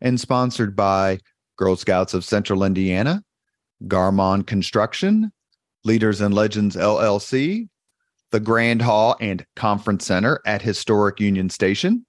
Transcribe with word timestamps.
and 0.00 0.20
sponsored 0.20 0.76
by 0.76 1.18
Girl 1.56 1.76
Scouts 1.76 2.14
of 2.14 2.24
Central 2.24 2.64
Indiana, 2.64 3.22
Garmong 3.84 4.46
Construction, 4.46 5.32
Leaders 5.84 6.20
and 6.20 6.34
Legends 6.34 6.76
LLC, 6.76 7.68
the 8.32 8.40
Grand 8.40 8.82
Hall 8.82 9.16
and 9.20 9.46
Conference 9.54 10.04
Center 10.04 10.40
at 10.44 10.62
Historic 10.62 11.20
Union 11.20 11.48
Station, 11.48 12.04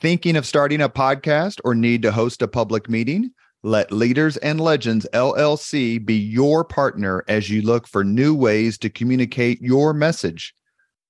Thinking 0.00 0.36
of 0.36 0.47
starting 0.47 0.80
a 0.80 0.88
podcast 0.88 1.60
or 1.62 1.75
need 1.75 2.00
to 2.03 2.10
host 2.10 2.41
a 2.41 2.48
public 2.48 2.88
meeting? 2.88 3.33
Let 3.62 3.92
Leaders 3.92 4.38
and 4.38 4.58
Legends 4.60 5.06
LLC 5.12 6.03
be 6.05 6.14
your 6.14 6.64
partner 6.64 7.22
as 7.28 7.50
you 7.50 7.60
look 7.60 7.86
for 7.86 8.03
new 8.03 8.34
ways 8.34 8.78
to 8.78 8.88
communicate 8.88 9.60
your 9.60 9.92
message. 9.92 10.55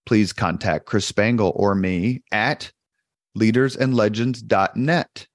Please 0.04 0.32
contact 0.32 0.86
Chris 0.86 1.06
Spangle 1.06 1.52
or 1.54 1.76
me 1.76 2.24
at 2.32 2.72
leadersandlegends.net. 3.38 5.28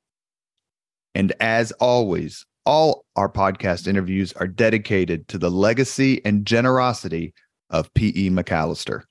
And 1.16 1.34
as 1.40 1.72
always, 1.72 2.46
all 2.68 3.06
our 3.16 3.30
podcast 3.30 3.88
interviews 3.88 4.34
are 4.34 4.46
dedicated 4.46 5.26
to 5.30 5.38
the 5.38 5.50
legacy 5.50 6.22
and 6.26 6.46
generosity 6.46 7.34
of 7.70 7.92
P.E. 7.94 8.30
McAllister. 8.30 9.04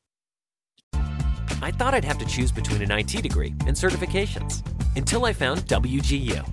I 1.62 1.70
thought 1.70 1.94
I'd 1.94 2.04
have 2.04 2.18
to 2.18 2.26
choose 2.26 2.52
between 2.52 2.82
an 2.82 2.90
IT 2.90 3.22
degree 3.22 3.54
and 3.66 3.74
certifications 3.74 4.62
until 4.94 5.24
I 5.24 5.32
found 5.32 5.60
WGU. 5.62 6.46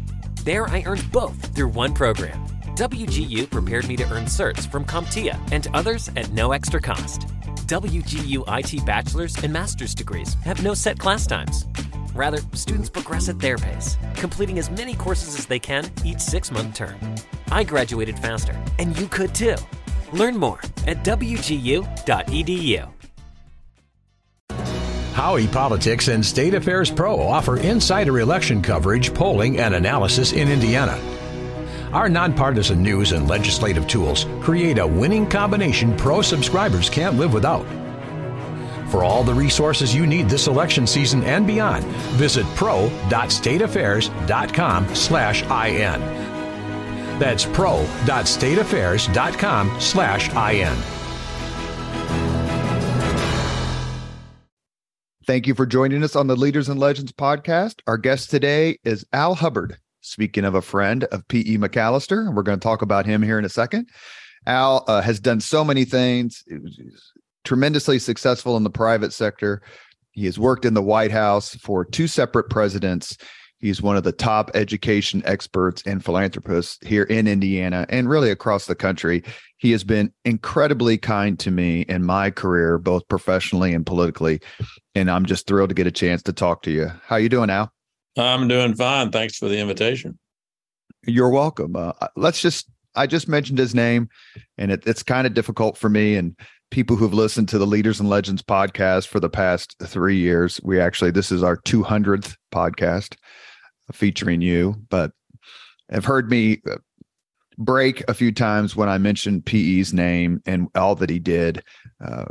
There, 0.46 0.66
I 0.70 0.84
earned 0.86 1.12
both 1.12 1.54
through 1.54 1.68
one 1.68 1.94
program. 1.94 2.42
WGU 2.76 3.50
prepared 3.50 3.86
me 3.86 3.98
to 3.98 4.10
earn 4.10 4.24
certs 4.24 4.66
from 4.66 4.86
CompTIA 4.86 5.38
and 5.52 5.68
others 5.74 6.10
at 6.16 6.32
no 6.32 6.54
extra 6.54 6.80
cost. 6.80 7.28
WGU 7.74 8.44
IT 8.48 8.86
bachelor's 8.86 9.36
and 9.44 9.52
master's 9.52 9.96
degrees 9.96 10.36
have 10.46 10.62
no 10.62 10.76
set 10.76 11.00
class 11.00 11.26
times. 11.26 11.66
Rather, 12.14 12.38
students 12.54 12.88
progress 12.88 13.30
at 13.30 13.40
their 13.40 13.58
pace, 13.58 13.98
completing 14.14 14.60
as 14.60 14.70
many 14.70 14.94
courses 14.94 15.40
as 15.40 15.48
they 15.48 15.58
can 15.58 15.90
each 16.06 16.20
six 16.20 16.52
month 16.52 16.76
term. 16.76 16.96
I 17.50 17.64
graduated 17.64 18.20
faster, 18.20 18.56
and 18.78 18.96
you 19.00 19.08
could 19.08 19.34
too. 19.34 19.56
Learn 20.12 20.38
more 20.38 20.62
at 20.86 21.04
wgu.edu. 21.04 21.88
Howey 25.16 25.52
Politics 25.52 26.10
and 26.10 26.24
State 26.24 26.54
Affairs 26.54 26.92
Pro 26.92 27.20
offer 27.20 27.58
insider 27.58 28.20
election 28.20 28.62
coverage, 28.62 29.12
polling, 29.16 29.58
and 29.58 29.74
analysis 29.74 30.34
in 30.34 30.48
Indiana. 30.48 31.00
Our 31.94 32.10
nonpartisan 32.10 32.82
news 32.82 33.12
and 33.12 33.28
legislative 33.28 33.88
tools 33.88 34.26
create 34.42 34.80
a 34.80 34.88
winning 34.88 35.30
combination 35.30 35.96
pro 35.96 36.24
subscribers 36.24 36.90
can't 36.90 37.20
live 37.20 37.34
without. 37.34 37.68
For 38.90 39.04
all 39.04 39.24
the 39.24 39.36
resources 39.36 39.94
you 39.94 40.08
need 40.08 40.28
this 40.28 40.48
election 40.48 40.88
season 40.88 41.22
and 41.24 41.46
beyond, 41.46 41.86
visit 42.18 42.48
pro.stateaffairs.com 42.56 44.96
slash 44.96 45.44
IN. 45.44 46.02
That's 47.20 47.46
pro.stateaffairs.com 47.46 49.80
slash 49.80 50.30
IN. 50.30 50.76
Thank 55.26 55.48
you 55.48 55.54
for 55.54 55.66
joining 55.68 56.04
us 56.04 56.16
on 56.16 56.28
the 56.28 56.36
Leaders 56.36 56.70
and 56.70 56.80
Legends 56.80 57.12
podcast. 57.12 57.82
Our 57.86 57.98
guest 57.98 58.32
today 58.32 58.80
is 58.84 59.06
Al 59.14 59.36
Hubbard. 59.36 59.78
Speaking 60.04 60.44
of 60.44 60.54
a 60.54 60.62
friend 60.62 61.06
of 61.06 61.26
P.E. 61.30 61.58
McAllister, 61.58 62.34
we're 62.34 62.44
going 62.44 62.60
to 62.60 62.64
talk 62.64 62.82
about 62.82 63.06
him 63.06 63.24
here 63.24 63.40
in 63.40 63.46
a 63.46 63.50
second. 63.50 63.88
Al 64.46 64.84
uh, 64.90 65.02
has 65.02 65.22
done 65.22 65.40
so 65.40 65.64
many 65.64 65.86
things 65.86 66.44
tremendously 67.46 68.00
successful 68.00 68.58
in 68.58 68.64
the 68.64 68.70
private 68.70 69.14
sector. 69.14 69.62
He 70.12 70.26
has 70.26 70.38
worked 70.38 70.66
in 70.66 70.74
the 70.74 70.82
White 70.82 71.12
House 71.12 71.56
for 71.56 71.86
two 71.86 72.08
separate 72.08 72.50
presidents. 72.50 73.18
He's 73.60 73.82
one 73.82 73.96
of 73.96 74.04
the 74.04 74.12
top 74.12 74.52
education 74.54 75.24
experts 75.26 75.82
and 75.86 76.04
philanthropists 76.04 76.86
here 76.86 77.04
in 77.04 77.26
Indiana 77.26 77.86
and 77.88 78.10
really 78.10 78.30
across 78.30 78.66
the 78.66 78.76
country. 78.76 79.24
He 79.56 79.72
has 79.72 79.86
been 79.86 80.12
incredibly 80.26 80.98
kind 80.98 81.40
to 81.40 81.50
me 81.50 81.84
in 81.84 82.06
my 82.06 82.30
career, 82.30 82.78
both 82.78 83.08
professionally 83.08 83.74
and 83.74 83.86
politically. 83.86 84.42
And 84.96 85.10
I'm 85.10 85.26
just 85.26 85.48
thrilled 85.48 85.70
to 85.70 85.76
get 85.76 85.88
a 85.88 85.92
chance 85.92 86.22
to 86.24 86.34
talk 86.34 86.62
to 86.64 86.72
you. 86.72 86.92
How 87.06 87.16
are 87.16 87.22
you 87.22 87.30
doing, 87.30 87.50
Al? 87.50 87.73
I'm 88.18 88.48
doing 88.48 88.76
fine. 88.76 89.12
Thanks 89.12 89.38
for 89.38 89.48
the 89.48 89.60
invitation. 89.60 90.18
You're 91.06 91.30
welcome. 91.30 91.76
Uh, 91.76 91.94
let's 92.16 92.42
just 92.42 92.70
I 92.96 93.08
just 93.08 93.28
mentioned 93.28 93.58
his 93.58 93.74
name, 93.74 94.10
and 94.58 94.72
it, 94.72 94.84
it's 94.86 95.04
kind 95.04 95.26
of 95.26 95.34
difficult 95.34 95.78
for 95.78 95.90
me. 95.90 96.16
And 96.16 96.36
people 96.74 96.96
who've 96.96 97.14
listened 97.14 97.50
to 97.50 97.58
the 97.58 97.68
Leaders 97.68 98.00
and 98.00 98.10
Legends 98.10 98.42
podcast 98.42 99.08
for 99.08 99.20
the 99.20 99.30
past 99.30 99.76
three 99.84 100.18
years. 100.18 100.60
We 100.64 100.80
actually, 100.80 101.12
this 101.12 101.32
is 101.32 101.44
our 101.44 101.58
200th 101.58 102.36
podcast 102.52 103.16
featuring 103.92 104.42
you, 104.42 104.76
but 104.90 105.12
have 105.92 106.06
heard 106.06 106.32
me 106.32 106.62
uh, 106.70 106.78
break 107.60 108.04
a 108.10 108.14
few 108.16 108.32
times 108.32 108.76
when 108.76 108.90
I 108.90 108.98
mentioned 108.98 109.46
PE's 109.46 109.94
name 109.94 110.42
and 110.48 110.68
all 110.74 110.96
that 110.96 111.12
he 111.12 111.20
did. 111.20 111.64
Uh, 112.04 112.26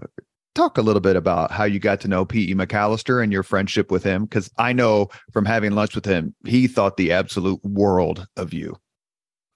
talk 0.55 0.79
a 0.79 0.83
little 0.83 1.01
bit 1.01 1.17
about 1.17 1.51
how 1.51 1.65
you 1.65 1.79
got 1.79 2.01
to 2.03 2.09
know 2.09 2.25
PE 2.25 2.55
McAllister 2.55 3.23
and 3.23 3.33
your 3.33 3.43
friendship 3.43 3.91
with 3.91 4.05
him, 4.05 4.25
because 4.25 4.51
I 4.59 4.73
know 4.73 5.09
from 5.33 5.45
having 5.45 5.73
lunch 5.73 5.95
with 5.95 6.05
him, 6.05 6.35
he 6.47 6.67
thought 6.67 6.97
the 6.97 7.13
absolute 7.13 7.65
world 7.65 8.27
of 8.37 8.53
you. 8.53 8.77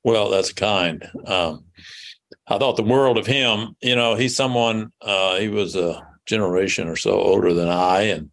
Well, 0.04 0.30
that's 0.30 0.52
kind. 0.52 1.08
Um, 1.26 1.64
I 2.46 2.58
thought 2.58 2.76
the 2.76 2.82
world 2.82 3.18
of 3.18 3.26
him. 3.26 3.76
You 3.80 3.96
know, 3.96 4.14
he's 4.14 4.36
someone. 4.36 4.92
Uh, 5.00 5.36
he 5.36 5.48
was 5.48 5.74
a 5.74 6.06
generation 6.26 6.88
or 6.88 6.96
so 6.96 7.18
older 7.20 7.52
than 7.52 7.68
I, 7.68 8.02
and 8.02 8.30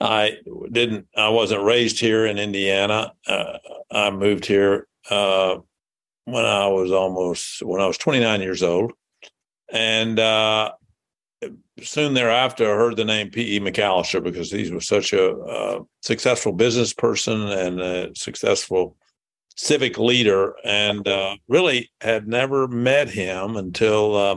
I 0.00 0.38
didn't. 0.70 1.06
I 1.16 1.30
wasn't 1.30 1.64
raised 1.64 1.98
here 1.98 2.26
in 2.26 2.38
Indiana. 2.38 3.12
Uh, 3.26 3.58
I 3.90 4.10
moved 4.10 4.44
here 4.44 4.86
uh, 5.10 5.56
when 6.26 6.44
I 6.44 6.66
was 6.66 6.92
almost 6.92 7.62
when 7.62 7.80
I 7.80 7.86
was 7.86 7.98
29 7.98 8.42
years 8.42 8.62
old, 8.62 8.92
and 9.72 10.18
uh, 10.18 10.72
soon 11.82 12.14
thereafter, 12.14 12.72
I 12.72 12.76
heard 12.76 12.96
the 12.96 13.04
name 13.04 13.30
P.E. 13.30 13.60
McAllister 13.60 14.22
because 14.22 14.50
he 14.50 14.70
was 14.70 14.86
such 14.86 15.12
a 15.12 15.32
uh, 15.32 15.82
successful 16.02 16.52
business 16.52 16.94
person 16.94 17.48
and 17.48 17.80
a 17.80 18.14
successful 18.14 18.96
civic 19.56 19.98
leader 19.98 20.54
and 20.64 21.08
uh, 21.08 21.34
really 21.48 21.90
had 22.00 22.28
never 22.28 22.68
met 22.68 23.08
him 23.08 23.56
until 23.56 24.14
uh, 24.16 24.36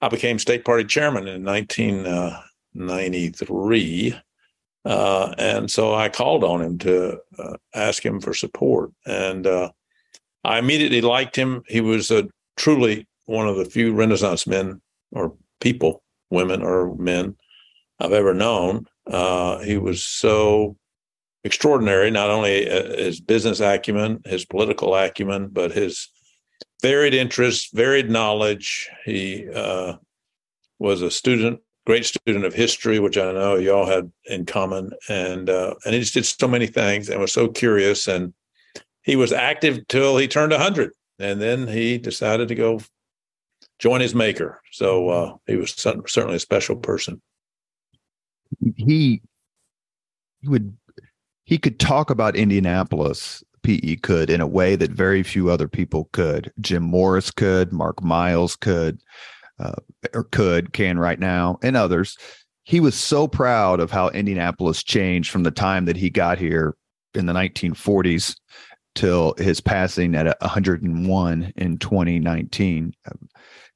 I 0.00 0.08
became 0.08 0.38
state 0.38 0.64
party 0.64 0.84
chairman 0.84 1.26
in 1.28 1.44
1993. 1.44 4.20
Uh, 4.84 5.34
and 5.38 5.70
so 5.70 5.94
I 5.94 6.08
called 6.10 6.44
on 6.44 6.60
him 6.60 6.76
to 6.78 7.18
uh, 7.38 7.56
ask 7.74 8.04
him 8.04 8.20
for 8.20 8.34
support. 8.34 8.90
And 9.06 9.46
uh, 9.46 9.70
I 10.44 10.58
immediately 10.58 11.00
liked 11.00 11.36
him. 11.36 11.62
He 11.68 11.80
was 11.80 12.12
truly 12.56 13.08
one 13.26 13.48
of 13.48 13.56
the 13.56 13.64
few 13.64 13.94
Renaissance 13.94 14.46
men 14.46 14.80
or 15.10 15.34
people, 15.60 16.03
women 16.30 16.62
or 16.62 16.94
men 16.96 17.36
I've 18.00 18.12
ever 18.12 18.34
known. 18.34 18.86
Uh, 19.06 19.58
he 19.58 19.78
was 19.78 20.02
so 20.02 20.76
extraordinary, 21.44 22.10
not 22.10 22.30
only 22.30 22.68
uh, 22.68 22.96
his 22.96 23.20
business 23.20 23.60
acumen, 23.60 24.22
his 24.24 24.44
political 24.44 24.94
acumen, 24.94 25.48
but 25.48 25.72
his 25.72 26.08
varied 26.82 27.14
interests, 27.14 27.70
varied 27.72 28.10
knowledge. 28.10 28.88
He 29.04 29.48
uh, 29.50 29.96
was 30.78 31.02
a 31.02 31.10
student, 31.10 31.60
great 31.86 32.06
student 32.06 32.44
of 32.44 32.54
history, 32.54 32.98
which 32.98 33.18
I 33.18 33.32
know 33.32 33.56
you 33.56 33.72
all 33.72 33.86
had 33.86 34.10
in 34.26 34.46
common, 34.46 34.90
and 35.08 35.48
uh, 35.48 35.74
and 35.84 35.94
he 35.94 36.00
just 36.00 36.14
did 36.14 36.26
so 36.26 36.48
many 36.48 36.66
things 36.66 37.08
and 37.08 37.20
was 37.20 37.32
so 37.32 37.48
curious. 37.48 38.08
And 38.08 38.32
he 39.02 39.16
was 39.16 39.32
active 39.32 39.86
till 39.88 40.16
he 40.16 40.26
turned 40.26 40.52
hundred, 40.52 40.92
and 41.18 41.40
then 41.40 41.68
he 41.68 41.98
decided 41.98 42.48
to 42.48 42.54
go 42.54 42.80
join 43.78 44.00
his 44.00 44.14
maker. 44.14 44.60
So 44.72 45.08
uh, 45.08 45.36
he 45.46 45.56
was 45.56 45.72
certainly 45.72 46.36
a 46.36 46.40
special 46.40 46.76
person. 46.76 47.20
He 48.76 49.22
he 50.40 50.48
would 50.48 50.76
he 51.44 51.58
could 51.58 51.78
talk 51.78 52.10
about 52.10 52.36
Indianapolis. 52.36 53.42
PE 53.62 53.96
could 53.96 54.28
in 54.28 54.42
a 54.42 54.46
way 54.46 54.76
that 54.76 54.90
very 54.90 55.22
few 55.22 55.48
other 55.48 55.68
people 55.68 56.10
could. 56.12 56.52
Jim 56.60 56.82
Morris 56.82 57.30
could, 57.30 57.72
Mark 57.72 58.02
Miles 58.02 58.56
could, 58.56 59.00
uh, 59.58 59.72
or 60.12 60.24
could, 60.24 60.74
can 60.74 60.98
right 60.98 61.18
now, 61.18 61.58
and 61.62 61.74
others. 61.74 62.18
He 62.64 62.78
was 62.78 62.94
so 62.94 63.26
proud 63.26 63.80
of 63.80 63.90
how 63.90 64.08
Indianapolis 64.10 64.82
changed 64.82 65.30
from 65.30 65.44
the 65.44 65.50
time 65.50 65.86
that 65.86 65.96
he 65.96 66.10
got 66.10 66.38
here 66.38 66.76
in 67.14 67.24
the 67.24 67.32
1940s 67.32 68.36
till 68.94 69.34
his 69.38 69.60
passing 69.60 70.14
at 70.14 70.26
101 70.40 71.52
in 71.56 71.78
2019. 71.78 72.92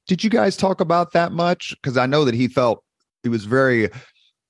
Did 0.09 0.23
you 0.23 0.31
guys 0.31 0.57
talk 0.57 0.81
about 0.81 1.11
that 1.11 1.33
much? 1.33 1.75
Because 1.79 1.95
I 1.95 2.07
know 2.07 2.25
that 2.25 2.33
he 2.33 2.47
felt 2.47 2.83
he 3.21 3.29
was 3.29 3.45
very 3.45 3.91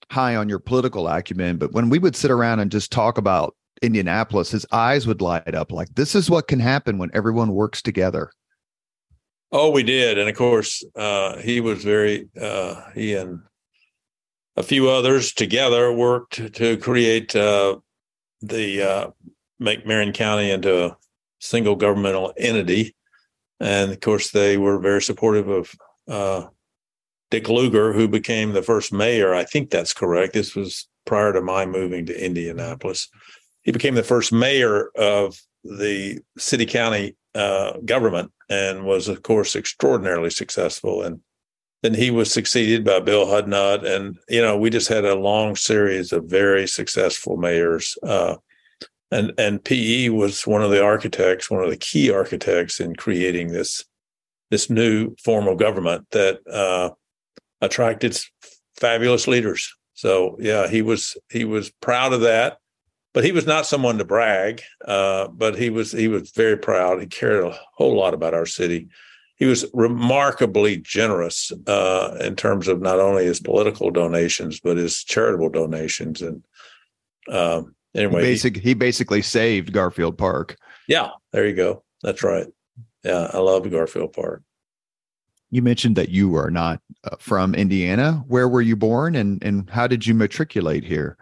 high 0.09 0.37
on 0.37 0.47
your 0.47 0.57
political 0.57 1.05
acumen, 1.05 1.57
but 1.57 1.73
when 1.73 1.89
we 1.89 1.99
would 1.99 2.15
sit 2.15 2.31
around 2.31 2.61
and 2.61 2.71
just 2.71 2.93
talk 2.93 3.17
about 3.17 3.57
Indianapolis, 3.81 4.51
his 4.51 4.65
eyes 4.71 5.05
would 5.05 5.19
light 5.19 5.53
up 5.53 5.73
like 5.73 5.89
this 5.95 6.15
is 6.15 6.29
what 6.29 6.47
can 6.47 6.61
happen 6.61 6.97
when 6.97 7.11
everyone 7.13 7.51
works 7.51 7.81
together. 7.81 8.31
Oh, 9.51 9.69
we 9.69 9.83
did, 9.83 10.17
and 10.17 10.29
of 10.29 10.35
course, 10.37 10.81
uh, 10.95 11.35
he 11.39 11.59
was 11.59 11.83
very 11.83 12.29
uh, 12.39 12.81
he 12.95 13.15
and 13.15 13.41
a 14.55 14.63
few 14.63 14.89
others 14.89 15.33
together 15.33 15.91
worked 15.91 16.53
to 16.53 16.77
create 16.77 17.35
uh, 17.35 17.79
the 18.41 18.81
uh, 18.81 19.07
make 19.59 19.85
Marion 19.85 20.13
County 20.13 20.51
into 20.51 20.85
a 20.85 20.97
single 21.39 21.75
governmental 21.75 22.31
entity, 22.37 22.95
and 23.59 23.91
of 23.91 23.99
course, 23.99 24.31
they 24.31 24.57
were 24.57 24.79
very 24.79 25.01
supportive 25.01 25.47
of 25.47 25.75
uh, 26.07 26.47
Dick 27.31 27.49
Lugar, 27.49 27.93
who 27.93 28.07
became 28.07 28.53
the 28.53 28.63
first 28.63 28.91
mayor. 28.91 29.33
I 29.33 29.43
think 29.43 29.69
that's 29.69 29.93
correct. 29.93 30.33
This 30.33 30.55
was 30.55 30.87
prior 31.05 31.33
to 31.33 31.41
my 31.41 31.65
moving 31.65 32.05
to 32.05 32.25
Indianapolis. 32.25 33.09
He 33.61 33.71
became 33.71 33.95
the 33.95 34.03
first 34.03 34.31
mayor 34.31 34.89
of 34.97 35.39
the 35.63 36.19
city 36.37 36.65
county 36.65 37.15
uh, 37.35 37.73
government 37.85 38.31
and 38.49 38.83
was, 38.85 39.07
of 39.07 39.21
course, 39.21 39.55
extraordinarily 39.55 40.29
successful. 40.29 41.03
And 41.03 41.19
then 41.83 41.93
he 41.93 42.11
was 42.11 42.31
succeeded 42.31 42.83
by 42.83 42.99
Bill 42.99 43.25
Hudnut. 43.25 43.85
And, 43.85 44.17
you 44.27 44.41
know, 44.41 44.57
we 44.57 44.69
just 44.69 44.87
had 44.87 45.05
a 45.05 45.15
long 45.15 45.55
series 45.55 46.11
of 46.11 46.25
very 46.25 46.67
successful 46.67 47.37
mayors. 47.37 47.97
Uh, 48.01 48.35
and, 49.11 49.33
and 49.37 49.63
PE 49.63 50.09
was 50.09 50.45
one 50.45 50.61
of 50.61 50.71
the 50.71 50.83
architects, 50.83 51.49
one 51.49 51.63
of 51.63 51.69
the 51.69 51.77
key 51.77 52.11
architects 52.11 52.79
in 52.79 52.95
creating 52.95 53.49
this, 53.49 53.83
this 54.51 54.69
new 54.69 55.15
form 55.23 55.47
of 55.47 55.57
government 55.57 56.07
that 56.11 56.39
uh, 56.47 56.91
attracted 57.61 58.19
fabulous 58.75 59.27
leaders. 59.27 59.73
So 59.93 60.37
yeah, 60.39 60.67
he 60.67 60.81
was 60.81 61.17
he 61.29 61.43
was 61.43 61.71
proud 61.81 62.13
of 62.13 62.21
that, 62.21 62.59
but 63.13 63.25
he 63.25 63.31
was 63.31 63.45
not 63.45 63.65
someone 63.65 63.97
to 63.97 64.05
brag. 64.05 64.61
Uh, 64.85 65.27
but 65.27 65.57
he 65.57 65.69
was 65.69 65.91
he 65.91 66.07
was 66.07 66.31
very 66.31 66.57
proud. 66.57 67.01
He 67.01 67.07
cared 67.07 67.43
a 67.43 67.57
whole 67.73 67.97
lot 67.97 68.13
about 68.13 68.33
our 68.33 68.45
city. 68.45 68.87
He 69.35 69.45
was 69.45 69.65
remarkably 69.73 70.77
generous 70.77 71.51
uh, 71.67 72.17
in 72.21 72.35
terms 72.35 72.67
of 72.67 72.81
not 72.81 72.99
only 72.99 73.25
his 73.25 73.39
political 73.39 73.89
donations 73.91 74.59
but 74.59 74.77
his 74.77 75.03
charitable 75.03 75.49
donations. 75.49 76.21
And 76.21 76.43
um, 77.29 77.75
anyway, 77.95 78.21
he, 78.21 78.27
basic, 78.27 78.57
he 78.57 78.73
basically 78.73 79.21
saved 79.21 79.71
Garfield 79.71 80.17
Park. 80.17 80.57
Yeah, 80.87 81.09
there 81.31 81.47
you 81.47 81.55
go. 81.55 81.83
That's 82.01 82.23
right. 82.23 82.47
Yeah, 83.03 83.29
I 83.33 83.37
love 83.37 83.69
Garfield 83.69 84.13
Park. 84.13 84.43
You 85.51 85.61
mentioned 85.61 85.95
that 85.95 86.09
you 86.09 86.35
are 86.35 86.51
not 86.51 86.79
uh, 87.03 87.15
from 87.19 87.55
Indiana. 87.55 88.23
Where 88.27 88.47
were 88.47 88.61
you 88.61 88.75
born 88.75 89.15
and, 89.15 89.43
and 89.43 89.69
how 89.69 89.87
did 89.87 90.05
you 90.05 90.13
matriculate 90.13 90.83
here? 90.83 91.17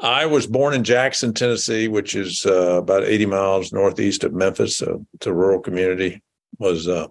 I 0.00 0.26
was 0.26 0.46
born 0.46 0.74
in 0.74 0.84
Jackson, 0.84 1.34
Tennessee, 1.34 1.88
which 1.88 2.14
is 2.14 2.46
uh, 2.46 2.78
about 2.78 3.04
80 3.04 3.26
miles 3.26 3.72
northeast 3.72 4.24
of 4.24 4.32
Memphis. 4.32 4.80
it's 5.14 5.26
a 5.26 5.32
rural 5.32 5.60
community. 5.60 6.22
Was 6.58 6.88
uh, 6.88 7.08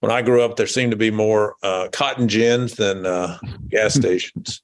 when 0.00 0.12
I 0.12 0.22
grew 0.22 0.42
up, 0.42 0.56
there 0.56 0.66
seemed 0.66 0.90
to 0.90 0.96
be 0.96 1.10
more 1.10 1.56
uh, 1.62 1.88
cotton 1.92 2.26
gins 2.26 2.74
than 2.74 3.06
uh, 3.06 3.38
gas 3.68 3.94
stations, 4.00 4.62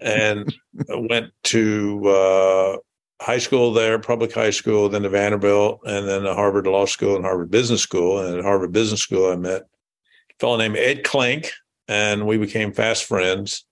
and 0.00 0.54
I 0.90 0.96
went 0.96 1.32
to 1.44 2.08
uh, 2.08 2.76
high 3.20 3.38
school 3.38 3.72
there, 3.72 3.98
public 3.98 4.32
high 4.32 4.50
school, 4.50 4.88
then 4.88 5.02
to 5.02 5.08
Vanderbilt, 5.08 5.80
and 5.86 6.08
then 6.08 6.22
to 6.22 6.34
Harvard 6.34 6.66
Law 6.66 6.86
School 6.86 7.16
and 7.16 7.24
Harvard 7.24 7.50
Business 7.50 7.82
School. 7.82 8.18
And 8.18 8.38
at 8.38 8.44
Harvard 8.44 8.72
Business 8.72 9.00
School, 9.00 9.30
I 9.30 9.36
met 9.36 9.62
a 9.62 10.34
fellow 10.38 10.56
named 10.56 10.76
Ed 10.76 11.04
Klink, 11.04 11.52
and 11.88 12.26
we 12.26 12.38
became 12.38 12.72
fast 12.72 13.04
friends. 13.04 13.64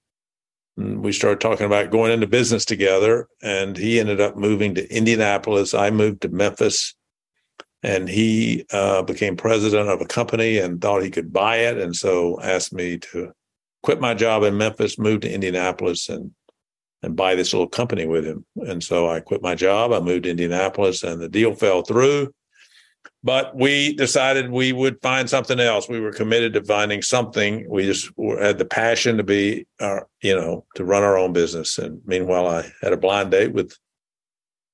And 0.76 1.04
we 1.04 1.12
started 1.12 1.40
talking 1.40 1.66
about 1.66 1.90
going 1.90 2.10
into 2.10 2.26
business 2.26 2.64
together, 2.64 3.28
and 3.42 3.76
he 3.76 4.00
ended 4.00 4.20
up 4.20 4.36
moving 4.36 4.74
to 4.74 4.94
Indianapolis. 4.94 5.72
I 5.72 5.90
moved 5.90 6.22
to 6.22 6.28
Memphis, 6.28 6.94
and 7.84 8.08
he 8.08 8.64
uh, 8.72 9.02
became 9.02 9.36
president 9.36 9.88
of 9.88 10.00
a 10.00 10.06
company 10.06 10.58
and 10.58 10.80
thought 10.80 11.02
he 11.02 11.10
could 11.10 11.32
buy 11.32 11.58
it, 11.58 11.78
and 11.78 11.94
so 11.94 12.40
asked 12.40 12.72
me 12.72 12.98
to 12.98 13.32
quit 13.82 14.00
my 14.00 14.14
job 14.14 14.42
in 14.42 14.56
Memphis, 14.56 14.98
move 14.98 15.20
to 15.20 15.32
Indianapolis, 15.32 16.08
and 16.08 16.32
and 17.04 17.14
buy 17.14 17.34
this 17.34 17.52
little 17.52 17.68
company 17.68 18.06
with 18.06 18.24
him. 18.24 18.44
And 18.56 18.82
so 18.82 19.08
I 19.08 19.20
quit 19.20 19.42
my 19.42 19.54
job. 19.54 19.92
I 19.92 20.00
moved 20.00 20.24
to 20.24 20.30
Indianapolis 20.30 21.02
and 21.02 21.20
the 21.20 21.28
deal 21.28 21.54
fell 21.54 21.82
through. 21.82 22.32
But 23.22 23.56
we 23.56 23.94
decided 23.94 24.50
we 24.50 24.72
would 24.72 25.00
find 25.02 25.28
something 25.28 25.60
else. 25.60 25.88
We 25.88 26.00
were 26.00 26.12
committed 26.12 26.54
to 26.54 26.64
finding 26.64 27.02
something. 27.02 27.68
We 27.68 27.84
just 27.84 28.10
had 28.38 28.58
the 28.58 28.64
passion 28.64 29.18
to 29.18 29.22
be, 29.22 29.66
our, 29.80 30.08
you 30.22 30.34
know, 30.34 30.64
to 30.76 30.84
run 30.84 31.02
our 31.02 31.18
own 31.18 31.32
business. 31.32 31.78
And 31.78 32.00
meanwhile, 32.06 32.46
I 32.46 32.70
had 32.82 32.92
a 32.92 32.98
blind 32.98 33.30
date 33.30 33.52
with 33.52 33.76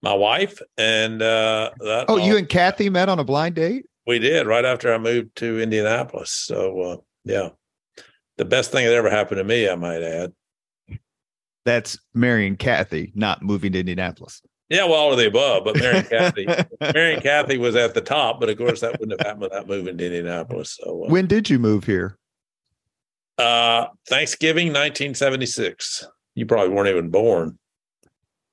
my 0.03 0.15
wife. 0.15 0.61
And 0.79 1.23
uh, 1.23 1.71
that 1.81 2.07
oh, 2.09 2.15
all, 2.15 2.21
you 2.21 2.37
and 2.37 2.49
Kathy 2.49 2.89
met 2.91 3.09
on 3.09 3.19
a 3.19 3.25
blind 3.25 3.55
date? 3.55 3.87
We 4.07 4.19
did 4.19 4.47
right 4.47 4.65
after 4.65 4.93
I 4.93 4.99
moved 4.99 5.37
to 5.37 5.61
Indianapolis. 5.61 6.31
So, 6.31 6.81
uh, 6.81 6.97
yeah, 7.25 7.51
the 8.39 8.45
best 8.45 8.73
thing 8.73 8.87
that 8.87 8.95
ever 8.95 9.11
happened 9.11 9.39
to 9.39 9.45
me, 9.45 9.69
I 9.69 9.75
might 9.75 10.03
add. 10.03 10.33
That's 11.65 11.99
marrying 12.15 12.57
Kathy, 12.57 13.13
not 13.15 13.43
moving 13.43 13.73
to 13.73 13.81
Indianapolis. 13.81 14.43
Yeah, 14.71 14.85
well, 14.85 14.95
all 14.95 15.13
of 15.13 15.19
the 15.19 15.27
above, 15.27 15.65
but 15.65 15.77
Mary 15.77 15.99
and 15.99 16.09
Kathy, 16.09 16.47
Mary 16.81 17.15
and 17.15 17.23
Kathy 17.23 17.59
was 17.59 17.75
at 17.75 17.93
the 17.93 18.01
top, 18.01 18.39
but 18.39 18.49
of 18.49 18.57
course 18.57 18.81
that 18.81 18.99
wouldn't 18.99 19.21
have 19.21 19.27
happened 19.27 19.43
without 19.43 19.67
moving 19.67 19.99
to 19.99 20.07
Indianapolis. 20.07 20.79
So, 20.81 21.05
uh, 21.05 21.09
when 21.09 21.27
did 21.27 21.51
you 21.51 21.59
move 21.59 21.85
here? 21.85 22.17
Uh, 23.37 23.87
Thanksgiving, 24.07 24.69
1976. 24.69 26.07
You 26.35 26.47
probably 26.47 26.75
weren't 26.75 26.89
even 26.89 27.11
born. 27.11 27.59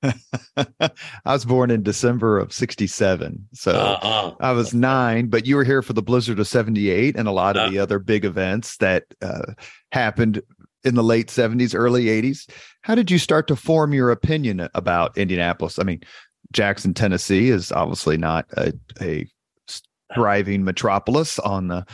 I 0.56 0.90
was 1.24 1.44
born 1.44 1.70
in 1.70 1.82
December 1.82 2.38
of 2.38 2.52
67. 2.52 3.48
So 3.52 3.72
uh-huh. 3.72 4.34
I 4.40 4.52
was 4.52 4.74
nine, 4.74 5.26
but 5.26 5.46
you 5.46 5.56
were 5.56 5.64
here 5.64 5.82
for 5.82 5.92
the 5.92 6.02
blizzard 6.02 6.38
of 6.38 6.46
78 6.46 7.16
and 7.16 7.26
a 7.26 7.32
lot 7.32 7.56
of 7.56 7.62
uh-huh. 7.62 7.70
the 7.70 7.78
other 7.78 7.98
big 7.98 8.24
events 8.24 8.76
that 8.78 9.04
uh, 9.22 9.52
happened 9.92 10.42
in 10.84 10.94
the 10.94 11.02
late 11.02 11.28
70s, 11.28 11.74
early 11.74 12.04
80s. 12.04 12.48
How 12.82 12.94
did 12.94 13.10
you 13.10 13.18
start 13.18 13.48
to 13.48 13.56
form 13.56 13.92
your 13.92 14.10
opinion 14.10 14.68
about 14.74 15.18
Indianapolis? 15.18 15.78
I 15.78 15.82
mean, 15.82 16.00
Jackson, 16.52 16.94
Tennessee 16.94 17.50
is 17.50 17.72
obviously 17.72 18.16
not 18.16 18.46
a, 18.56 18.72
a 19.00 19.26
thriving 20.14 20.64
metropolis 20.64 21.38
on 21.38 21.68
the 21.68 21.84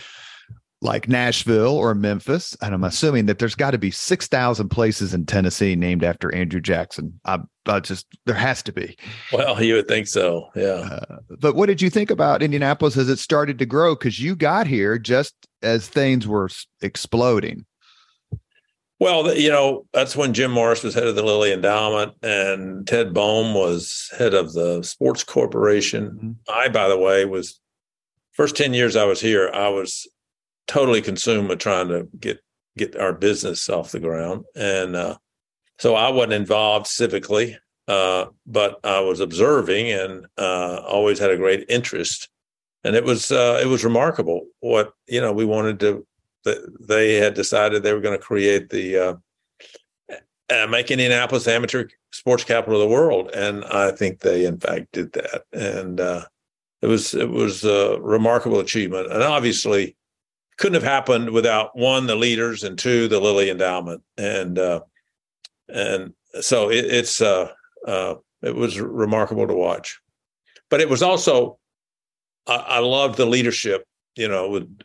like 0.84 1.08
Nashville 1.08 1.76
or 1.76 1.94
Memphis. 1.94 2.56
And 2.60 2.74
I'm 2.74 2.84
assuming 2.84 3.26
that 3.26 3.38
there's 3.38 3.54
got 3.54 3.70
to 3.70 3.78
be 3.78 3.90
6,000 3.90 4.68
places 4.68 5.14
in 5.14 5.24
Tennessee 5.24 5.74
named 5.74 6.04
after 6.04 6.32
Andrew 6.34 6.60
Jackson. 6.60 7.18
I, 7.24 7.38
I, 7.66 7.80
just, 7.80 8.06
there 8.26 8.34
has 8.34 8.62
to 8.64 8.72
be. 8.72 8.96
Well, 9.32 9.62
you 9.62 9.74
would 9.74 9.88
think 9.88 10.06
so. 10.06 10.50
Yeah. 10.54 11.00
Uh, 11.08 11.16
but 11.38 11.54
what 11.54 11.66
did 11.66 11.80
you 11.82 11.90
think 11.90 12.10
about 12.10 12.42
Indianapolis 12.42 12.96
as 12.96 13.08
it 13.08 13.18
started 13.18 13.58
to 13.58 13.66
grow? 13.66 13.94
Because 13.94 14.20
you 14.20 14.36
got 14.36 14.66
here 14.66 14.98
just 14.98 15.34
as 15.62 15.88
things 15.88 16.26
were 16.26 16.48
exploding. 16.82 17.64
Well, 19.00 19.36
you 19.36 19.50
know, 19.50 19.86
that's 19.92 20.16
when 20.16 20.34
Jim 20.34 20.50
Morris 20.50 20.82
was 20.82 20.94
head 20.94 21.06
of 21.06 21.16
the 21.16 21.22
Lilly 21.22 21.52
Endowment 21.52 22.12
and 22.22 22.86
Ted 22.86 23.12
Boehm 23.12 23.54
was 23.54 24.10
head 24.16 24.34
of 24.34 24.52
the 24.52 24.82
Sports 24.82 25.24
Corporation. 25.24 26.10
Mm-hmm. 26.10 26.30
I, 26.48 26.68
by 26.68 26.88
the 26.88 26.98
way, 26.98 27.24
was 27.24 27.60
first 28.32 28.56
10 28.56 28.72
years 28.72 28.96
I 28.96 29.04
was 29.04 29.20
here, 29.20 29.50
I 29.52 29.68
was 29.68 30.06
totally 30.66 31.02
consumed 31.02 31.48
with 31.48 31.58
trying 31.58 31.88
to 31.88 32.08
get 32.18 32.40
get 32.76 32.96
our 32.96 33.12
business 33.12 33.68
off 33.68 33.92
the 33.92 34.00
ground. 34.00 34.44
And 34.56 34.96
uh, 34.96 35.16
so 35.78 35.94
I 35.94 36.10
wasn't 36.10 36.34
involved 36.34 36.86
civically, 36.86 37.56
uh, 37.88 38.26
but 38.46 38.80
I 38.84 39.00
was 39.00 39.20
observing 39.20 39.90
and 39.90 40.26
uh, 40.38 40.82
always 40.86 41.18
had 41.18 41.30
a 41.30 41.36
great 41.36 41.64
interest. 41.68 42.28
And 42.84 42.94
it 42.94 43.04
was 43.04 43.32
uh, 43.32 43.60
it 43.62 43.66
was 43.66 43.84
remarkable 43.84 44.46
what 44.60 44.92
you 45.06 45.20
know 45.20 45.32
we 45.32 45.44
wanted 45.44 45.80
to 45.80 46.06
they 46.80 47.14
had 47.14 47.34
decided 47.34 47.82
they 47.82 47.94
were 47.94 48.00
going 48.00 48.18
to 48.18 48.24
create 48.24 48.68
the 48.68 48.98
uh, 48.98 49.14
make 50.68 50.90
Indianapolis 50.90 51.48
amateur 51.48 51.88
sports 52.12 52.44
capital 52.44 52.80
of 52.80 52.88
the 52.88 52.94
world, 52.94 53.30
and 53.34 53.64
I 53.64 53.90
think 53.90 54.20
they 54.20 54.44
in 54.44 54.58
fact 54.58 54.92
did 54.92 55.12
that, 55.12 55.44
and 55.52 56.00
uh, 56.00 56.26
it 56.82 56.86
was 56.86 57.14
it 57.14 57.30
was 57.30 57.64
a 57.64 57.98
remarkable 58.00 58.60
achievement, 58.60 59.10
and 59.10 59.22
obviously 59.22 59.96
couldn't 60.58 60.74
have 60.74 60.82
happened 60.82 61.30
without 61.30 61.76
one 61.76 62.06
the 62.06 62.14
leaders 62.14 62.62
and 62.62 62.78
two 62.78 63.08
the 63.08 63.20
Lilly 63.20 63.50
Endowment, 63.50 64.02
and 64.16 64.58
uh, 64.58 64.80
and 65.68 66.12
so 66.40 66.70
it, 66.70 66.84
it's 66.84 67.20
uh, 67.20 67.48
uh, 67.86 68.14
it 68.42 68.54
was 68.54 68.80
remarkable 68.80 69.46
to 69.46 69.54
watch. 69.54 70.00
But 70.70 70.80
it 70.80 70.88
was 70.88 71.02
also 71.02 71.58
I, 72.46 72.56
I 72.56 72.78
loved 72.80 73.16
the 73.16 73.26
leadership. 73.26 73.84
You 74.16 74.28
know, 74.28 74.48
with 74.48 74.78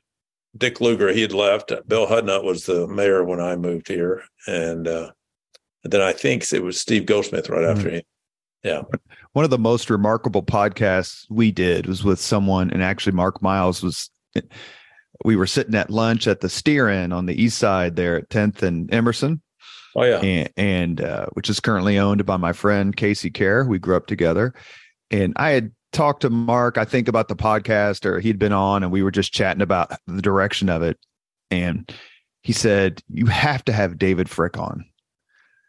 Dick 0.58 0.82
Lugar, 0.82 1.10
he 1.10 1.22
had 1.22 1.34
left. 1.34 1.72
Bill 1.88 2.08
Hudnut 2.08 2.44
was 2.44 2.66
the 2.66 2.88
mayor 2.88 3.24
when 3.24 3.40
I 3.40 3.56
moved 3.56 3.88
here, 3.88 4.24
and, 4.48 4.88
uh, 4.88 5.12
then 5.84 6.02
I 6.02 6.12
think 6.14 6.52
it 6.52 6.64
was 6.64 6.82
Steve 6.82 7.06
Goldsmith 7.06 7.48
right 7.48 7.62
mm-hmm. 7.62 7.78
after 7.78 7.90
him. 7.90 8.02
Yeah. 8.64 8.82
One 9.34 9.46
of 9.46 9.52
the 9.52 9.58
most 9.58 9.90
remarkable 9.90 10.44
podcasts 10.44 11.26
we 11.30 11.52
did 11.52 11.86
was 11.86 12.04
with 12.04 12.20
someone, 12.20 12.70
and 12.72 12.84
actually 12.84 13.14
Mark 13.14 13.42
Miles 13.42 13.82
was. 13.82 14.10
We 15.26 15.36
were 15.36 15.48
sitting 15.48 15.76
at 15.76 15.90
lunch 15.90 16.28
at 16.28 16.40
the 16.40 16.50
Steer 16.50 16.88
Inn 16.88 17.12
on 17.12 17.26
the 17.26 17.42
east 17.42 17.58
side 17.58 17.98
there 17.98 18.16
at 18.16 18.30
10th 18.30 18.62
and 18.62 18.94
Emerson. 18.94 19.42
Oh 20.00 20.06
yeah, 20.06 20.20
and, 20.22 20.50
and 20.56 21.02
uh, 21.02 21.26
which 21.34 21.50
is 21.50 21.60
currently 21.60 22.00
owned 22.00 22.26
by 22.26 22.38
my 22.38 22.54
friend 22.54 22.96
Casey 22.96 23.30
Kerr. 23.30 23.66
We 23.66 23.80
grew 23.80 23.98
up 23.98 24.08
together, 24.08 24.54
and 25.12 25.34
I 25.36 25.50
had 25.52 25.72
talked 25.92 26.22
to 26.22 26.30
Mark, 26.30 26.78
I 26.78 26.86
think 26.86 27.08
about 27.08 27.28
the 27.28 27.36
podcast, 27.36 28.06
or 28.06 28.20
he'd 28.20 28.40
been 28.40 28.54
on, 28.54 28.84
and 28.84 28.92
we 28.92 29.04
were 29.04 29.12
just 29.12 29.34
chatting 29.34 29.62
about 29.62 29.92
the 30.08 30.22
direction 30.22 30.70
of 30.70 30.82
it. 30.84 30.98
And 31.52 31.92
he 32.42 32.54
said, 32.54 33.04
You 33.10 33.26
have 33.26 33.66
to 33.66 33.74
have 33.74 33.98
David 33.98 34.30
Frick 34.30 34.58
on. 34.58 34.86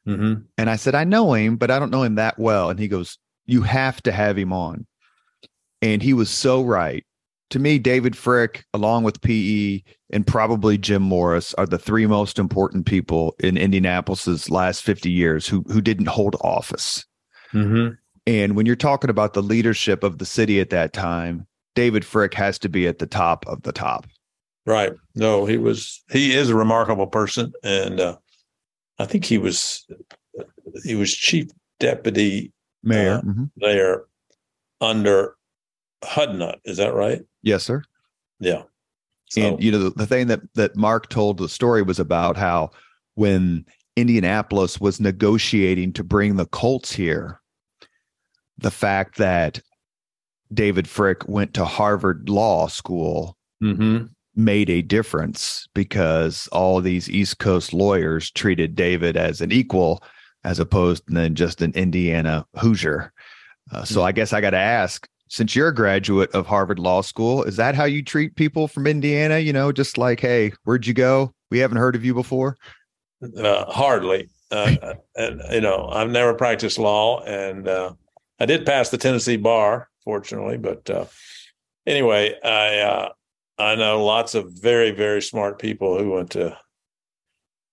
Mm-hmm. 0.07 0.43
And 0.59 0.71
I 0.71 0.77
said, 0.77 0.95
I 0.95 1.05
know 1.05 1.33
him, 1.33 1.57
but 1.57 1.71
I 1.71 1.79
don't 1.79 1.91
know 1.91 2.03
him 2.03 2.17
that 2.17 2.39
well. 2.39 2.71
And 2.71 2.79
he 2.79 2.89
goes, 2.89 3.19
You 3.47 3.63
have 3.63 4.03
to 4.03 4.13
have 4.13 4.37
him 4.37 4.53
on. 4.53 4.87
And 5.83 6.03
he 6.03 6.13
was 6.13 6.31
so 6.31 6.63
right. 6.63 7.05
To 7.51 7.59
me, 7.59 7.79
David 7.79 8.17
Frick, 8.17 8.65
along 8.73 9.03
with 9.03 9.21
PE 9.21 9.83
and 10.11 10.27
probably 10.27 10.79
Jim 10.79 11.03
Morris, 11.03 11.53
are 11.55 11.67
the 11.67 11.79
three 11.79 12.07
most 12.07 12.39
important 12.39 12.87
people 12.87 13.35
in 13.41 13.57
Indianapolis's 13.57 14.51
last 14.51 14.83
50 14.83 15.11
years 15.11 15.49
who 15.49 15.63
who 15.63 15.81
didn't 15.81 16.07
hold 16.07 16.37
office. 16.43 17.05
Mm-hmm. 17.53 17.95
And 18.27 18.57
when 18.57 18.67
you're 18.67 18.77
talking 18.77 19.11
about 19.11 19.35
the 19.35 19.43
leadership 19.43 20.05
of 20.05 20.19
the 20.19 20.27
city 20.27 20.61
at 20.61 20.71
that 20.71 20.93
time, 20.93 21.47
David 21.75 22.05
Frick 22.05 22.35
has 22.35 22.59
to 22.61 22.69
be 22.69 22.87
at 22.87 22.99
the 22.99 23.07
top 23.07 23.45
of 23.49 23.63
the 23.63 23.73
top. 23.73 24.07
Right. 24.65 24.93
No, 25.17 25.47
he 25.47 25.59
was 25.59 26.05
he 26.13 26.35
is 26.35 26.51
a 26.51 26.55
remarkable 26.55 27.09
person 27.09 27.53
and 27.65 27.99
uh 28.01 28.17
I 28.99 29.07
think 29.07 29.25
he 29.25 29.39
was 29.39 29.87
he 30.85 30.95
was 30.95 31.13
chief 31.13 31.49
deputy 31.81 32.53
mayor 32.85 33.15
uh, 33.15 33.21
mm-hmm. 33.23 33.45
there 33.57 34.05
under 34.81 35.37
Hudnut, 36.05 36.57
is 36.65 36.79
that 36.79 36.95
right? 36.95 37.23
Yes, 37.43 37.65
sir. 37.65 37.83
Yeah. 38.39 38.63
So. 39.31 39.43
And 39.43 39.63
you 39.63 39.71
know 39.71 39.79
the, 39.79 39.91
the 39.91 40.07
thing 40.07 40.27
that 40.27 40.41
that 40.55 40.77
Mark 40.77 41.09
told 41.09 41.39
the 41.39 41.49
story 41.49 41.83
was 41.83 42.01
about 42.01 42.37
how 42.37 42.71
when 43.15 43.65
Indianapolis 43.97 44.81
was 44.81 45.01
negotiating 45.01 45.93
to 45.95 46.05
bring 46.05 46.37
the 46.37 46.47
Colts 46.47 46.93
here, 46.93 47.41
the 48.59 48.71
fact 48.71 49.19
that 49.19 49.61
David 50.53 50.89
Frick 50.89 51.29
went 51.29 51.55
to 51.55 51.65
Harvard 51.65 52.29
Law 52.29 52.67
School 52.67 53.37
mm-hmm. 53.63 54.07
made 54.35 54.69
a 54.69 54.83
difference 54.83 55.69
because 55.75 56.49
all 56.49 56.81
these 56.81 57.09
East 57.09 57.39
Coast 57.39 57.73
lawyers 57.73 58.31
treated 58.31 58.75
David 58.75 59.17
as 59.17 59.41
an 59.41 59.53
equal 59.53 60.03
as 60.43 60.59
opposed 60.59 61.07
to 61.07 61.15
then 61.15 61.35
just 61.35 61.63
an 61.63 61.73
Indiana 61.75 62.47
Hoosier. 62.57 63.13
Uh, 63.71 63.85
so 63.85 63.97
mm-hmm. 63.97 64.07
I 64.07 64.13
guess 64.13 64.33
I 64.33 64.41
got 64.41 64.51
to 64.51 64.57
ask 64.57 65.07
since 65.31 65.57
you're 65.57 65.69
a 65.69 65.75
graduate 65.75 66.31
of 66.33 66.47
Harvard 66.47 66.79
Law 66.79 67.01
School, 67.01 67.43
is 67.45 67.57
that 67.57 67.75
how 67.75 67.85
you 67.85 68.03
treat 68.03 68.37
people 68.37 68.69
from 68.69 68.87
Indiana? 68.87 69.39
You 69.39 69.55
know, 69.55 69.73
just 69.73 69.97
like, 69.97 70.21
hey, 70.21 70.53
where'd 70.65 70.87
you 70.87 70.93
go? 70.93 71.33
We 71.51 71.59
haven't 71.59 71.79
heard 71.79 71.97
of 71.97 72.05
you 72.05 72.13
before. 72.13 72.59
Uh, 73.39 73.65
hardly. 73.65 74.29
Uh, 74.51 74.95
and, 75.17 75.41
you 75.51 75.61
know, 75.63 75.89
I've 75.91 76.11
never 76.11 76.35
practiced 76.35 76.79
law 76.79 77.23
and, 77.25 77.67
uh, 77.67 77.95
I 78.41 78.47
did 78.47 78.65
pass 78.65 78.89
the 78.89 78.97
Tennessee 78.97 79.37
bar, 79.37 79.91
fortunately, 80.03 80.57
but 80.57 80.89
uh, 80.89 81.05
anyway, 81.87 82.35
I 82.43 82.79
uh, 82.79 83.09
I 83.59 83.75
know 83.75 84.03
lots 84.03 84.35
of 84.35 84.51
very 84.51 84.91
very 84.93 85.21
smart 85.21 85.59
people 85.59 85.99
who 85.99 86.13
went 86.13 86.31
to 86.31 86.57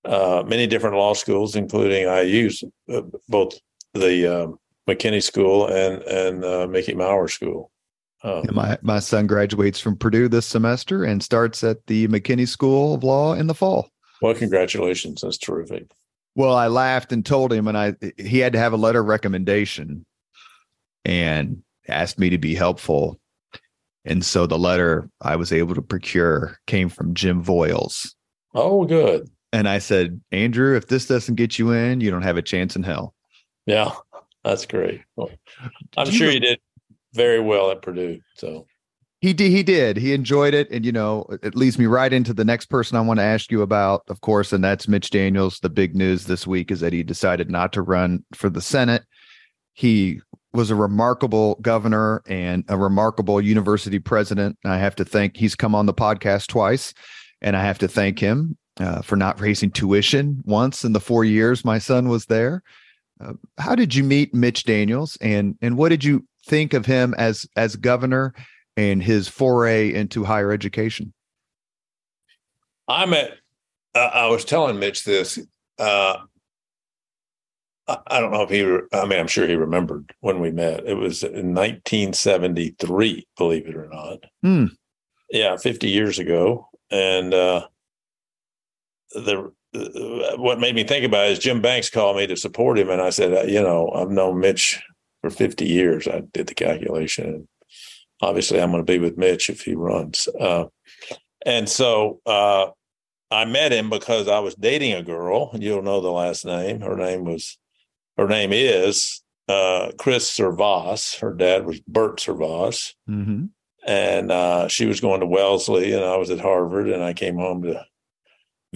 uh, 0.04 0.44
many 0.46 0.68
different 0.68 0.98
law 0.98 1.14
schools, 1.14 1.56
including 1.56 2.06
IU's, 2.06 2.64
uh, 2.94 3.02
both 3.30 3.58
the 3.94 4.44
um, 4.44 4.60
McKinney 4.88 5.22
School 5.22 5.68
and 5.68 6.02
and 6.04 6.46
uh, 6.46 6.68
Mickey 6.68 6.94
Maurer 6.94 7.28
School. 7.28 7.72
Um, 8.24 8.46
my 8.52 8.78
my 8.82 9.00
son 9.00 9.28
graduates 9.28 9.80
from 9.80 9.96
Purdue 9.96 10.28
this 10.28 10.46
semester 10.46 11.04
and 11.04 11.22
starts 11.22 11.64
at 11.64 11.86
the 11.88 12.08
McKinney 12.08 12.48
School 12.48 12.96
of 12.96 13.04
Law 13.04 13.34
in 13.34 13.48
the 13.48 13.54
fall. 13.54 13.90
Well, 14.22 14.34
congratulations! 14.34 15.22
That's 15.22 15.38
terrific. 15.38 15.92
Well, 16.36 16.56
I 16.56 16.68
laughed 16.68 17.12
and 17.12 17.26
told 17.26 17.52
him, 17.54 17.68
and 17.68 17.78
I 17.78 17.96
he 18.18 18.40
had 18.40 18.54
to 18.54 18.60
have 18.60 18.74
a 18.74 18.78
letter 18.78 19.02
of 19.02 19.08
recommendation 19.08 20.06
and 21.06 21.64
asked 21.88 22.20
me 22.20 22.30
to 22.30 22.38
be 22.38 22.56
helpful. 22.56 23.20
And 24.06 24.24
so 24.24 24.46
the 24.46 24.58
letter 24.58 25.10
I 25.22 25.36
was 25.36 25.52
able 25.52 25.76
to 25.76 25.82
procure 25.82 26.60
came 26.66 26.88
from 26.88 27.14
Jim 27.14 27.44
Voyles. 27.44 28.16
Oh, 28.56 28.86
good. 28.86 29.30
And 29.52 29.68
I 29.68 29.80
said, 29.80 30.22
Andrew, 30.32 30.76
if 30.76 30.88
this 30.88 31.08
doesn't 31.08 31.36
get 31.36 31.60
you 31.60 31.72
in, 31.72 32.02
you 32.02 32.10
don't 32.10 32.22
have 32.22 32.38
a 32.38 32.42
chance 32.42 32.76
in 32.76 32.84
hell. 32.84 33.14
Yeah, 33.66 33.92
that's 34.48 34.66
great. 34.66 35.02
Well, 35.16 35.30
I'm 35.96 36.10
sure 36.12 36.32
you 36.32 36.40
did 36.40 36.60
very 37.14 37.40
well 37.40 37.72
at 37.72 37.82
Purdue. 37.82 38.20
So 38.36 38.68
he 39.20 39.34
did. 39.34 39.52
He 39.52 39.64
did. 39.64 39.98
He 39.98 40.14
enjoyed 40.14 40.54
it, 40.54 40.70
and 40.70 40.86
you 40.86 40.92
know, 40.92 41.26
it 41.42 41.56
leads 41.56 41.80
me 41.80 41.86
right 41.86 42.14
into 42.14 42.34
the 42.34 42.46
next 42.46 42.68
person 42.68 42.98
I 42.98 43.02
want 43.02 43.20
to 43.20 43.26
ask 43.26 43.52
you 43.52 43.62
about, 43.62 44.04
of 44.10 44.22
course, 44.22 44.54
and 44.54 44.64
that's 44.64 44.88
Mitch 44.88 45.10
Daniels. 45.10 45.60
The 45.60 45.70
big 45.70 45.96
news 45.96 46.26
this 46.26 46.46
week 46.46 46.72
is 46.72 46.80
that 46.82 46.94
he 46.94 47.04
decided 47.04 47.50
not 47.50 47.74
to 47.74 47.82
run 47.82 48.24
for 48.34 48.50
the 48.50 48.62
Senate. 48.62 49.04
He 49.74 50.22
was 50.54 50.70
a 50.70 50.76
remarkable 50.76 51.56
governor 51.62 52.22
and 52.28 52.64
a 52.68 52.78
remarkable 52.78 53.42
university 53.42 54.00
president. 54.00 54.58
I 54.66 54.78
have 54.78 54.96
to 54.96 55.06
thank 55.06 55.36
he's 55.36 55.56
come 55.56 55.76
on 55.76 55.88
the 55.88 55.94
podcast 55.94 56.48
twice, 56.48 56.94
and 57.42 57.58
I 57.58 57.64
have 57.64 57.80
to 57.80 57.88
thank 57.88 58.20
him 58.20 58.58
uh, 58.80 59.02
for 59.02 59.16
not 59.16 59.42
raising 59.42 59.72
tuition 59.72 60.44
once 60.46 60.84
in 60.84 60.94
the 60.94 61.00
four 61.00 61.26
years 61.26 61.66
my 61.66 61.80
son 61.80 62.08
was 62.08 62.26
there. 62.28 62.62
Uh, 63.20 63.34
how 63.58 63.76
did 63.76 63.96
you 63.96 64.04
meet 64.04 64.34
Mitch 64.34 64.64
Daniels, 64.64 65.18
and 65.22 65.58
and 65.62 65.78
what 65.78 65.90
did 65.90 66.04
you 66.04 66.26
think 66.46 66.74
of 66.74 66.86
him 66.86 67.14
as 67.18 67.48
as 67.56 67.76
governor 67.76 68.34
and 68.76 69.02
his 69.02 69.28
foray 69.28 69.94
into 69.94 70.24
higher 70.24 70.52
education? 70.52 71.14
I 72.88 73.06
met. 73.06 73.38
Uh, 73.96 74.10
I 74.14 74.28
was 74.28 74.46
telling 74.46 74.80
Mitch 74.80 75.04
this. 75.04 75.40
Uh, 75.80 76.18
I 77.88 78.20
don't 78.20 78.32
know 78.32 78.42
if 78.42 78.50
he, 78.50 78.64
I 78.92 79.06
mean, 79.06 79.20
I'm 79.20 79.28
sure 79.28 79.48
he 79.48 79.56
remembered 79.56 80.14
when 80.20 80.42
we 80.42 80.52
met. 80.52 80.86
It 80.86 80.96
was 80.96 81.24
in 81.24 81.54
1973, 81.54 83.28
believe 83.38 83.68
it 83.68 83.76
or 83.78 83.88
not. 83.88 84.26
Hmm. 84.42 84.66
Yeah, 85.30 85.56
50 85.56 85.88
years 85.90 86.20
ago. 86.20 86.68
And 86.92 87.34
uh, 87.34 87.68
the 89.12 89.54
what 89.74 90.60
made 90.60 90.76
me 90.76 90.84
think 90.84 91.06
about 91.06 91.28
it 91.28 91.32
is 91.32 91.40
Jim 91.40 91.62
Banks 91.62 91.90
called 91.90 92.18
me 92.18 92.28
to 92.28 92.36
support 92.36 92.80
him. 92.80 92.90
And 92.90 93.02
I 93.02 93.10
said, 93.10 93.50
you 93.50 93.62
know, 93.62 93.92
I've 93.92 94.10
known 94.10 94.40
Mitch 94.40 94.82
for 95.22 95.30
50 95.30 95.66
years. 95.66 96.08
I 96.08 96.22
did 96.32 96.48
the 96.48 96.56
calculation. 96.56 97.26
And 97.26 97.48
obviously, 98.22 98.62
I'm 98.62 98.72
going 98.72 98.86
to 98.86 98.92
be 98.92 99.00
with 99.00 99.18
Mitch 99.18 99.50
if 99.50 99.62
he 99.62 99.76
runs. 99.76 100.28
Uh, 100.40 100.66
and 101.46 101.68
so 101.68 102.22
uh, 102.26 102.68
I 103.30 103.46
met 103.46 103.74
him 103.74 103.90
because 103.90 104.28
I 104.28 104.40
was 104.40 104.56
dating 104.56 104.94
a 104.94 105.04
girl. 105.04 105.52
You'll 105.54 105.82
know 105.82 106.02
the 106.02 106.12
last 106.12 106.46
name. 106.46 106.82
Her 106.82 106.96
name 106.96 107.26
was 107.26 107.58
her 108.18 108.28
name 108.28 108.52
is 108.52 109.22
uh, 109.48 109.92
Chris 109.98 110.36
SerVaas. 110.36 111.20
Her 111.20 111.34
dad 111.34 111.66
was 111.66 111.80
Bert 111.82 112.20
SerVaas. 112.20 112.94
Mm-hmm. 113.10 113.46
And 113.86 114.32
uh, 114.32 114.68
she 114.68 114.86
was 114.86 115.00
going 115.00 115.22
to 115.22 115.26
Wellesley, 115.26 115.94
and 115.94 116.04
I 116.04 116.18
was 116.18 116.30
at 116.30 116.42
Harvard, 116.42 116.90
and 116.90 117.02
I 117.02 117.14
came 117.14 117.38
home 117.38 117.64
to 117.64 117.86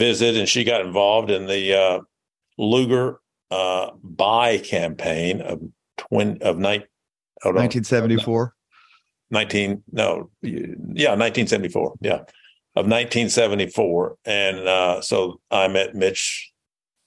visit, 0.04 0.36
and 0.36 0.48
she 0.48 0.64
got 0.64 0.82
involved 0.82 1.32
in 1.32 1.46
the 1.46 1.74
uh, 1.74 2.00
Lugar 2.58 3.22
uh, 3.50 3.92
buy 4.04 4.58
campaign 4.58 5.42
of 5.42 5.62
twin 5.98 6.38
of 6.42 6.58
night. 6.58 6.86
1974. 7.44 8.56
19 9.34 9.82
no 9.94 10.30
yeah 10.42 11.16
1974 11.16 11.96
yeah 12.02 12.16
of 12.76 12.86
1974 12.86 14.18
and 14.26 14.58
uh, 14.68 15.00
so 15.00 15.40
i 15.50 15.70
met 15.70 15.96
mitch 15.96 16.52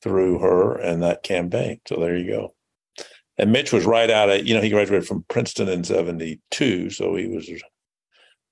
through 0.05 0.39
her 0.39 0.77
and 0.77 1.03
that 1.03 1.23
campaign. 1.23 1.81
So 1.89 1.97
there 1.97 2.15
you 2.15 2.31
go. 2.31 2.55
And 3.39 3.51
Mitch 3.51 3.73
was 3.73 3.87
right 3.87 4.11
out 4.11 4.29
of, 4.29 4.47
you 4.47 4.55
know, 4.55 4.61
he 4.61 4.69
graduated 4.69 5.09
from 5.09 5.25
Princeton 5.29 5.67
in 5.71 5.83
72. 5.83 6.91
So 6.91 7.17
he 7.17 7.27
was, 7.27 7.51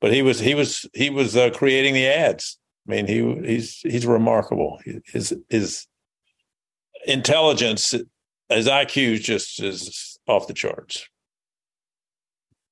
but 0.00 0.14
he 0.14 0.22
was, 0.22 0.40
he 0.40 0.54
was, 0.54 0.86
he 0.94 1.10
was 1.10 1.36
uh, 1.36 1.50
creating 1.50 1.92
the 1.92 2.06
ads. 2.06 2.58
I 2.86 2.90
mean, 2.90 3.06
he, 3.06 3.34
he's, 3.46 3.78
he's 3.80 4.06
remarkable. 4.06 4.80
His, 5.06 5.32
his 5.48 5.86
intelligence, 7.06 7.94
his 8.48 8.66
IQ 8.66 9.20
just 9.20 9.62
is 9.62 10.18
off 10.26 10.46
the 10.46 10.54
charts. 10.54 11.06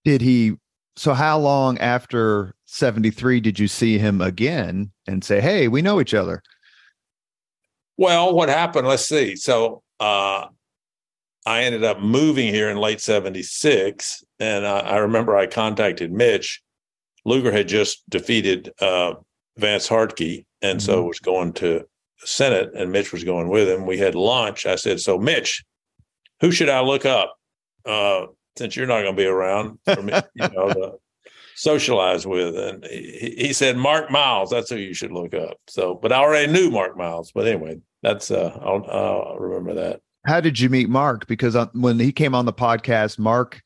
Did 0.04 0.20
he, 0.20 0.54
so 0.96 1.14
how 1.14 1.38
long 1.38 1.78
after 1.78 2.54
73 2.66 3.40
did 3.40 3.58
you 3.58 3.68
see 3.68 3.98
him 3.98 4.20
again 4.20 4.92
and 5.06 5.22
say, 5.22 5.40
"Hey, 5.40 5.68
we 5.68 5.82
know 5.82 6.00
each 6.00 6.14
other"? 6.14 6.42
Well, 7.96 8.34
what 8.34 8.48
happened? 8.48 8.86
Let's 8.86 9.06
see. 9.06 9.36
So 9.36 9.82
uh, 9.98 10.46
I 11.46 11.62
ended 11.64 11.84
up 11.84 12.00
moving 12.00 12.52
here 12.52 12.70
in 12.70 12.76
late 12.76 13.00
76. 13.00 14.24
And 14.38 14.66
I, 14.66 14.80
I 14.80 14.96
remember 14.98 15.36
I 15.36 15.46
contacted 15.46 16.12
Mitch. 16.12 16.62
Lugar 17.24 17.52
had 17.52 17.68
just 17.68 18.08
defeated 18.08 18.72
uh, 18.80 19.14
Vance 19.56 19.88
Hartke, 19.88 20.44
and 20.62 20.78
mm-hmm. 20.78 20.86
so 20.86 21.04
was 21.04 21.20
going 21.20 21.52
to 21.54 21.84
Senate, 22.18 22.70
and 22.74 22.92
Mitch 22.92 23.12
was 23.12 23.24
going 23.24 23.48
with 23.48 23.68
him. 23.68 23.86
We 23.86 23.98
had 23.98 24.14
lunch. 24.14 24.66
I 24.66 24.76
said, 24.76 25.00
So, 25.00 25.18
Mitch, 25.18 25.64
who 26.40 26.50
should 26.50 26.68
I 26.68 26.80
look 26.80 27.06
up 27.06 27.36
uh, 27.84 28.26
since 28.56 28.76
you're 28.76 28.86
not 28.86 29.02
going 29.02 29.16
to 29.16 29.22
be 29.22 29.26
around 29.26 29.78
for 29.84 30.02
me, 30.02 30.12
you 30.34 30.48
know, 30.48 30.72
to 30.72 30.92
socialize 31.54 32.26
with? 32.26 32.56
And 32.58 32.84
he, 32.84 33.34
he, 33.38 33.52
said, 33.52 33.76
Mark 33.76 34.10
Miles. 34.10 34.50
That's 34.50 34.70
who 34.70 34.76
you 34.76 34.94
should 34.94 35.12
look 35.12 35.34
up. 35.34 35.58
So, 35.68 35.94
but 35.94 36.12
I 36.12 36.16
already 36.16 36.52
knew 36.52 36.70
Mark 36.70 36.96
Miles. 36.96 37.32
But 37.32 37.46
anyway, 37.46 37.80
that's 38.02 38.30
uh, 38.30 38.58
I'll, 38.62 38.84
I'll 38.90 39.38
remember 39.38 39.74
that. 39.74 40.00
How 40.26 40.40
did 40.40 40.60
you 40.60 40.68
meet 40.68 40.90
Mark? 40.90 41.26
Because 41.26 41.56
when 41.72 41.98
he 41.98 42.12
came 42.12 42.34
on 42.34 42.44
the 42.44 42.52
podcast, 42.52 43.18
Mark 43.18 43.62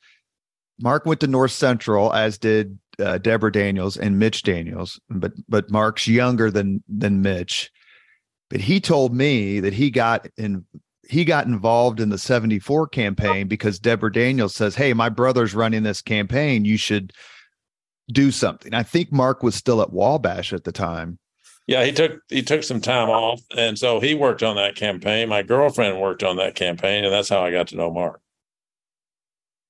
Mark 0.81 1.07
went 1.07 1.21
to 1.21 1.27
North 1.27 1.53
Central, 1.53 2.13
as 2.13 2.39
did 2.39 2.79
uh, 2.99 3.19
Deborah 3.19 3.53
Daniels 3.53 3.97
and 3.97 4.19
Mitch 4.19 4.43
Daniels, 4.43 5.01
but 5.09 5.33
but 5.49 5.71
Mark's 5.71 6.07
younger 6.07 6.51
than 6.51 6.83
than 6.89 7.23
Mitch. 7.23 7.71
But 8.51 8.61
he 8.61 8.81
told 8.81 9.15
me 9.15 9.61
that 9.61 9.73
he 9.73 9.91
got 9.91 10.29
in 10.37 10.65
he 11.09 11.25
got 11.25 11.47
involved 11.47 12.01
in 12.01 12.09
the 12.09 12.19
74 12.19 12.89
campaign 12.89 13.47
because 13.47 13.79
Deborah 13.79 14.13
Daniels 14.13 14.55
says, 14.55 14.75
Hey, 14.75 14.93
my 14.93 15.09
brother's 15.09 15.55
running 15.55 15.83
this 15.83 16.01
campaign. 16.03 16.65
You 16.65 16.77
should 16.77 17.13
do 18.11 18.31
something. 18.31 18.75
I 18.75 18.83
think 18.83 19.13
Mark 19.13 19.43
was 19.43 19.55
still 19.55 19.81
at 19.83 19.93
Wabash 19.93 20.53
at 20.53 20.65
the 20.65 20.73
time. 20.73 21.19
Yeah, 21.67 21.85
he 21.85 21.93
took 21.93 22.21
he 22.29 22.43
took 22.43 22.63
some 22.63 22.83
time 22.83 23.09
off, 23.09 23.41
and 23.57 23.79
so 23.79 23.99
he 23.99 24.15
worked 24.15 24.43
on 24.43 24.57
that 24.57 24.77
campaign. 24.77 25.31
My 25.31 25.43
girlfriend 25.43 25.99
worked 25.99 26.23
on 26.23 26.37
that 26.37 26.55
campaign, 26.55 27.05
and 27.05 27.13
that's 27.13 27.31
how 27.31 27.43
I 27.43 27.51
got 27.51 27.69
to 27.69 27.77
know 27.77 27.91
Mark. 27.91 28.21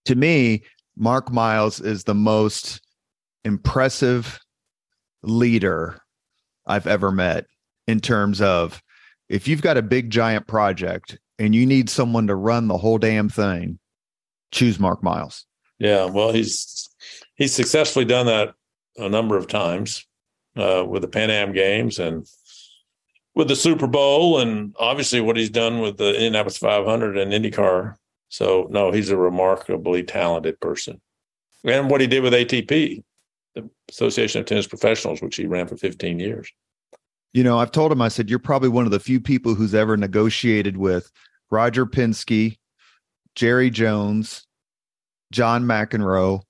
To 0.07 0.17
me, 0.17 0.65
Mark 0.97 1.31
Miles 1.31 1.81
is 1.81 2.03
the 2.03 2.15
most 2.15 2.81
impressive 3.45 4.39
leader 5.23 6.01
I've 6.67 6.87
ever 6.87 7.11
met 7.11 7.47
in 7.87 8.01
terms 8.01 8.41
of 8.41 8.83
if 9.29 9.49
you've 9.49 9.63
got 9.63 9.77
a 9.77 9.83
big 9.83 10.11
giant 10.11 10.47
project 10.47 11.19
and 11.39 11.55
you 11.55 11.67
need 11.67 11.91
someone 11.91 12.27
to 12.29 12.35
run 12.35 12.69
the 12.69 12.79
whole 12.79 12.99
damn 12.99 13.29
thing, 13.29 13.79
choose 14.53 14.79
Mark 14.79 15.03
Miles. 15.03 15.47
Yeah, 15.79 16.05
well, 16.07 16.33
he's 16.33 16.89
he's 17.35 17.53
successfully 17.53 18.05
done 18.05 18.27
that 18.27 18.55
a 18.97 19.09
number 19.09 19.37
of 19.37 19.49
times 19.49 20.07
uh, 20.57 20.85
with 20.87 21.03
the 21.03 21.09
Pan 21.09 21.31
Am 21.31 21.53
Games 21.53 21.99
and 21.99 22.27
with 23.35 23.49
the 23.49 23.57
Super 23.57 23.89
Bowl, 23.89 24.39
and 24.39 24.75
obviously 24.79 25.21
what 25.21 25.37
he's 25.37 25.51
done 25.51 25.81
with 25.81 25.97
the 25.97 26.15
Indianapolis 26.15 26.57
500 26.59 27.19
and 27.19 27.33
IndyCar. 27.33 27.97
So, 28.29 28.69
no, 28.71 28.93
he's 28.93 29.11
a 29.11 29.17
remarkably 29.17 30.03
talented 30.03 30.61
person. 30.61 31.01
And 31.65 31.91
what 31.91 32.01
he 32.01 32.07
did 32.07 32.23
with 32.23 32.33
ATP, 32.33 33.03
the 33.55 33.69
Association 33.91 34.41
of 34.41 34.47
Tennis 34.47 34.67
Professionals, 34.67 35.23
which 35.23 35.37
he 35.37 35.47
ran 35.47 35.67
for 35.67 35.77
15 35.77 36.19
years. 36.19 36.51
You 37.33 37.43
know, 37.43 37.59
I've 37.59 37.73
told 37.73 37.91
him, 37.91 38.01
I 38.01 38.09
said, 38.09 38.31
you're 38.31 38.39
probably 38.39 38.69
one 38.69 38.85
of 38.85 38.93
the 38.93 39.01
few 39.01 39.21
people 39.21 39.55
who's 39.55 39.75
ever 39.75 39.97
negotiated 39.97 40.77
with 40.77 41.11
Roger 41.51 41.85
Penske, 41.85 42.59
Jerry 43.35 43.71
Jones, 43.71 44.47
John 45.33 45.65
McEnroe, 45.65 46.43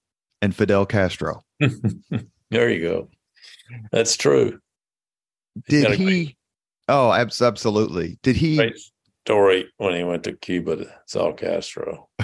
and 0.43 0.55
Fidel 0.55 0.85
Castro. 0.85 1.43
there 2.51 2.71
you 2.71 2.83
go. 2.83 3.09
That's 3.93 4.17
true. 4.17 4.61
Did 5.69 5.95
he? 5.95 6.05
Great, 6.05 6.37
oh, 6.89 7.13
absolutely. 7.13 8.19
Did 8.23 8.37
he? 8.37 8.57
Great 8.57 8.79
story 9.25 9.73
when 9.79 9.95
he 9.95 10.05
went 10.05 10.23
to 10.25 10.35
Cuba 10.35 10.77
to 10.77 10.95
Saul 11.07 11.33
Castro. 11.33 12.09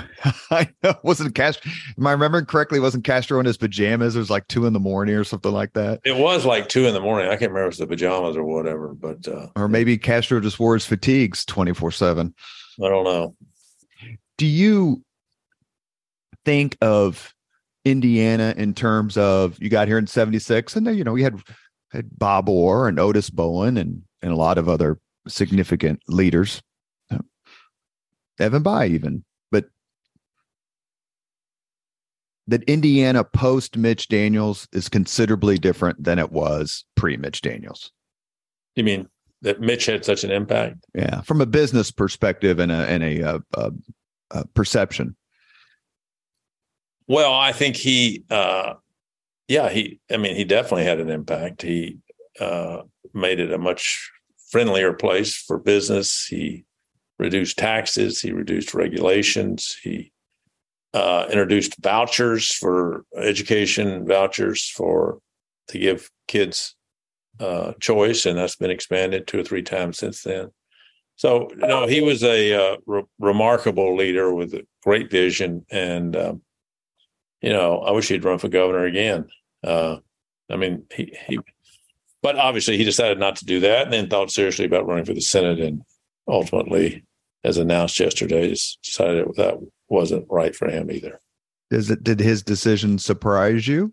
I 0.50 0.68
know. 0.82 0.94
Wasn't 1.02 1.34
Castro? 1.34 1.70
Am 1.96 2.06
I 2.06 2.12
remembering 2.12 2.44
correctly? 2.44 2.78
Wasn't 2.78 3.04
Castro 3.04 3.40
in 3.40 3.46
his 3.46 3.56
pajamas? 3.56 4.16
It 4.16 4.18
was 4.18 4.28
like 4.28 4.46
two 4.48 4.66
in 4.66 4.74
the 4.74 4.80
morning 4.80 5.14
or 5.14 5.24
something 5.24 5.50
like 5.50 5.72
that. 5.72 6.00
It 6.04 6.16
was 6.16 6.44
like 6.44 6.68
two 6.68 6.86
in 6.86 6.92
the 6.92 7.00
morning. 7.00 7.28
I 7.28 7.36
can't 7.36 7.52
remember 7.52 7.62
if 7.62 7.66
it 7.66 7.68
was 7.68 7.78
the 7.78 7.86
pajamas 7.86 8.36
or 8.36 8.44
whatever, 8.44 8.92
but 8.92 9.26
uh, 9.26 9.46
or 9.56 9.66
maybe 9.66 9.96
Castro 9.96 10.40
just 10.40 10.60
wore 10.60 10.74
his 10.74 10.84
fatigues 10.84 11.46
twenty 11.46 11.72
four 11.72 11.90
seven. 11.90 12.34
I 12.82 12.88
don't 12.88 13.04
know. 13.04 13.34
Do 14.36 14.46
you 14.46 15.02
think 16.44 16.76
of 16.82 17.34
Indiana 17.86 18.52
in 18.58 18.74
terms 18.74 19.16
of 19.16 19.56
you 19.60 19.70
got 19.70 19.88
here 19.88 19.98
in 19.98 20.06
76 20.06 20.76
and 20.76 20.86
then 20.86 20.96
you 20.96 21.04
know 21.04 21.12
we 21.12 21.22
had 21.22 21.40
had 21.92 22.18
Bob 22.18 22.48
Orr 22.48 22.88
and 22.88 22.98
Otis 22.98 23.30
Bowen 23.30 23.76
and 23.78 24.02
and 24.22 24.32
a 24.32 24.36
lot 24.36 24.58
of 24.58 24.68
other 24.68 24.98
significant 25.26 26.00
leaders 26.08 26.62
Evan 28.40 28.62
Bayh 28.62 28.88
even 28.88 29.24
but 29.50 29.66
that 32.46 32.62
Indiana 32.64 33.24
post 33.24 33.76
Mitch 33.76 34.08
Daniels 34.08 34.68
is 34.72 34.88
considerably 34.88 35.58
different 35.58 36.02
than 36.02 36.18
it 36.18 36.32
was 36.32 36.84
pre 36.96 37.16
Mitch 37.16 37.42
Daniels. 37.42 37.92
You 38.74 38.84
mean 38.84 39.08
that 39.42 39.60
Mitch 39.60 39.86
had 39.86 40.04
such 40.04 40.24
an 40.24 40.30
impact? 40.30 40.84
Yeah, 40.94 41.20
from 41.22 41.40
a 41.40 41.46
business 41.46 41.90
perspective 41.90 42.58
and 42.58 42.70
a 42.72 42.86
and 42.88 43.02
a, 43.02 43.20
a, 43.20 43.42
a, 43.54 43.72
a 44.30 44.46
perception. 44.48 45.16
Well, 47.06 47.34
I 47.34 47.50
think 47.52 47.76
he, 47.76 48.24
uh, 48.30 48.74
yeah, 49.48 49.68
he. 49.68 49.98
I 50.12 50.16
mean, 50.16 50.36
he 50.36 50.44
definitely 50.44 50.84
had 50.84 51.00
an 51.00 51.10
impact. 51.10 51.62
He 51.62 51.98
uh, 52.38 52.82
made 53.12 53.40
it 53.40 53.52
a 53.52 53.58
much 53.58 54.10
friendlier 54.50 54.92
place 54.92 55.34
for 55.34 55.58
business. 55.58 56.26
He 56.26 56.64
reduced 57.20 57.58
taxes. 57.58 58.20
He 58.20 58.32
reduced 58.32 58.74
regulations. 58.74 59.76
He 59.82 60.10
uh, 60.94 61.26
introduced 61.28 61.76
vouchers 61.80 62.52
for 62.52 63.04
education 63.16 64.06
vouchers 64.06 64.68
for 64.68 65.18
to 65.68 65.78
give 65.78 66.10
kids 66.26 66.74
uh, 67.38 67.74
choice, 67.78 68.26
and 68.26 68.36
that's 68.36 68.56
been 68.56 68.70
expanded 68.70 69.26
two 69.26 69.40
or 69.40 69.44
three 69.44 69.62
times 69.62 69.98
since 69.98 70.22
then. 70.22 70.50
So, 71.14 71.50
you 71.50 71.66
know, 71.68 71.86
he 71.86 72.00
was 72.00 72.24
a 72.24 72.54
uh, 72.54 72.76
re- 72.86 73.04
remarkable 73.18 73.94
leader 73.94 74.34
with 74.34 74.54
a 74.54 74.66
great 74.82 75.10
vision, 75.10 75.64
and 75.70 76.16
um, 76.16 76.42
you 77.42 77.52
know, 77.52 77.80
I 77.80 77.92
wish 77.92 78.08
he'd 78.08 78.24
run 78.24 78.38
for 78.38 78.48
governor 78.48 78.86
again. 78.86 79.28
Uh, 79.62 79.98
I 80.50 80.56
mean, 80.56 80.84
he, 80.92 81.14
he, 81.28 81.38
but 82.22 82.36
obviously 82.36 82.76
he 82.76 82.84
decided 82.84 83.18
not 83.18 83.36
to 83.36 83.44
do 83.44 83.60
that 83.60 83.84
and 83.84 83.92
then 83.92 84.08
thought 84.08 84.30
seriously 84.30 84.64
about 84.64 84.86
running 84.86 85.04
for 85.04 85.14
the 85.14 85.20
Senate 85.20 85.60
and 85.60 85.82
ultimately, 86.26 87.04
as 87.44 87.56
announced 87.56 87.98
yesterday, 87.98 88.48
decided 88.48 89.26
that 89.36 89.54
wasn't 89.88 90.26
right 90.30 90.54
for 90.54 90.68
him 90.68 90.90
either. 90.90 91.20
Does 91.70 91.90
it, 91.90 92.02
did 92.02 92.20
his 92.20 92.42
decision 92.42 92.98
surprise 92.98 93.66
you? 93.66 93.92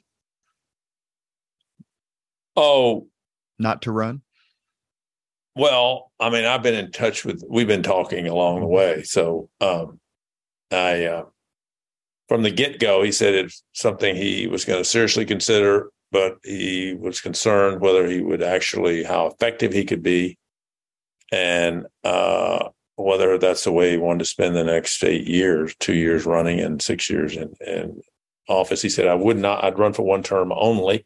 Oh, 2.55 3.07
not 3.59 3.83
to 3.83 3.91
run? 3.91 4.21
Well, 5.55 6.11
I 6.19 6.29
mean, 6.29 6.45
I've 6.45 6.63
been 6.63 6.75
in 6.75 6.91
touch 6.91 7.23
with, 7.23 7.43
we've 7.47 7.67
been 7.67 7.83
talking 7.83 8.27
along 8.27 8.61
the 8.61 8.67
way. 8.67 9.03
So, 9.03 9.49
um, 9.61 9.99
I, 10.71 11.05
uh, 11.05 11.23
from 12.27 12.43
the 12.43 12.51
get 12.51 12.79
go, 12.79 13.03
he 13.03 13.11
said 13.11 13.33
it's 13.33 13.63
something 13.73 14.15
he 14.15 14.47
was 14.47 14.65
going 14.65 14.81
to 14.81 14.89
seriously 14.89 15.25
consider, 15.25 15.89
but 16.11 16.37
he 16.43 16.95
was 16.99 17.21
concerned 17.21 17.79
whether 17.79 18.05
he 18.05 18.21
would 18.21 18.43
actually, 18.43 19.03
how 19.03 19.27
effective 19.27 19.71
he 19.71 19.85
could 19.85 20.03
be, 20.03 20.37
and 21.31 21.85
uh, 22.03 22.69
whether 22.97 23.37
that's 23.37 23.63
the 23.63 23.71
way 23.71 23.91
he 23.91 23.97
wanted 23.97 24.19
to 24.19 24.25
spend 24.25 24.55
the 24.55 24.63
next 24.63 25.03
eight 25.03 25.27
years, 25.27 25.75
two 25.79 25.95
years 25.95 26.25
running 26.25 26.59
and 26.59 26.81
six 26.81 27.09
years 27.09 27.37
in, 27.37 27.53
in 27.65 28.01
office. 28.49 28.81
He 28.81 28.89
said, 28.89 29.07
I 29.07 29.13
would 29.13 29.37
not, 29.37 29.63
I'd 29.63 29.79
run 29.79 29.93
for 29.93 30.03
one 30.03 30.23
term 30.23 30.51
only 30.51 31.05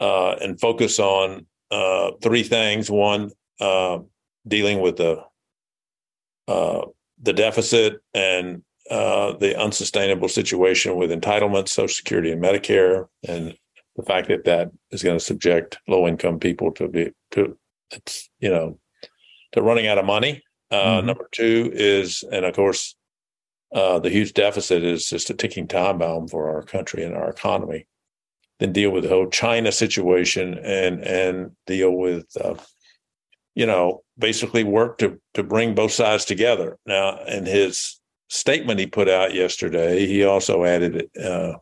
uh, 0.00 0.32
and 0.40 0.60
focus 0.60 0.98
on 0.98 1.46
uh, 1.70 2.12
three 2.22 2.42
things. 2.42 2.90
One, 2.90 3.30
uh, 3.60 3.98
dealing 4.46 4.80
with 4.80 4.96
the 4.96 5.22
uh, 6.46 6.86
the 7.22 7.32
deficit 7.32 8.00
and 8.14 8.62
uh, 8.90 9.34
the 9.34 9.58
unsustainable 9.58 10.28
situation 10.28 10.96
with 10.96 11.10
entitlements, 11.10 11.68
Social 11.68 11.88
Security, 11.88 12.32
and 12.32 12.42
Medicare, 12.42 13.06
and 13.26 13.54
the 13.96 14.02
fact 14.02 14.28
that 14.28 14.44
that 14.44 14.70
is 14.90 15.02
going 15.02 15.18
to 15.18 15.24
subject 15.24 15.78
low 15.88 16.06
income 16.08 16.38
people 16.38 16.72
to 16.72 16.88
be 16.88 17.10
to 17.32 17.58
it's 17.90 18.30
you 18.38 18.48
know 18.48 18.78
to 19.52 19.62
running 19.62 19.86
out 19.86 19.98
of 19.98 20.04
money. 20.04 20.42
Uh, 20.70 20.98
mm-hmm. 20.98 21.06
Number 21.06 21.28
two 21.32 21.70
is, 21.72 22.24
and 22.30 22.44
of 22.44 22.54
course, 22.54 22.94
uh, 23.72 23.98
the 23.98 24.10
huge 24.10 24.32
deficit 24.32 24.82
is 24.82 25.08
just 25.08 25.30
a 25.30 25.34
ticking 25.34 25.68
time 25.68 25.98
bomb 25.98 26.28
for 26.28 26.50
our 26.50 26.62
country 26.62 27.04
and 27.04 27.14
our 27.14 27.30
economy. 27.30 27.86
Then 28.60 28.72
deal 28.72 28.90
with 28.90 29.04
the 29.04 29.10
whole 29.10 29.28
China 29.28 29.70
situation 29.70 30.58
and 30.58 31.00
and 31.02 31.52
deal 31.66 31.92
with 31.92 32.26
uh, 32.40 32.54
you 33.54 33.66
know 33.66 34.02
basically 34.18 34.64
work 34.64 34.98
to 34.98 35.20
to 35.34 35.42
bring 35.42 35.74
both 35.74 35.92
sides 35.92 36.24
together. 36.24 36.78
Now, 36.86 37.22
in 37.24 37.46
his 37.46 38.00
statement 38.28 38.80
he 38.80 38.86
put 38.86 39.08
out 39.08 39.34
yesterday, 39.34 40.06
he 40.06 40.24
also 40.24 40.64
added 40.64 41.08
uh, 41.22 41.54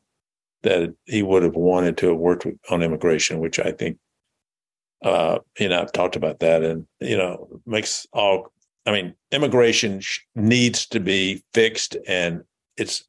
that 0.63 0.95
he 1.05 1.23
would 1.23 1.43
have 1.43 1.55
wanted 1.55 1.97
to 1.99 2.09
have 2.09 2.19
worked 2.19 2.45
with, 2.45 2.57
on 2.71 2.83
immigration, 2.83 3.39
which 3.39 3.59
I 3.59 3.73
think, 3.73 3.99
uh, 5.05 5.39
you 5.59 5.69
know, 5.69 5.81
I've 5.81 5.93
talked 5.93 6.17
about 6.17 6.41
that, 6.41 6.63
and 6.63 6.87
you 7.01 7.17
know, 7.17 7.61
makes 7.67 8.07
all. 8.13 8.53
I 8.87 8.93
mean, 8.93 9.15
immigration 9.33 10.01
sh- 10.01 10.21
needs 10.35 10.87
to 10.89 11.01
be 11.01 11.43
fixed, 11.53 11.97
and 12.07 12.43
it's 12.77 13.05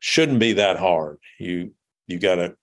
shouldn't 0.00 0.40
be 0.40 0.52
that 0.54 0.78
hard. 0.78 1.18
You 1.38 1.72
you 2.06 2.18
gotta 2.18 2.56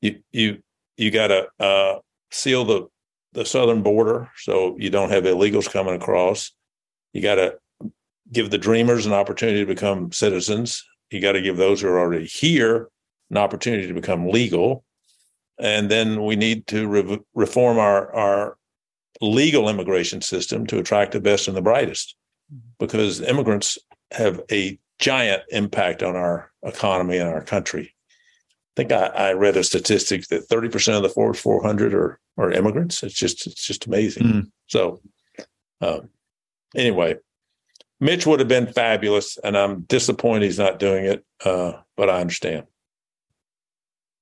you 0.00 0.20
you 0.32 0.58
you 0.96 1.10
gotta 1.10 1.48
uh, 1.58 1.96
seal 2.30 2.64
the 2.64 2.86
the 3.32 3.44
southern 3.44 3.82
border 3.82 4.30
so 4.36 4.76
you 4.78 4.90
don't 4.90 5.10
have 5.10 5.24
illegals 5.24 5.70
coming 5.70 5.94
across. 5.94 6.52
You 7.12 7.22
gotta 7.22 7.58
give 8.32 8.50
the 8.50 8.58
dreamers 8.58 9.06
an 9.06 9.12
opportunity 9.12 9.60
to 9.60 9.66
become 9.66 10.12
citizens. 10.12 10.84
You 11.10 11.20
got 11.20 11.32
to 11.32 11.42
give 11.42 11.56
those 11.56 11.80
who 11.80 11.88
are 11.88 11.98
already 11.98 12.26
here 12.26 12.88
an 13.30 13.36
opportunity 13.36 13.86
to 13.86 13.94
become 13.94 14.28
legal. 14.28 14.84
And 15.58 15.90
then 15.90 16.24
we 16.24 16.36
need 16.36 16.66
to 16.68 16.86
re- 16.86 17.18
reform 17.34 17.78
our, 17.78 18.12
our 18.12 18.58
legal 19.20 19.68
immigration 19.68 20.20
system 20.20 20.66
to 20.66 20.78
attract 20.78 21.12
the 21.12 21.20
best 21.20 21.48
and 21.48 21.56
the 21.56 21.62
brightest 21.62 22.16
because 22.78 23.20
immigrants 23.20 23.78
have 24.12 24.40
a 24.50 24.78
giant 24.98 25.42
impact 25.50 26.02
on 26.02 26.16
our 26.16 26.50
economy 26.62 27.18
and 27.18 27.28
our 27.28 27.42
country. 27.42 27.94
I 28.76 28.82
think 28.82 28.92
I, 28.92 29.06
I 29.06 29.32
read 29.32 29.56
a 29.56 29.64
statistic 29.64 30.28
that 30.28 30.48
30% 30.48 30.96
of 30.96 31.02
the 31.02 31.08
Forbes 31.08 31.40
400 31.40 31.94
are, 31.94 32.20
are 32.36 32.52
immigrants. 32.52 33.02
It's 33.02 33.14
just, 33.14 33.46
it's 33.46 33.66
just 33.66 33.86
amazing. 33.86 34.22
Mm. 34.22 34.50
So, 34.66 35.00
um, 35.80 36.10
anyway, 36.74 37.16
Mitch 38.00 38.26
would 38.26 38.40
have 38.40 38.48
been 38.48 38.66
fabulous, 38.66 39.38
and 39.42 39.56
I'm 39.56 39.82
disappointed 39.82 40.44
he's 40.44 40.58
not 40.58 40.78
doing 40.78 41.06
it, 41.06 41.24
uh, 41.44 41.72
but 41.96 42.10
I 42.10 42.20
understand. 42.20 42.66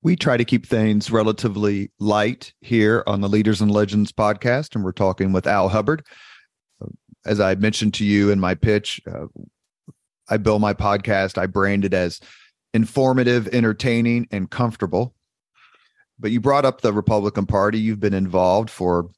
We 0.05 0.15
try 0.15 0.37
to 0.37 0.45
keep 0.45 0.67
things 0.67 1.09
relatively 1.09 1.89
light 1.99 2.53
here 2.61 3.03
on 3.07 3.21
the 3.21 3.27
Leaders 3.27 3.59
and 3.59 3.71
Legends 3.71 4.11
podcast, 4.11 4.75
and 4.75 4.83
we're 4.83 4.91
talking 4.91 5.31
with 5.31 5.47
Al 5.47 5.67
Hubbard. 5.67 6.05
As 7.25 7.39
I 7.39 7.55
mentioned 7.55 7.95
to 7.95 8.05
you 8.05 8.29
in 8.29 8.39
my 8.39 8.53
pitch, 8.53 9.01
uh, 9.11 9.25
I 10.29 10.37
bill 10.37 10.59
my 10.59 10.75
podcast, 10.75 11.39
I 11.39 11.47
brand 11.47 11.85
it 11.85 11.95
as 11.95 12.19
informative, 12.71 13.47
entertaining, 13.47 14.27
and 14.29 14.47
comfortable. 14.47 15.15
But 16.19 16.29
you 16.29 16.39
brought 16.39 16.65
up 16.65 16.81
the 16.81 16.93
Republican 16.93 17.47
Party. 17.47 17.79
You've 17.79 17.99
been 17.99 18.13
involved 18.13 18.69
for 18.69 19.09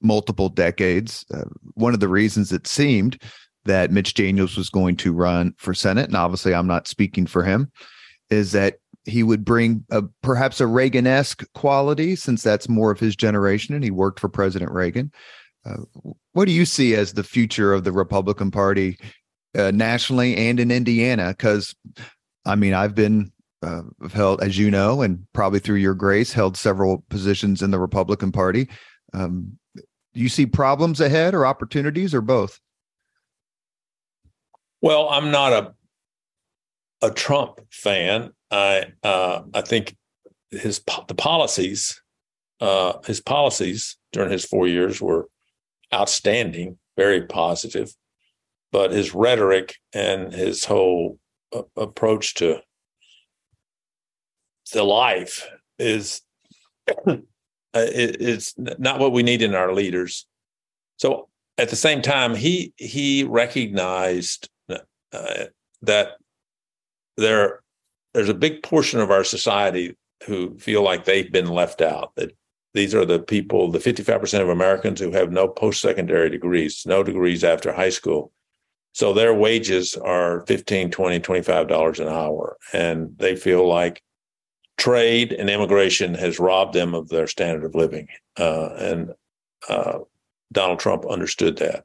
multiple 0.00 0.48
decades. 0.48 1.26
Uh, 1.30 1.42
one 1.74 1.92
of 1.92 2.00
the 2.00 2.08
reasons 2.08 2.52
it 2.52 2.66
seemed 2.66 3.20
that 3.66 3.90
Mitch 3.90 4.14
Daniels 4.14 4.56
was 4.56 4.70
going 4.70 4.96
to 4.96 5.12
run 5.12 5.52
for 5.58 5.74
Senate, 5.74 6.06
and 6.06 6.16
obviously 6.16 6.54
I'm 6.54 6.66
not 6.66 6.88
speaking 6.88 7.26
for 7.26 7.42
him, 7.42 7.70
is 8.30 8.52
that 8.52 8.78
he 9.06 9.22
would 9.22 9.44
bring 9.44 9.84
a, 9.90 10.02
perhaps 10.22 10.60
a 10.60 10.66
Reagan 10.66 11.06
esque 11.06 11.44
quality, 11.54 12.16
since 12.16 12.42
that's 12.42 12.68
more 12.68 12.90
of 12.90 13.00
his 13.00 13.16
generation, 13.16 13.74
and 13.74 13.84
he 13.84 13.90
worked 13.90 14.20
for 14.20 14.28
President 14.28 14.70
Reagan. 14.72 15.12
Uh, 15.64 15.76
what 16.32 16.46
do 16.46 16.52
you 16.52 16.64
see 16.64 16.94
as 16.94 17.12
the 17.12 17.24
future 17.24 17.72
of 17.72 17.84
the 17.84 17.92
Republican 17.92 18.50
Party 18.50 18.98
uh, 19.56 19.70
nationally 19.70 20.36
and 20.36 20.60
in 20.60 20.70
Indiana? 20.70 21.28
Because, 21.28 21.74
I 22.44 22.56
mean, 22.56 22.74
I've 22.74 22.94
been 22.94 23.32
uh, 23.62 23.82
held, 24.12 24.42
as 24.42 24.58
you 24.58 24.70
know, 24.70 25.02
and 25.02 25.26
probably 25.32 25.60
through 25.60 25.76
your 25.76 25.94
grace, 25.94 26.32
held 26.32 26.56
several 26.56 27.04
positions 27.08 27.62
in 27.62 27.70
the 27.70 27.80
Republican 27.80 28.32
Party. 28.32 28.68
Um, 29.14 29.58
do 29.74 30.20
you 30.20 30.28
see 30.28 30.46
problems 30.46 31.00
ahead 31.00 31.34
or 31.34 31.46
opportunities 31.46 32.14
or 32.14 32.20
both? 32.20 32.60
Well, 34.82 35.08
I'm 35.08 35.30
not 35.30 35.52
a 35.52 35.74
a 37.02 37.10
Trump 37.10 37.60
fan. 37.70 38.32
I 38.50 38.92
uh, 39.02 39.42
I 39.54 39.60
think 39.62 39.96
his 40.50 40.80
the 41.08 41.14
policies 41.14 42.00
uh, 42.60 42.94
his 43.04 43.20
policies 43.20 43.96
during 44.12 44.30
his 44.30 44.44
four 44.44 44.66
years 44.66 45.00
were 45.00 45.28
outstanding, 45.92 46.78
very 46.96 47.22
positive, 47.26 47.94
but 48.72 48.90
his 48.90 49.14
rhetoric 49.14 49.76
and 49.92 50.32
his 50.32 50.64
whole 50.64 51.18
approach 51.76 52.34
to 52.34 52.60
the 54.72 54.82
life 54.82 55.46
is 55.78 56.22
uh, 57.06 57.16
it's 57.74 58.54
not 58.56 58.98
what 58.98 59.12
we 59.12 59.22
need 59.22 59.42
in 59.42 59.54
our 59.54 59.72
leaders. 59.72 60.26
So 60.96 61.28
at 61.58 61.68
the 61.68 61.76
same 61.76 62.02
time, 62.02 62.34
he 62.34 62.72
he 62.76 63.24
recognized 63.24 64.48
uh, 65.12 65.44
that 65.82 66.16
there 67.16 67.60
there's 68.16 68.30
a 68.30 68.34
big 68.34 68.62
portion 68.62 68.98
of 68.98 69.10
our 69.10 69.24
society 69.24 69.94
who 70.24 70.56
feel 70.58 70.80
like 70.80 71.04
they've 71.04 71.30
been 71.30 71.48
left 71.48 71.82
out 71.82 72.14
that 72.16 72.34
these 72.72 72.94
are 72.94 73.04
the 73.04 73.18
people 73.18 73.70
the 73.70 73.78
55% 73.78 74.40
of 74.40 74.48
americans 74.48 74.98
who 74.98 75.10
have 75.12 75.30
no 75.30 75.46
post-secondary 75.46 76.30
degrees 76.30 76.84
no 76.86 77.02
degrees 77.02 77.44
after 77.44 77.72
high 77.72 77.90
school. 77.90 78.32
So 78.92 79.12
their 79.12 79.34
wages 79.34 79.94
are 79.96 80.46
15 80.46 80.90
20 80.90 81.20
25 81.20 81.68
dollars 81.68 82.00
an 82.00 82.08
hour 82.08 82.56
and 82.72 83.14
they 83.18 83.36
feel 83.36 83.68
like 83.68 84.02
trade 84.78 85.32
and 85.34 85.50
immigration 85.50 86.14
has 86.14 86.40
robbed 86.40 86.72
them 86.72 86.94
of 86.94 87.10
their 87.10 87.26
standard 87.26 87.64
of 87.64 87.74
living 87.74 88.08
uh, 88.40 88.70
and 88.78 89.12
uh, 89.68 89.98
donald 90.52 90.78
trump 90.78 91.04
understood 91.04 91.58
that. 91.58 91.84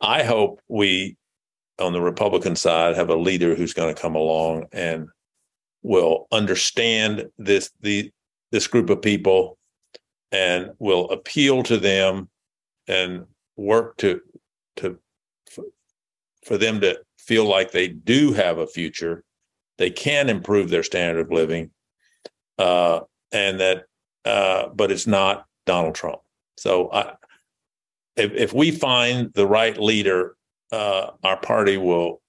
I 0.00 0.22
hope 0.22 0.62
we 0.68 1.18
on 1.78 1.92
the 1.92 2.00
Republican 2.00 2.56
side 2.56 2.96
have 2.96 3.10
a 3.10 3.16
leader 3.16 3.54
who's 3.54 3.74
going 3.74 3.94
to 3.94 4.00
come 4.00 4.14
along 4.14 4.64
and 4.72 5.08
will 5.82 6.26
understand 6.32 7.28
this 7.38 7.70
the 7.80 8.10
this 8.52 8.66
group 8.66 8.90
of 8.90 9.02
people 9.02 9.58
and 10.32 10.70
will 10.78 11.10
appeal 11.10 11.62
to 11.62 11.76
them 11.76 12.28
and 12.88 13.24
work 13.56 13.96
to 13.98 14.20
to 14.76 14.98
for 16.44 16.56
them 16.56 16.80
to 16.80 16.98
feel 17.18 17.44
like 17.44 17.70
they 17.70 17.88
do 17.88 18.32
have 18.32 18.58
a 18.58 18.66
future 18.66 19.24
they 19.78 19.90
can 19.90 20.28
improve 20.28 20.68
their 20.68 20.82
standard 20.82 21.20
of 21.20 21.32
living 21.32 21.70
uh, 22.58 23.00
and 23.32 23.60
that 23.60 23.84
uh, 24.24 24.68
but 24.68 24.90
it's 24.90 25.06
not 25.06 25.46
donald 25.66 25.94
trump 25.94 26.20
so 26.56 26.90
I, 26.92 27.14
if, 28.16 28.32
if 28.32 28.52
we 28.52 28.70
find 28.70 29.32
the 29.34 29.46
right 29.46 29.78
leader 29.78 30.36
uh, 30.72 31.10
our 31.22 31.38
party 31.38 31.76
will 31.76 32.20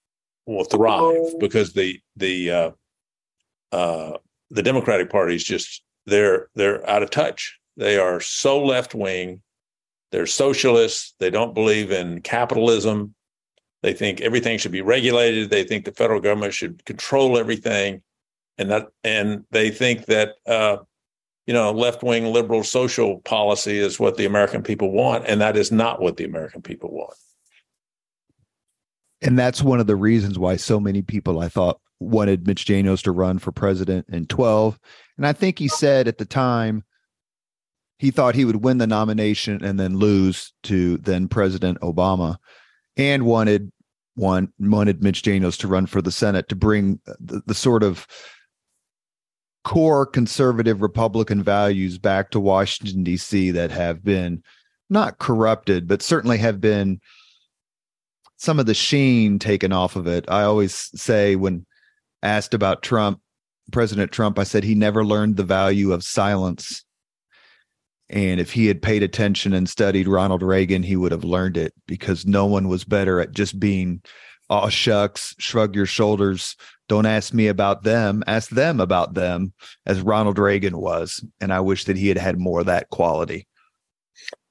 will 0.46 0.64
thrive 0.64 1.02
oh. 1.02 1.38
because 1.40 1.74
the 1.74 2.00
the 2.18 2.52
uh, 3.72 4.18
the 4.50 4.64
Democratic 4.64 5.10
Party 5.10 5.36
is 5.36 5.44
just 5.44 5.84
they're 6.06 6.48
they're 6.56 6.88
out 6.90 7.04
of 7.04 7.10
touch. 7.10 7.60
They 7.78 7.98
are 7.98 8.20
so 8.20 8.64
left 8.64 8.94
wing. 8.94 9.42
They're 10.12 10.26
socialists. 10.26 11.14
They 11.20 11.30
don't 11.30 11.54
believe 11.54 11.92
in 11.92 12.22
capitalism. 12.22 13.16
They 13.82 13.94
think 13.94 14.22
everything 14.22 14.58
should 14.58 14.74
be 14.74 14.82
regulated. 14.82 15.50
They 15.50 15.64
think 15.64 15.86
the 15.86 15.92
federal 15.92 16.20
government 16.20 16.54
should 16.54 16.84
control 16.86 17.38
everything, 17.38 18.02
and 18.58 18.70
that 18.72 18.88
and 19.04 19.46
they 19.52 19.70
think 19.70 20.06
that 20.06 20.36
uh, 20.46 20.78
you 21.48 21.54
know 21.54 21.72
left 21.72 22.04
wing 22.04 22.26
liberal 22.26 22.64
social 22.64 23.20
policy 23.22 23.80
is 23.80 24.00
what 24.00 24.18
the 24.18 24.26
American 24.26 24.64
people 24.64 24.92
want, 24.92 25.26
and 25.28 25.42
that 25.42 25.56
is 25.58 25.72
not 25.72 26.02
what 26.02 26.18
the 26.18 26.26
American 26.26 26.62
people 26.62 26.92
want 26.92 27.16
and 29.22 29.38
that's 29.38 29.62
one 29.62 29.80
of 29.80 29.88
the 29.88 29.96
reasons 29.96 30.40
why 30.40 30.56
so 30.56 30.80
many 30.80 31.02
people 31.02 31.40
I 31.40 31.48
thought 31.48 31.80
wanted 32.02 32.48
Mitch 32.48 32.66
Daniels 32.66 33.02
to 33.04 33.12
run 33.12 33.40
for 33.40 33.52
president 33.52 34.08
in 34.10 34.26
12. 34.26 34.80
And 35.18 35.28
I 35.28 35.34
think 35.34 35.60
he 35.60 35.68
said 35.68 36.08
at 36.08 36.18
the 36.18 36.26
time 36.26 36.84
he 38.00 38.12
thought 38.12 38.36
he 38.36 38.46
would 38.46 38.64
win 38.64 38.80
the 38.80 38.88
nomination 38.88 39.64
and 39.64 39.80
then 39.80 39.98
lose 39.98 40.54
to 40.64 40.98
then 40.98 41.28
President 41.28 41.80
Obama 41.82 42.38
and 42.98 43.26
wanted 43.26 43.72
one 44.16 44.52
wanted 44.60 45.04
Mitch 45.04 45.22
Daniels 45.22 45.58
to 45.58 45.68
run 45.68 45.86
for 45.86 46.02
the 46.02 46.12
Senate 46.12 46.50
to 46.50 46.56
bring 46.56 47.00
the, 47.20 47.42
the 47.46 47.54
sort 47.54 47.84
of 47.84 48.08
core 49.64 50.06
conservative 50.06 50.82
Republican 50.82 51.44
values 51.44 51.98
back 51.98 52.32
to 52.32 52.40
Washington, 52.40 53.04
D.C. 53.04 53.52
that 53.52 53.72
have 53.72 54.04
been 54.04 54.44
not 54.90 55.20
corrupted, 55.20 55.88
but 55.88 56.02
certainly 56.02 56.40
have 56.40 56.60
been 56.60 57.00
some 58.38 58.60
of 58.60 58.66
the 58.66 58.74
sheen 58.74 59.38
taken 59.38 59.72
off 59.72 59.96
of 59.96 60.08
it. 60.08 60.26
I 60.28 60.42
always 60.42 60.90
say 61.00 61.36
when 61.36 61.66
asked 62.24 62.54
about 62.54 62.84
Trump, 62.84 63.20
President 63.72 64.12
Trump, 64.12 64.38
I 64.38 64.44
said 64.44 64.64
he 64.64 64.76
never 64.76 65.06
learned 65.06 65.38
the 65.38 65.44
value 65.44 65.92
of 65.92 66.04
silence. 66.04 66.84
And 68.10 68.40
if 68.40 68.52
he 68.52 68.68
had 68.68 68.82
paid 68.82 69.04
attention 69.04 69.54
and 69.54 69.70
studied 69.70 70.08
Ronald 70.08 70.44
Reagan, 70.44 70.84
he 70.84 70.98
would 70.98 71.14
have 71.14 71.24
learned 71.24 71.56
it 71.56 71.74
because 71.88 72.26
no 72.26 72.46
one 72.46 72.68
was 72.68 72.84
better 72.84 73.22
at 73.22 73.32
just 73.32 73.60
being, 73.60 74.02
oh, 74.50 74.68
shucks, 74.68 75.34
shrug 75.40 75.76
your 75.76 75.86
shoulders. 75.86 76.58
Don't 76.90 77.06
ask 77.06 77.34
me 77.34 77.48
about 77.48 77.84
them. 77.84 78.22
Ask 78.28 78.50
them 78.50 78.82
about 78.82 79.14
them, 79.14 79.54
as 79.86 80.02
Ronald 80.02 80.38
Reagan 80.38 80.78
was. 80.78 81.24
And 81.40 81.54
I 81.54 81.62
wish 81.62 81.86
that 81.86 81.96
he 81.96 82.10
had 82.10 82.18
had 82.18 82.38
more 82.38 82.60
of 82.60 82.66
that 82.66 82.90
quality. 82.90 83.48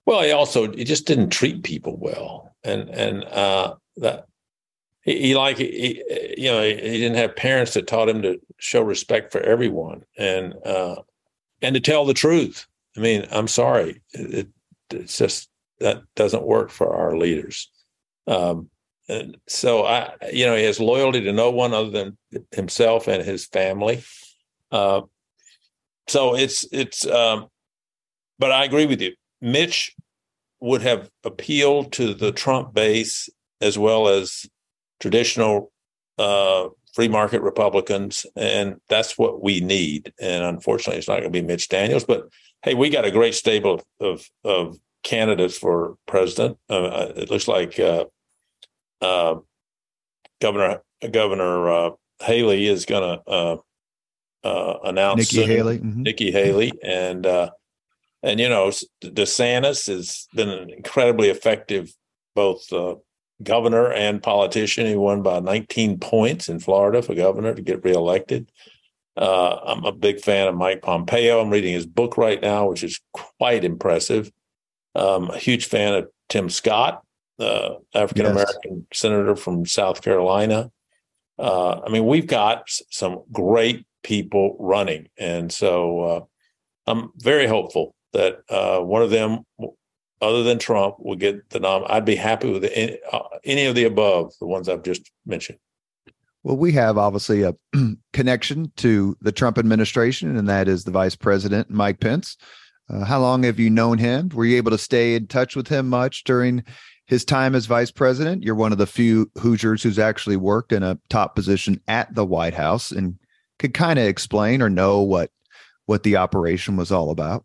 Well, 0.06 0.22
he 0.22 0.32
also 0.32 0.72
he 0.72 0.84
just 0.84 1.06
didn't 1.06 1.28
treat 1.28 1.62
people 1.62 1.96
well, 1.96 2.54
and 2.64 2.88
and 2.88 3.24
uh, 3.24 3.74
that 3.98 4.26
he, 5.02 5.20
he 5.20 5.34
like 5.34 5.58
he, 5.58 6.02
you 6.36 6.50
know 6.50 6.62
he, 6.62 6.74
he, 6.74 6.98
didn't 6.98 7.16
have 7.16 7.36
parents 7.36 7.74
that 7.74 7.86
taught 7.86 8.08
him 8.08 8.22
to 8.22 8.40
show 8.58 8.82
respect 8.82 9.32
for 9.32 9.40
everyone 9.40 10.04
and 10.18 10.54
uh, 10.64 10.96
and 11.62 11.74
to 11.74 11.80
tell 11.80 12.04
the 12.04 12.14
truth. 12.14 12.66
I 12.96 13.00
mean, 13.00 13.26
I'm 13.30 13.48
sorry, 13.48 14.02
it, 14.12 14.48
it's 14.90 15.18
just 15.18 15.48
that 15.78 16.02
doesn't 16.16 16.42
work 16.42 16.70
for 16.70 16.94
our 16.94 17.16
leaders. 17.16 17.70
Um, 18.26 18.68
and 19.08 19.36
so 19.48 19.84
I, 19.84 20.12
you 20.32 20.46
know, 20.46 20.54
he 20.54 20.64
has 20.64 20.78
loyalty 20.78 21.20
to 21.22 21.32
no 21.32 21.50
one 21.50 21.74
other 21.74 21.90
than 21.90 22.16
himself 22.52 23.08
and 23.08 23.24
his 23.24 23.46
family. 23.46 24.02
Uh, 24.70 25.02
so 26.06 26.36
it's 26.36 26.66
it's. 26.72 27.06
Um, 27.06 27.48
but 28.38 28.52
I 28.52 28.64
agree 28.64 28.86
with 28.86 29.00
you. 29.00 29.14
Mitch 29.40 29.94
would 30.60 30.82
have 30.82 31.10
appealed 31.24 31.92
to 31.92 32.14
the 32.14 32.32
Trump 32.32 32.72
base 32.74 33.28
as 33.60 33.78
well 33.78 34.08
as 34.08 34.46
traditional 35.00 35.72
uh, 36.18 36.68
free 36.94 37.08
market 37.08 37.42
Republicans, 37.42 38.26
and 38.36 38.80
that's 38.88 39.18
what 39.18 39.42
we 39.42 39.60
need. 39.60 40.12
And 40.20 40.44
unfortunately, 40.44 40.98
it's 40.98 41.08
not 41.08 41.20
going 41.20 41.32
to 41.32 41.40
be 41.40 41.46
Mitch 41.46 41.68
Daniels. 41.68 42.04
But 42.04 42.28
hey, 42.62 42.74
we 42.74 42.90
got 42.90 43.04
a 43.04 43.10
great 43.10 43.34
stable 43.34 43.82
of 43.98 44.28
of 44.44 44.78
candidates 45.02 45.56
for 45.56 45.96
president. 46.06 46.58
Uh, 46.68 47.12
it 47.16 47.30
looks 47.30 47.48
like 47.48 47.78
uh, 47.80 48.04
uh 49.00 49.36
Governor 50.40 50.82
Governor 51.10 51.70
uh, 51.70 51.90
Haley 52.20 52.66
is 52.66 52.84
going 52.84 53.18
to 53.26 53.62
uh, 54.44 54.78
announce 54.84 55.18
Nikki 55.18 55.36
soon. 55.36 55.48
Haley, 55.48 55.78
mm-hmm. 55.78 56.02
Nikki 56.02 56.30
Haley, 56.30 56.72
and 56.82 57.26
and 58.22 58.40
you 58.40 58.48
know 58.48 58.70
DeSantis 59.02 59.86
has 59.86 60.28
been 60.34 60.48
an 60.48 60.70
incredibly 60.70 61.28
effective 61.30 61.92
both 62.34 62.70
governor 63.42 63.92
and 63.92 64.22
politician. 64.22 64.86
He 64.86 64.96
won 64.96 65.22
by 65.22 65.40
19 65.40 65.98
points 65.98 66.48
in 66.48 66.60
Florida 66.60 67.02
for 67.02 67.14
governor 67.14 67.54
to 67.54 67.62
get 67.62 67.84
reelected. 67.84 68.50
Uh, 69.16 69.58
I'm 69.66 69.84
a 69.84 69.92
big 69.92 70.20
fan 70.20 70.48
of 70.48 70.54
Mike 70.54 70.82
Pompeo. 70.82 71.40
I'm 71.40 71.50
reading 71.50 71.74
his 71.74 71.86
book 71.86 72.16
right 72.16 72.40
now, 72.40 72.68
which 72.68 72.82
is 72.82 73.00
quite 73.12 73.64
impressive. 73.64 74.30
Um, 74.94 75.30
a 75.30 75.38
huge 75.38 75.66
fan 75.66 75.94
of 75.94 76.08
Tim 76.28 76.48
Scott, 76.48 77.02
uh, 77.38 77.74
African 77.94 78.26
American 78.26 78.86
yes. 78.90 79.00
senator 79.00 79.36
from 79.36 79.66
South 79.66 80.02
Carolina. 80.02 80.70
Uh, 81.38 81.80
I 81.86 81.90
mean, 81.90 82.06
we've 82.06 82.26
got 82.26 82.64
some 82.90 83.22
great 83.32 83.86
people 84.02 84.56
running, 84.58 85.08
and 85.18 85.52
so 85.52 86.00
uh, 86.00 86.20
I'm 86.86 87.10
very 87.16 87.46
hopeful 87.46 87.94
that 88.12 88.40
uh, 88.48 88.80
one 88.80 89.02
of 89.02 89.10
them 89.10 89.40
other 90.20 90.42
than 90.42 90.58
Trump 90.58 90.96
will 90.98 91.16
get 91.16 91.50
the 91.50 91.60
nom. 91.60 91.84
I'd 91.86 92.04
be 92.04 92.16
happy 92.16 92.50
with 92.50 92.64
any, 92.64 92.98
uh, 93.12 93.20
any 93.44 93.66
of 93.66 93.74
the 93.74 93.84
above, 93.84 94.32
the 94.40 94.46
ones 94.46 94.68
I've 94.68 94.82
just 94.82 95.10
mentioned. 95.26 95.58
Well, 96.42 96.56
we 96.56 96.72
have 96.72 96.96
obviously 96.96 97.42
a 97.42 97.54
connection 98.12 98.72
to 98.76 99.16
the 99.20 99.32
Trump 99.32 99.58
administration, 99.58 100.36
and 100.36 100.48
that 100.48 100.68
is 100.68 100.84
the 100.84 100.90
Vice 100.90 101.16
President 101.16 101.70
Mike 101.70 102.00
Pence. 102.00 102.36
Uh, 102.88 103.04
how 103.04 103.20
long 103.20 103.42
have 103.42 103.60
you 103.60 103.70
known 103.70 103.98
him? 103.98 104.30
Were 104.30 104.44
you 104.44 104.56
able 104.56 104.70
to 104.70 104.78
stay 104.78 105.14
in 105.14 105.26
touch 105.26 105.54
with 105.54 105.68
him 105.68 105.88
much 105.88 106.24
during 106.24 106.64
his 107.06 107.24
time 107.24 107.54
as 107.54 107.66
Vice 107.66 107.90
President? 107.90 108.42
You're 108.42 108.54
one 108.54 108.72
of 108.72 108.78
the 108.78 108.86
few 108.86 109.30
Hoosiers 109.38 109.82
who's 109.82 109.98
actually 109.98 110.36
worked 110.36 110.72
in 110.72 110.82
a 110.82 110.98
top 111.08 111.36
position 111.36 111.80
at 111.88 112.14
the 112.14 112.24
White 112.24 112.54
House 112.54 112.90
and 112.90 113.16
could 113.58 113.74
kind 113.74 113.98
of 113.98 114.06
explain 114.06 114.62
or 114.62 114.70
know 114.70 115.00
what 115.00 115.30
what 115.86 116.02
the 116.04 116.16
operation 116.16 116.76
was 116.76 116.92
all 116.92 117.10
about. 117.10 117.44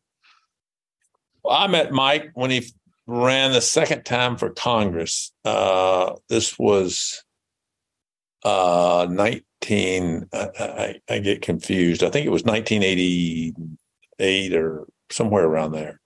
I 1.50 1.68
met 1.68 1.92
Mike 1.92 2.32
when 2.34 2.52
he 2.52 2.66
ran 3.08 3.52
the 3.52 3.62
second 3.62 4.04
time 4.04 4.38
for 4.38 4.50
Congress. 4.50 5.32
Uh, 5.44 6.14
this 6.30 6.58
was 6.58 7.24
uh, 8.44 9.08
19, 9.10 10.28
I, 10.34 10.38
I, 10.38 11.00
I, 11.10 11.20
get 11.20 11.42
confused. 11.42 12.04
I 12.04 12.10
think 12.10 12.26
it 12.26 12.32
was 12.32 12.44
1988 12.44 14.56
or 14.56 14.88
somewhere 15.10 15.46
around 15.46 15.72
there. 15.72 16.00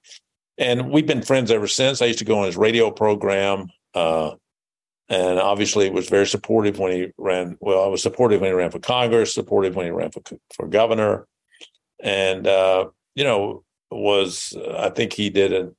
And 0.58 0.90
we've 0.90 1.08
been 1.08 1.22
friends 1.22 1.52
ever 1.52 1.68
since. 1.68 2.02
I 2.02 2.06
used 2.06 2.20
to 2.20 2.26
go 2.26 2.40
on 2.40 2.46
his 2.46 2.58
radio 2.58 2.92
program. 2.92 3.68
Uh, 3.94 4.32
and 5.10 5.40
obviously 5.40 5.90
was 5.90 6.08
very 6.08 6.28
supportive 6.28 6.78
when 6.78 6.92
he 6.92 7.08
ran. 7.18 7.58
Well, 7.60 7.84
I 7.84 7.88
was 7.88 8.04
supportive 8.04 8.42
when 8.42 8.52
he 8.52 8.54
ran 8.54 8.70
for 8.70 8.80
Congress, 8.80 9.34
supportive 9.34 9.76
when 9.76 9.88
he 9.88 9.92
ran 9.92 10.12
for, 10.12 10.22
for 10.56 10.68
governor. 10.68 11.28
And, 12.00 12.46
uh, 12.46 12.90
you 13.16 13.24
know, 13.24 13.64
was 13.92 14.56
I 14.78 14.90
think 14.90 15.14
he 15.14 15.30
did 15.30 15.54
an 15.54 15.76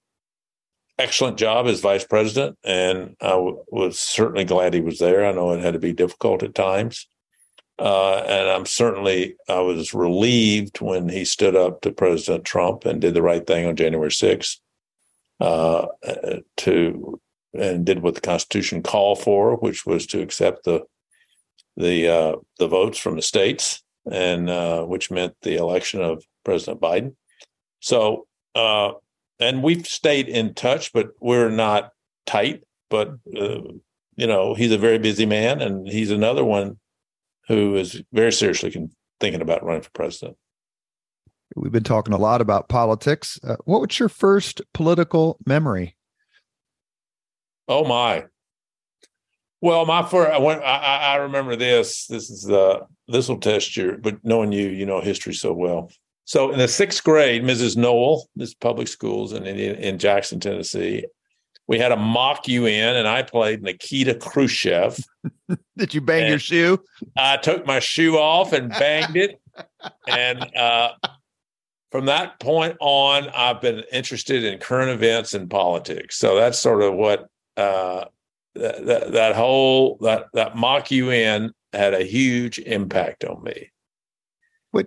excellent 0.99 1.39
job 1.39 1.67
as 1.67 1.81
vice 1.81 2.05
president, 2.05 2.59
and 2.65 3.17
I 3.21 3.31
w- 3.31 3.65
was 3.69 3.99
certainly 3.99 4.45
glad 4.45 4.75
he 4.75 4.81
was 4.81 4.99
there. 4.99 5.27
I 5.27 5.33
know 5.33 5.53
it 5.53 5.61
had 5.61 5.75
to 5.75 5.81
be 5.81 5.93
difficult 5.93 6.43
at 6.43 6.55
times, 6.55 7.09
uh, 7.79 8.17
and 8.17 8.49
I'm 8.49 8.67
certainly 8.67 9.37
I 9.49 9.61
was 9.61 9.95
relieved 9.95 10.81
when 10.81 11.09
he 11.09 11.25
stood 11.25 11.57
up 11.57 11.81
to 11.83 11.93
President 11.93 12.45
Trump 12.45 12.85
and 12.85 13.01
did 13.01 13.15
the 13.15 13.23
right 13.23 13.47
thing 13.47 13.67
on 13.67 13.77
January 13.77 14.11
6th 14.11 14.59
uh, 15.41 15.87
to 16.59 17.21
and 17.55 17.85
did 17.85 18.01
what 18.01 18.15
the 18.15 18.21
Constitution 18.21 18.83
called 18.83 19.21
for, 19.21 19.57
which 19.57 19.85
was 19.87 20.07
to 20.07 20.21
accept 20.21 20.65
the 20.65 20.83
the 21.77 22.09
uh, 22.09 22.37
the 22.59 22.69
votes 22.69 22.99
from 22.99 23.17
the 23.17 23.23
states, 23.23 23.83
and 24.11 24.51
uh, 24.51 24.85
which 24.85 25.11
meant 25.11 25.35
the 25.43 25.57
election 25.57 26.03
of 26.03 26.25
President 26.45 26.81
Biden. 26.81 27.15
So, 27.81 28.27
uh, 28.55 28.93
and 29.39 29.63
we've 29.63 29.87
stayed 29.87 30.29
in 30.29 30.55
touch, 30.55 30.93
but 30.93 31.09
we're 31.21 31.51
not 31.51 31.91
tight. 32.27 32.63
But 32.89 33.15
uh, 33.37 33.63
you 34.17 34.27
know, 34.27 34.55
he's 34.55 34.73
a 34.73 34.79
very 34.79 34.99
busy 34.99 35.27
man, 35.27 35.61
and 35.61 35.89
he's 35.89 36.11
another 36.11 36.45
one 36.45 36.79
who 37.49 37.77
is 37.77 38.03
very 38.13 38.33
seriously 38.33 38.89
thinking 39.19 39.41
about 39.41 39.65
running 39.65 39.83
for 39.83 39.91
president. 39.91 40.37
We've 41.57 41.73
been 41.73 41.83
talking 41.83 42.15
a 42.15 42.19
lot 42.19 42.41
about 42.41 42.69
politics. 42.69 43.41
Uh, 43.43 43.57
what 43.65 43.81
was 43.81 43.99
your 43.99 44.09
first 44.09 44.63
political 44.73 45.37
memory? 45.47 45.97
Oh 47.67 47.85
my! 47.85 48.27
Well, 49.61 49.85
my 49.85 50.03
first, 50.03 50.31
I 50.31 50.39
went. 50.39 50.63
I, 50.63 51.13
I 51.13 51.17
remember 51.17 51.57
this. 51.57 52.07
This 52.07 52.31
is 52.31 52.43
the 52.43 52.87
this 53.09 53.29
will 53.29 53.39
test 53.39 53.77
your, 53.77 53.99
but 53.99 54.25
knowing 54.25 54.53
you, 54.53 54.69
you 54.69 54.87
know 54.87 55.01
history 55.01 55.35
so 55.35 55.53
well. 55.53 55.91
So 56.31 56.53
in 56.53 56.61
the 56.61 56.69
sixth 56.69 57.03
grade, 57.03 57.43
Mrs. 57.43 57.77
Noel, 57.77 58.29
this 58.37 58.55
public 58.55 58.87
schools 58.87 59.33
in, 59.33 59.45
in, 59.47 59.75
in 59.75 59.99
Jackson, 59.99 60.39
Tennessee, 60.39 61.05
we 61.67 61.77
had 61.77 61.91
a 61.91 61.97
mock 61.97 62.47
UN, 62.47 62.95
and 62.95 63.09
I 63.09 63.25
played 63.25 63.65
Nikita 63.65 64.15
Khrushchev. 64.15 64.97
Did 65.77 65.93
you 65.93 66.01
bang 66.01 66.21
and 66.21 66.29
your 66.29 66.39
shoe? 66.39 66.79
I 67.19 67.37
took 67.39 67.67
my 67.67 67.81
shoe 67.81 68.17
off 68.17 68.53
and 68.53 68.71
banged 68.71 69.17
it. 69.17 69.41
and 70.07 70.57
uh, 70.57 70.93
from 71.91 72.07
that 72.07 72.39
point 72.39 72.77
on, 72.79 73.29
I've 73.31 73.61
been 73.61 73.83
interested 73.93 74.45
in 74.45 74.61
current 74.61 74.91
events 74.93 75.35
and 75.35 75.51
politics. 75.51 76.17
So 76.17 76.37
that's 76.37 76.61
sort 76.61 76.83
of 76.83 76.95
what 76.95 77.27
uh, 77.57 78.05
that, 78.55 78.87
that, 78.87 79.13
that 79.15 79.35
whole 79.35 79.99
that 80.03 80.27
that 80.35 80.55
mock 80.55 80.93
UN 80.93 81.53
had 81.73 81.93
a 81.93 82.05
huge 82.05 82.61
impact 82.61 83.25
on 83.25 83.43
me. 83.43 83.73
What 84.71 84.87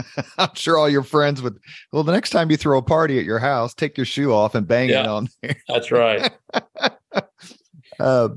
I'm 0.38 0.54
sure 0.54 0.78
all 0.78 0.88
your 0.88 1.02
friends 1.02 1.42
would. 1.42 1.58
Well, 1.92 2.02
the 2.02 2.12
next 2.12 2.30
time 2.30 2.50
you 2.50 2.56
throw 2.56 2.78
a 2.78 2.82
party 2.82 3.18
at 3.18 3.24
your 3.24 3.38
house, 3.38 3.74
take 3.74 3.96
your 3.96 4.06
shoe 4.06 4.32
off 4.32 4.54
and 4.54 4.66
bang 4.66 4.90
yeah, 4.90 5.00
it 5.00 5.06
on 5.06 5.28
there. 5.42 5.56
That's 5.68 5.90
right. 5.90 6.30
uh, 8.00 8.28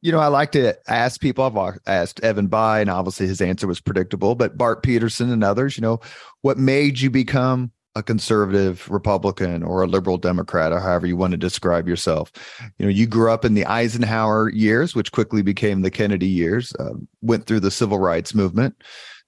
you 0.00 0.12
know, 0.12 0.20
I 0.20 0.28
like 0.28 0.52
to 0.52 0.76
ask 0.88 1.20
people. 1.20 1.44
I've 1.44 1.78
asked 1.86 2.20
Evan 2.20 2.48
Bayh, 2.48 2.80
and 2.80 2.90
obviously 2.90 3.26
his 3.26 3.40
answer 3.40 3.66
was 3.66 3.80
predictable. 3.80 4.34
But 4.34 4.56
Bart 4.56 4.82
Peterson 4.82 5.30
and 5.30 5.42
others, 5.42 5.76
you 5.76 5.82
know, 5.82 6.00
what 6.42 6.56
made 6.56 7.00
you 7.00 7.10
become 7.10 7.72
a 7.96 8.02
conservative 8.02 8.88
Republican 8.88 9.64
or 9.64 9.82
a 9.82 9.88
liberal 9.88 10.16
Democrat, 10.16 10.72
or 10.72 10.78
however 10.78 11.06
you 11.06 11.16
want 11.16 11.32
to 11.32 11.36
describe 11.36 11.88
yourself? 11.88 12.30
You 12.78 12.86
know, 12.86 12.92
you 12.92 13.06
grew 13.06 13.32
up 13.32 13.44
in 13.44 13.54
the 13.54 13.66
Eisenhower 13.66 14.50
years, 14.50 14.94
which 14.94 15.10
quickly 15.10 15.42
became 15.42 15.82
the 15.82 15.90
Kennedy 15.90 16.28
years. 16.28 16.72
Uh, 16.78 16.94
went 17.22 17.46
through 17.46 17.60
the 17.60 17.70
civil 17.70 17.98
rights 17.98 18.34
movement, 18.34 18.80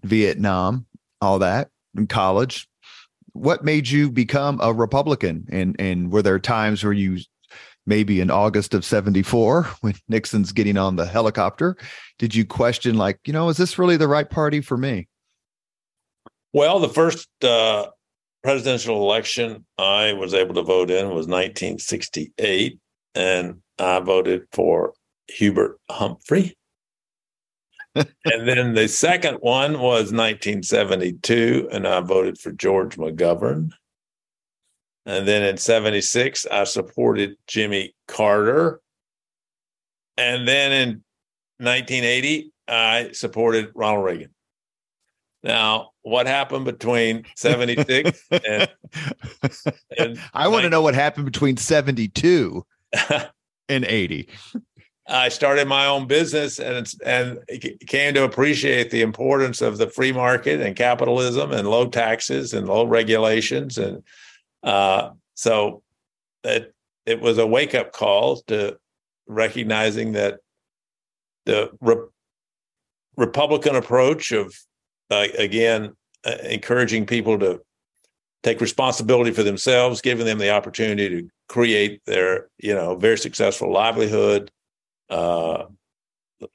Vietnam, 0.05 0.87
all 1.21 1.39
that 1.41 1.69
in 1.97 2.07
college. 2.07 2.69
What 3.33 3.65
made 3.65 3.89
you 3.89 4.11
become 4.11 4.61
a 4.61 4.73
Republican? 4.73 5.47
And 5.51 5.77
and 5.79 6.11
were 6.11 6.23
there 6.23 6.39
times 6.39 6.83
where 6.83 6.93
you 6.93 7.19
maybe 7.87 8.21
in 8.21 8.31
August 8.31 8.75
of 8.75 8.85
74 8.85 9.65
when 9.81 9.95
Nixon's 10.09 10.53
getting 10.53 10.77
on 10.77 10.97
the 10.97 11.07
helicopter, 11.07 11.77
did 12.19 12.35
you 12.35 12.45
question 12.45 12.97
like, 12.97 13.19
you 13.27 13.33
know, 13.33 13.49
is 13.49 13.57
this 13.57 13.79
really 13.79 13.97
the 13.97 14.09
right 14.09 14.29
party 14.29 14.61
for 14.61 14.77
me? 14.77 15.09
Well, 16.53 16.81
the 16.81 16.89
first 16.89 17.29
uh, 17.43 17.87
presidential 18.43 18.97
election 19.03 19.65
I 19.79 20.15
was 20.15 20.35
able 20.35 20.55
to 20.55 20.63
vote 20.63 20.91
in 20.91 21.07
was 21.07 21.27
1968 21.27 22.79
and 23.15 23.61
I 23.79 24.01
voted 24.01 24.43
for 24.53 24.93
Hubert 25.29 25.79
Humphrey 25.89 26.57
and 27.95 28.49
then 28.49 28.75
the 28.75 28.89
second 28.89 29.37
one 29.37 29.73
was 29.75 30.13
1972, 30.13 31.69
and 31.73 31.87
I 31.87 32.01
voted 32.01 32.39
for 32.39 32.53
George 32.53 32.97
McGovern. 32.97 33.71
And 35.07 35.27
then 35.27 35.43
in 35.43 35.57
76, 35.57 36.47
I 36.47 36.65
supported 36.65 37.37
Jimmy 37.47 37.95
Carter. 38.07 38.81
And 40.17 40.47
then 40.47 40.73
in 40.73 40.89
1980, 41.59 42.53
I 42.69 43.11
supported 43.13 43.73
Ronald 43.75 44.05
Reagan. 44.05 44.31
Now, 45.43 45.91
what 46.03 46.27
happened 46.27 46.67
between 46.67 47.25
76 47.35 48.23
and, 48.31 48.69
and 49.99 50.21
I 50.35 50.49
want 50.49 50.65
to 50.65 50.71
know 50.71 50.83
what 50.83 50.95
happened 50.95 51.25
between 51.25 51.57
72 51.57 52.65
and 53.69 53.85
80. 53.85 54.29
I 55.09 55.29
started 55.29 55.67
my 55.67 55.87
own 55.87 56.07
business 56.07 56.59
and 56.59 56.87
and 57.05 57.39
came 57.87 58.15
to 58.15 58.25
appreciate 58.25 58.91
the 58.91 59.03
importance 59.03 59.61
of 59.61 59.79
the 59.79 59.89
free 59.89 60.13
market 60.13 60.61
and 60.61 60.77
capitalism 60.77 61.53
and 61.53 61.69
low 61.69 61.87
taxes 61.89 62.55
and 62.55 62.69
low 62.69 62.85
regulations 62.85 63.79
and 63.79 64.03
uh, 64.63 65.11
so 65.35 65.83
it 66.45 66.75
it 67.07 67.21
was 67.21 67.39
a 67.39 67.47
wake 67.47 67.75
up 67.75 67.93
call 67.93 68.37
to 68.43 68.79
recognizing 69.27 70.13
that 70.13 70.41
the 71.47 71.71
re- 71.81 72.07
Republican 73.17 73.77
approach 73.77 74.33
of 74.33 74.55
uh, 75.11 75.27
again 75.39 75.95
uh, 76.25 76.37
encouraging 76.45 77.07
people 77.07 77.39
to 77.39 77.61
take 78.43 78.61
responsibility 78.61 79.31
for 79.31 79.43
themselves, 79.43 80.01
giving 80.01 80.27
them 80.27 80.39
the 80.39 80.51
opportunity 80.51 81.09
to 81.09 81.29
create 81.49 82.01
their 82.07 82.49
you 82.59 82.75
know 82.75 82.97
very 82.97 83.19
successful 83.19 83.73
livelihood, 83.73 84.51
uh, 85.11 85.65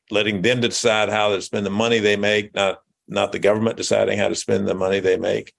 letting 0.09 0.41
them 0.41 0.61
decide 0.61 1.09
how 1.09 1.29
to 1.29 1.41
spend 1.41 1.65
the 1.65 1.69
money 1.69 1.99
they 1.99 2.15
make, 2.15 2.53
not 2.55 2.79
not 3.07 3.31
the 3.31 3.39
government 3.39 3.77
deciding 3.77 4.17
how 4.17 4.27
to 4.27 4.35
spend 4.35 4.67
the 4.67 4.73
money 4.73 4.99
they 4.99 5.17
make, 5.17 5.53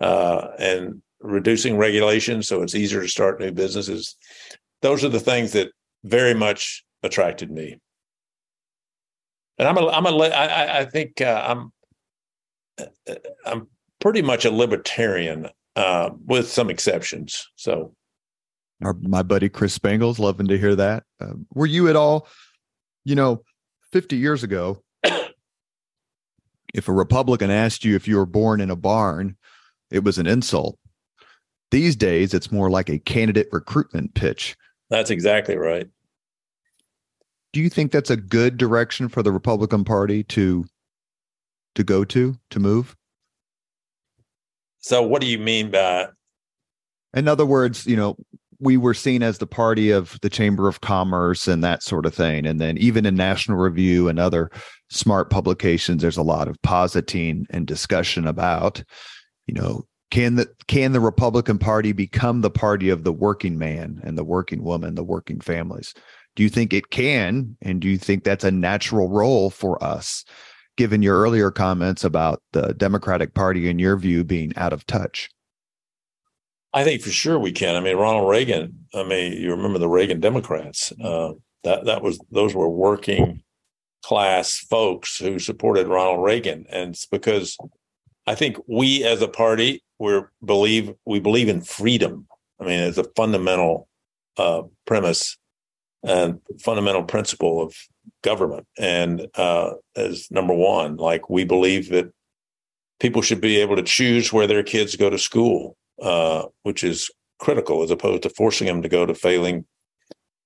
uh, 0.00 0.48
and 0.58 1.00
reducing 1.20 1.76
regulations 1.76 2.48
so 2.48 2.62
it's 2.62 2.74
easier 2.74 3.00
to 3.02 3.08
start 3.08 3.40
new 3.40 3.52
businesses. 3.52 4.16
Those 4.82 5.04
are 5.04 5.08
the 5.08 5.20
things 5.20 5.52
that 5.52 5.70
very 6.04 6.34
much 6.34 6.84
attracted 7.02 7.50
me. 7.50 7.78
And 9.58 9.68
I'm 9.68 9.76
a, 9.76 9.88
I'm 9.88 10.06
a, 10.06 10.16
I, 10.28 10.80
I 10.80 10.84
think 10.86 11.20
uh, 11.20 11.44
I'm, 11.46 11.72
I'm 13.44 13.68
pretty 14.00 14.22
much 14.22 14.46
a 14.46 14.50
libertarian 14.50 15.48
uh, 15.76 16.10
with 16.26 16.48
some 16.48 16.70
exceptions. 16.70 17.48
So, 17.56 17.94
Our, 18.82 18.94
my 18.94 19.22
buddy 19.22 19.48
Chris 19.48 19.74
Spangle's, 19.74 20.18
loving 20.18 20.48
to 20.48 20.58
hear 20.58 20.74
that. 20.76 21.04
Uh, 21.20 21.34
were 21.54 21.66
you 21.66 21.88
at 21.88 21.96
all, 21.96 22.26
you 23.04 23.14
know, 23.14 23.42
50 23.92 24.16
years 24.16 24.42
ago, 24.42 24.82
if 26.74 26.88
a 26.88 26.92
Republican 26.92 27.50
asked 27.50 27.84
you 27.84 27.94
if 27.96 28.08
you 28.08 28.16
were 28.16 28.26
born 28.26 28.60
in 28.60 28.70
a 28.70 28.76
barn, 28.76 29.36
it 29.90 30.04
was 30.04 30.18
an 30.18 30.26
insult. 30.26 30.78
These 31.70 31.96
days, 31.96 32.34
it's 32.34 32.50
more 32.50 32.70
like 32.70 32.88
a 32.88 32.98
candidate 32.98 33.48
recruitment 33.52 34.14
pitch. 34.14 34.56
That's 34.88 35.10
exactly 35.10 35.56
right. 35.56 35.88
Do 37.52 37.60
you 37.60 37.68
think 37.68 37.92
that's 37.92 38.10
a 38.10 38.16
good 38.16 38.56
direction 38.56 39.08
for 39.08 39.22
the 39.22 39.32
Republican 39.32 39.84
Party 39.84 40.22
to 40.24 40.64
to 41.74 41.84
go 41.84 42.04
to 42.04 42.36
to 42.50 42.60
move? 42.60 42.96
So, 44.80 45.02
what 45.02 45.20
do 45.20 45.28
you 45.28 45.38
mean 45.38 45.70
by? 45.70 46.08
In 47.14 47.28
other 47.28 47.46
words, 47.46 47.86
you 47.86 47.96
know, 47.96 48.16
we 48.60 48.76
were 48.76 48.94
seen 48.94 49.22
as 49.22 49.38
the 49.38 49.46
party 49.46 49.90
of 49.90 50.18
the 50.20 50.30
Chamber 50.30 50.68
of 50.68 50.82
Commerce 50.82 51.48
and 51.48 51.64
that 51.64 51.82
sort 51.82 52.06
of 52.06 52.14
thing, 52.14 52.46
and 52.46 52.60
then 52.60 52.76
even 52.78 53.06
in 53.06 53.14
National 53.14 53.56
Review 53.56 54.08
and 54.08 54.18
other 54.18 54.50
smart 54.90 55.30
publications, 55.30 56.02
there's 56.02 56.16
a 56.16 56.22
lot 56.22 56.46
of 56.46 56.60
positing 56.62 57.46
and 57.50 57.66
discussion 57.66 58.26
about, 58.26 58.82
you 59.46 59.54
know, 59.54 59.86
can 60.10 60.34
the 60.36 60.48
can 60.66 60.92
the 60.92 61.00
Republican 61.00 61.58
Party 61.58 61.92
become 61.92 62.40
the 62.40 62.50
party 62.50 62.90
of 62.90 63.04
the 63.04 63.12
working 63.12 63.58
man 63.58 64.00
and 64.04 64.18
the 64.18 64.24
working 64.24 64.62
woman, 64.62 64.94
the 64.94 65.04
working 65.04 65.40
families? 65.40 65.94
Do 66.36 66.42
you 66.42 66.48
think 66.48 66.72
it 66.72 66.90
can? 66.90 67.56
And 67.62 67.80
do 67.80 67.88
you 67.88 67.98
think 67.98 68.24
that's 68.24 68.44
a 68.44 68.50
natural 68.50 69.08
role 69.08 69.50
for 69.50 69.82
us, 69.82 70.24
given 70.76 71.02
your 71.02 71.20
earlier 71.20 71.50
comments 71.50 72.04
about 72.04 72.42
the 72.52 72.74
Democratic 72.74 73.34
Party, 73.34 73.68
in 73.68 73.78
your 73.78 73.96
view, 73.96 74.24
being 74.24 74.52
out 74.56 74.72
of 74.72 74.86
touch? 74.86 75.30
I 76.72 76.84
think 76.84 77.02
for 77.02 77.10
sure 77.10 77.38
we 77.38 77.52
can. 77.52 77.74
I 77.74 77.80
mean, 77.80 77.96
Ronald 77.96 78.28
Reagan. 78.28 78.86
I 78.94 79.02
mean, 79.02 79.32
you 79.32 79.50
remember 79.50 79.78
the 79.78 79.88
Reagan 79.88 80.20
Democrats? 80.20 80.92
Uh, 81.02 81.32
that 81.64 81.84
that 81.84 82.02
was 82.02 82.18
those 82.30 82.54
were 82.54 82.68
working 82.68 83.42
class 84.02 84.58
folks 84.58 85.18
who 85.18 85.38
supported 85.38 85.88
Ronald 85.88 86.24
Reagan, 86.24 86.66
and 86.70 86.90
it's 86.90 87.06
because 87.06 87.58
I 88.26 88.34
think 88.34 88.56
we 88.66 89.04
as 89.04 89.20
a 89.20 89.28
party 89.28 89.82
we 89.98 90.20
believe 90.44 90.94
we 91.04 91.20
believe 91.20 91.48
in 91.48 91.60
freedom. 91.60 92.26
I 92.58 92.64
mean, 92.64 92.80
it's 92.80 92.98
a 92.98 93.04
fundamental 93.16 93.88
uh, 94.36 94.62
premise 94.86 95.36
and 96.02 96.40
fundamental 96.60 97.04
principle 97.04 97.62
of 97.62 97.74
government. 98.22 98.66
And 98.78 99.26
uh, 99.34 99.74
as 99.96 100.30
number 100.30 100.54
one, 100.54 100.96
like 100.96 101.28
we 101.28 101.44
believe 101.44 101.90
that 101.90 102.10
people 102.98 103.22
should 103.22 103.40
be 103.40 103.58
able 103.58 103.76
to 103.76 103.82
choose 103.82 104.32
where 104.32 104.46
their 104.46 104.62
kids 104.62 104.96
go 104.96 105.10
to 105.10 105.18
school, 105.18 105.76
uh, 106.00 106.46
which 106.62 106.84
is 106.84 107.10
critical 107.38 107.82
as 107.82 107.90
opposed 107.90 108.22
to 108.22 108.30
forcing 108.30 108.66
them 108.66 108.82
to 108.82 108.88
go 108.88 109.06
to 109.06 109.14
failing 109.14 109.64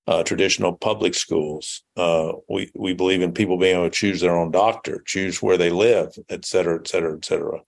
uh, 0.07 0.23
traditional 0.23 0.73
public 0.73 1.15
schools. 1.15 1.83
Uh, 1.97 2.33
we 2.49 2.71
we 2.75 2.93
believe 2.95 3.23
in 3.23 3.33
people 3.33 3.59
being 3.59 3.77
able 3.77 3.89
to 3.89 3.91
choose 3.91 4.21
their 4.21 4.37
own 4.37 4.51
doctor, 4.51 5.03
choose 5.07 5.43
where 5.43 5.57
they 5.57 5.71
live, 5.71 6.09
et 6.29 6.45
cetera, 6.45 6.79
et 6.79 6.87
cetera, 6.87 7.17
et 7.17 7.25
cetera. 7.25 7.61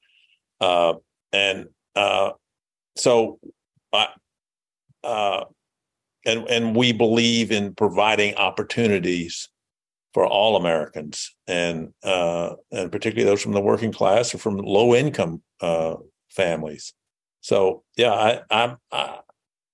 Uh, 0.60 0.94
and 1.32 1.66
uh, 1.94 2.30
so, 2.96 3.38
uh, 3.92 4.06
uh, 5.02 5.44
and 6.24 6.48
and 6.48 6.76
we 6.76 6.92
believe 6.92 7.52
in 7.52 7.74
providing 7.74 8.34
opportunities 8.34 9.48
for 10.12 10.26
all 10.26 10.56
Americans, 10.56 11.34
and 11.46 11.92
uh, 12.02 12.54
and 12.70 12.92
particularly 12.92 13.28
those 13.28 13.42
from 13.42 13.52
the 13.52 13.60
working 13.60 13.92
class 13.92 14.34
or 14.34 14.38
from 14.38 14.56
low 14.58 14.94
income 14.94 15.42
families. 16.30 16.92
So, 17.46 17.84
yeah, 17.96 18.10
I, 18.10 18.40
I 18.50 18.76
I 18.90 19.18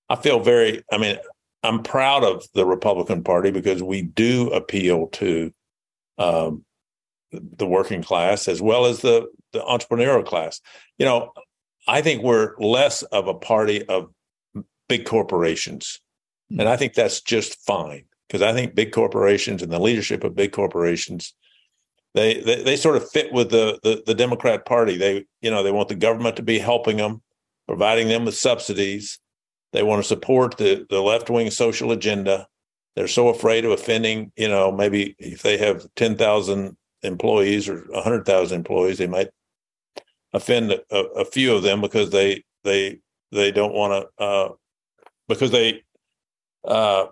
I 0.07 0.15
feel 0.17 0.39
very. 0.39 0.83
I 0.91 0.99
mean, 0.99 1.17
I'm 1.63 1.81
proud 1.81 2.23
of 2.23 2.45
the 2.53 2.67
Republican 2.67 3.23
Party 3.23 3.49
because 3.49 3.81
we 3.81 4.03
do 4.03 4.51
appeal 4.51 5.07
to 5.13 5.51
um, 6.19 6.65
the 7.31 7.65
working 7.65 8.03
class 8.03 8.47
as 8.47 8.61
well 8.61 8.85
as 8.85 9.01
the 9.01 9.27
the 9.53 9.59
entrepreneurial 9.61 10.23
class. 10.23 10.61
You 10.99 11.07
know, 11.07 11.33
I 11.87 12.03
think 12.03 12.21
we're 12.21 12.53
less 12.59 13.01
of 13.01 13.27
a 13.27 13.33
party 13.33 13.83
of 13.87 14.11
big 14.87 15.05
corporations. 15.05 15.99
Mm-hmm. 16.51 16.59
And 16.59 16.69
I 16.69 16.77
think 16.77 16.93
that's 16.93 17.21
just 17.21 17.59
fine 17.65 18.05
because 18.27 18.43
I 18.43 18.53
think 18.53 18.75
big 18.75 18.91
corporations 18.91 19.63
and 19.63 19.71
the 19.71 19.79
leadership 19.79 20.23
of 20.23 20.35
big 20.35 20.51
corporations 20.51 21.33
they, 22.13 22.39
they 22.41 22.61
they, 22.61 22.75
sort 22.75 22.97
of 22.97 23.09
fit 23.09 23.33
with 23.33 23.49
the, 23.49 23.79
the 23.81 24.03
the 24.05 24.13
Democrat 24.13 24.63
Party. 24.63 24.95
They 24.95 25.25
you 25.41 25.49
know 25.49 25.63
they 25.63 25.71
want 25.71 25.89
the 25.89 25.95
government 25.95 26.35
to 26.35 26.43
be 26.43 26.59
helping 26.59 26.97
them, 26.97 27.23
providing 27.73 28.07
them 28.07 28.23
with 28.23 28.37
subsidies. 28.37 29.17
They 29.71 29.81
want 29.81 30.03
to 30.03 30.07
support 30.07 30.57
the 30.57 30.85
the 30.91 31.01
left 31.01 31.31
wing 31.31 31.49
social 31.49 31.91
agenda. 31.91 32.47
They're 32.95 33.07
so 33.07 33.29
afraid 33.29 33.65
of 33.65 33.71
offending. 33.71 34.31
You 34.35 34.47
know, 34.47 34.71
maybe 34.71 35.15
if 35.17 35.41
they 35.41 35.57
have 35.57 35.87
ten 35.95 36.15
thousand 36.15 36.77
employees 37.01 37.67
or 37.67 37.83
hundred 37.95 38.27
thousand 38.27 38.57
employees, 38.57 38.99
they 38.99 39.07
might 39.07 39.29
offend 40.33 40.71
a, 40.71 40.95
a, 40.95 41.25
few 41.25 41.55
of 41.55 41.63
them 41.63 41.81
because 41.81 42.11
they 42.11 42.43
they 42.63 42.99
they 43.31 43.51
don't 43.51 43.73
want 43.73 44.07
to 44.19 44.23
uh, 44.23 44.49
because 45.27 45.49
they 45.49 45.81
uh, 46.65 47.07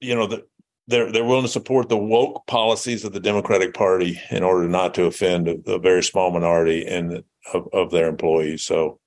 you 0.00 0.16
know 0.16 0.26
the, 0.26 0.44
they're 0.88 1.12
they're 1.12 1.24
willing 1.24 1.44
to 1.44 1.48
support 1.48 1.88
the 1.88 1.96
woke 1.96 2.44
policies 2.48 3.04
of 3.04 3.12
the 3.12 3.20
Democratic 3.20 3.72
Party 3.72 4.20
in 4.32 4.42
order 4.42 4.66
not 4.66 4.94
to 4.94 5.04
offend 5.04 5.46
a, 5.46 5.70
a 5.70 5.78
very 5.78 6.02
small 6.02 6.32
minority 6.32 6.84
in 6.84 7.22
of, 7.54 7.68
of 7.72 7.92
their 7.92 8.08
employees. 8.08 8.64
So 8.64 8.98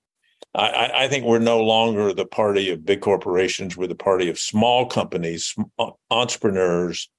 I, 0.54 0.92
I, 0.94 1.08
think 1.08 1.24
we're 1.24 1.40
no 1.40 1.64
longer 1.64 2.14
the 2.14 2.26
party 2.26 2.72
of 2.72 2.86
big 2.86 3.00
corporations. 3.00 3.78
We're 3.78 3.88
the 3.88 3.96
party 3.96 4.30
of 4.30 4.38
small 4.38 4.86
companies, 4.86 5.56
entrepreneurs, 6.10 7.10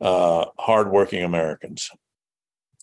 uh, 0.00 0.46
hardworking 0.58 1.22
Americans. 1.22 1.90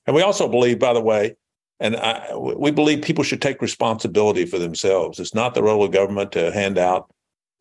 And 0.08 0.16
we 0.16 0.24
also 0.24 0.48
believe, 0.48 0.80
by 0.80 0.94
the 0.94 1.02
way, 1.02 1.36
and 1.80 1.96
I, 1.96 2.36
we 2.36 2.72
believe 2.72 3.04
people 3.04 3.24
should 3.24 3.42
take 3.42 3.62
responsibility 3.62 4.46
for 4.46 4.58
themselves. 4.58 5.20
It's 5.20 5.36
not 5.36 5.54
the 5.54 5.64
role 5.64 5.84
of 5.84 5.92
government 5.92 6.32
to 6.32 6.52
hand 6.52 6.78
out 6.78 7.12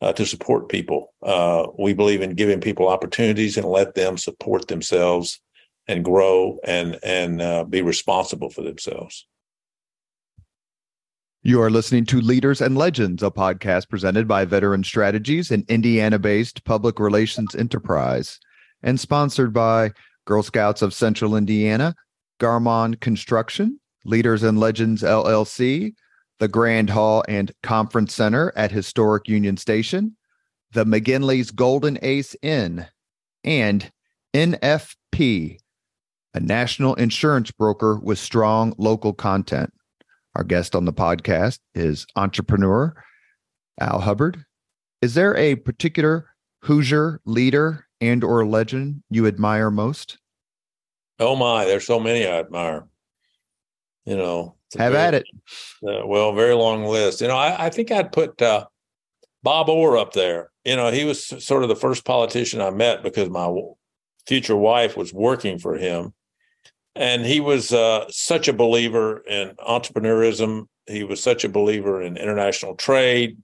uh, 0.01 0.13
to 0.15 0.27
support 0.27 0.69
people. 0.69 1.13
Uh, 1.23 1.67
we 1.79 1.93
believe 1.93 2.23
in 2.23 2.35
giving 2.35 2.61
people 2.61 2.89
opportunities 2.89 3.57
and 3.57 3.67
let 3.67 3.95
them 3.95 4.17
support 4.17 4.69
themselves 4.69 5.41
and 5.89 6.05
grow 6.05 6.59
and 6.65 6.99
and 7.03 7.43
uh, 7.43 7.65
be 7.65 7.83
responsible 7.83 8.51
for 8.51 8.63
themselves. 8.63 9.27
You 11.45 11.61
are 11.61 11.71
listening 11.71 12.07
to 12.07 12.21
Leaders 12.21 12.61
and 12.61 12.79
Legends, 12.79 13.21
a 13.21 13.29
podcast 13.29 13.89
presented 13.89 14.29
by 14.29 14.45
Veteran 14.45 14.85
Strategies, 14.85 15.51
an 15.51 15.65
Indiana-based 15.67 16.63
public 16.63 17.01
relations 17.01 17.57
enterprise, 17.57 18.39
and 18.81 19.01
sponsored 19.01 19.53
by 19.53 19.91
Girl 20.25 20.45
Scouts 20.45 20.83
of 20.83 20.95
Central 20.95 21.35
Indiana, 21.35 21.97
Garmong 22.39 23.01
Construction, 23.01 23.81
Leaders 24.05 24.45
and 24.45 24.61
Legends 24.61 25.03
LLC, 25.03 25.95
the 26.39 26.47
Grand 26.47 26.91
Hall 26.91 27.25
and 27.27 27.51
Conference 27.65 28.15
Center 28.15 28.53
at 28.55 28.71
Historic 28.71 29.27
Union 29.27 29.57
Station, 29.57 30.17
the 30.71 30.85
McGinley's 30.85 31.51
Golden 31.51 31.99
Ace 32.03 32.37
Inn, 32.43 32.87
and 33.43 33.91
NFP, 34.33 35.59
a 36.35 36.41
national 36.41 36.95
insurance 36.95 37.51
broker 37.51 37.97
with 37.97 38.21
strong 38.21 38.75
local 38.79 39.13
content. 39.13 39.73
Our 40.35 40.45
guest 40.45 40.75
on 40.75 40.87
the 40.87 40.93
podcast 40.93 41.59
is 41.75 42.07
entrepreneur 42.17 42.95
Al 43.81 44.01
Hubbard. 44.01 44.45
Is 45.03 45.15
there 45.15 45.37
a 45.37 45.57
particular 45.57 46.29
Hoosier 46.63 47.21
leader 47.27 47.87
and 48.01 48.25
or 48.25 48.47
legend 48.47 49.03
you 49.11 49.27
admire 49.27 49.71
most? 49.71 50.19
Oh 51.19 51.37
my, 51.37 51.65
there's 51.65 51.87
so 51.87 52.01
many 52.01 52.27
I 52.27 52.39
admire. 52.39 52.87
You 54.07 54.17
know, 54.17 54.57
have 54.79 54.93
very, 54.93 55.05
at 55.05 55.15
it. 55.15 55.27
Uh, 55.87 56.07
well, 56.07 56.33
very 56.33 56.55
long 56.55 56.85
list. 56.85 57.21
You 57.21 57.29
know, 57.29 57.37
I, 57.37 57.67
I 57.67 57.71
think 57.71 57.91
I'd 57.91 58.13
put 58.13 58.41
uh, 58.41 58.67
Bob 59.43 59.69
Orr 59.69 59.97
up 59.97 60.13
there. 60.13 60.51
You 60.65 60.77
know, 60.77 60.91
he 60.91 61.05
was 61.05 61.25
sort 61.45 61.63
of 61.63 61.69
the 61.69 61.77
first 61.77 62.05
politician 62.05 62.61
I 62.61 62.71
met 62.71 63.03
because 63.03 63.29
my 63.29 63.53
future 64.27 64.57
wife 64.57 64.97
was 64.97 65.13
working 65.13 65.59
for 65.59 65.77
him. 65.77 66.15
And 66.95 67.25
he 67.25 67.41
was 67.41 67.73
uh, 67.73 68.05
such 68.11 68.49
a 68.49 68.53
believer 68.53 69.19
in 69.27 69.55
entrepreneurism. 69.59 70.67
He 70.87 71.05
was 71.05 71.23
such 71.23 71.45
a 71.45 71.49
believer 71.49 72.03
in 72.03 72.17
international 72.17 72.75
trade. 72.75 73.39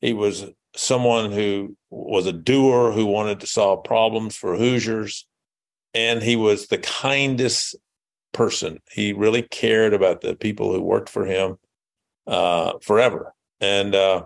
He 0.00 0.12
was 0.12 0.44
someone 0.76 1.32
who 1.32 1.76
was 1.90 2.26
a 2.26 2.32
doer 2.32 2.92
who 2.92 3.06
wanted 3.06 3.40
to 3.40 3.46
solve 3.46 3.84
problems 3.84 4.36
for 4.36 4.56
Hoosiers. 4.56 5.26
And 5.94 6.22
he 6.22 6.36
was 6.36 6.66
the 6.66 6.78
kindest 6.78 7.74
person. 8.32 8.80
He 8.92 9.12
really 9.12 9.42
cared 9.42 9.94
about 9.94 10.20
the 10.20 10.36
people 10.36 10.72
who 10.72 10.82
worked 10.82 11.08
for 11.08 11.24
him 11.24 11.56
uh, 12.26 12.74
forever. 12.82 13.34
And 13.60 13.94
uh, 13.94 14.24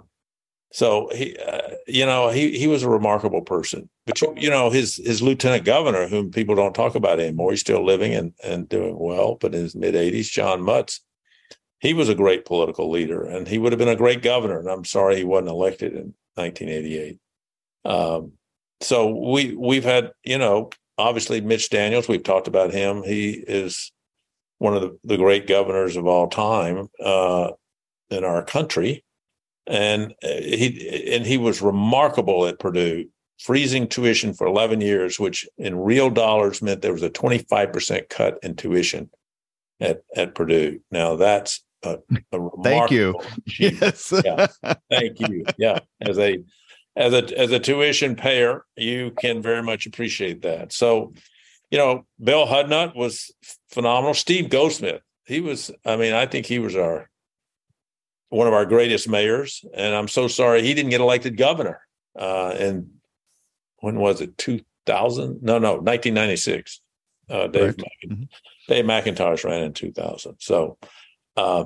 so 0.73 1.11
he, 1.13 1.37
uh, 1.37 1.75
you 1.87 2.07
know, 2.07 2.29
he 2.29 2.57
he 2.57 2.69
was 2.69 2.83
a 2.83 2.89
remarkable 2.89 3.43
person. 3.43 3.89
But 4.07 4.21
you, 4.21 4.35
you 4.37 4.51
know, 4.51 4.71
his 4.71 4.97
his 4.97 5.21
lieutenant 5.21 5.65
governor, 5.65 6.07
whom 6.07 6.31
people 6.31 6.55
don't 6.55 6.75
talk 6.75 6.95
about 6.95 7.19
anymore, 7.19 7.51
he's 7.51 7.61
still 7.61 7.85
living 7.85 8.15
and 8.15 8.33
and 8.45 8.69
doing 8.69 8.97
well, 8.99 9.37
but 9.41 9.55
in 9.55 9.63
his 9.63 9.75
mid 9.75 9.95
80s, 9.95 10.31
John 10.31 10.61
Mutz, 10.61 11.01
he 11.81 11.93
was 11.93 12.09
a 12.09 12.15
great 12.15 12.45
political 12.45 12.89
leader, 12.89 13.25
and 13.25 13.49
he 13.49 13.59
would 13.59 13.73
have 13.73 13.81
been 13.81 13.89
a 13.89 13.97
great 13.97 14.23
governor. 14.23 14.61
And 14.61 14.69
I'm 14.69 14.85
sorry 14.85 15.17
he 15.17 15.25
wasn't 15.25 15.49
elected 15.49 15.93
in 15.93 16.15
1988. 16.35 17.19
Um, 17.85 18.33
so 18.81 19.09
we 19.09 19.55
we've 19.57 19.85
had, 19.85 20.13
you 20.23 20.39
know, 20.39 20.71
obviously 20.97 21.41
Mitch 21.41 21.69
Daniels. 21.69 22.07
We've 22.07 22.23
talked 22.23 22.47
about 22.47 22.73
him. 22.73 23.03
He 23.03 23.31
is 23.33 23.91
one 24.59 24.77
of 24.77 24.83
the, 24.83 24.99
the 25.03 25.17
great 25.17 25.49
governors 25.49 25.97
of 25.97 26.07
all 26.07 26.29
time 26.29 26.89
uh, 27.05 27.51
in 28.11 28.25
our 28.25 28.45
country 28.45 29.03
and 29.67 30.15
uh, 30.23 30.29
he 30.29 31.13
and 31.13 31.27
he 31.27 31.39
was 31.39 31.63
remarkable 31.63 32.47
at 32.47 32.59
Purdue, 32.59 33.09
freezing 33.39 33.89
tuition 33.89 34.35
for 34.35 34.47
11 34.47 34.81
years, 34.81 35.19
which 35.19 35.49
in 35.59 35.79
real 35.79 36.11
dollars 36.11 36.63
meant 36.63 36.83
there 36.83 36.93
was 36.93 37.03
a 37.03 37.11
25% 37.11 38.09
cut 38.09 38.39
in 38.43 38.57
tuition 38.57 39.11
at 39.81 40.03
at 40.17 40.35
Purdue. 40.35 40.81
Now 40.91 41.17
that's 41.17 41.63
a, 41.83 41.99
a 42.33 42.49
thank 42.63 42.91
you. 42.91 43.15
Yes, 43.59 44.13
yeah. 44.25 44.47
thank 44.91 45.21
you. 45.21 45.45
Yeah, 45.59 45.81
as 46.01 46.19
a 46.19 46.43
as 46.97 47.13
a 47.13 47.39
as 47.39 47.53
a 47.53 47.61
tuition 47.61 48.17
payer, 48.17 48.65
you 48.77 49.13
can 49.19 49.43
very 49.43 49.63
much 49.63 49.87
appreciate 49.87 50.43
that. 50.43 50.73
So, 50.73 51.15
you 51.71 51.79
know, 51.79 52.07
Bill 52.23 52.47
Hudnut 52.47 52.95
was 52.95 53.31
phenomenal. 53.71 54.15
Steve 54.15 54.51
Goldsmith, 54.51 55.03
he 55.27 55.41
was. 55.41 55.71
I 55.85 55.97
mean, 55.97 56.13
I 56.13 56.27
think 56.27 56.47
he 56.47 56.59
was 56.59 56.77
our 56.77 57.09
one 58.31 58.47
of 58.47 58.55
our 58.55 58.65
greatest 58.65 59.09
mayors, 59.09 59.65
and 59.75 59.95
I'm 59.95 60.09
so 60.09 60.29
sorry 60.29 60.63
he 60.63 60.73
didn't 60.73 60.91
get 60.91 61.01
elected 61.01 61.37
governor. 61.37 61.81
Uh, 62.19 62.55
and 62.59 62.91
when 63.79 63.97
was 63.97 64.21
it? 64.21 64.39
2000? 64.39 65.43
No, 65.43 65.59
no, 65.59 65.75
1996. 65.75 66.81
Uh, 67.29 67.47
Dave 67.47 67.63
right. 67.63 67.77
mm-hmm. 68.09 68.23
Dave 68.69 68.85
McIntosh 68.85 69.45
ran 69.45 69.63
in 69.63 69.73
2000. 69.73 70.37
So, 70.39 70.79
uh, 71.37 71.65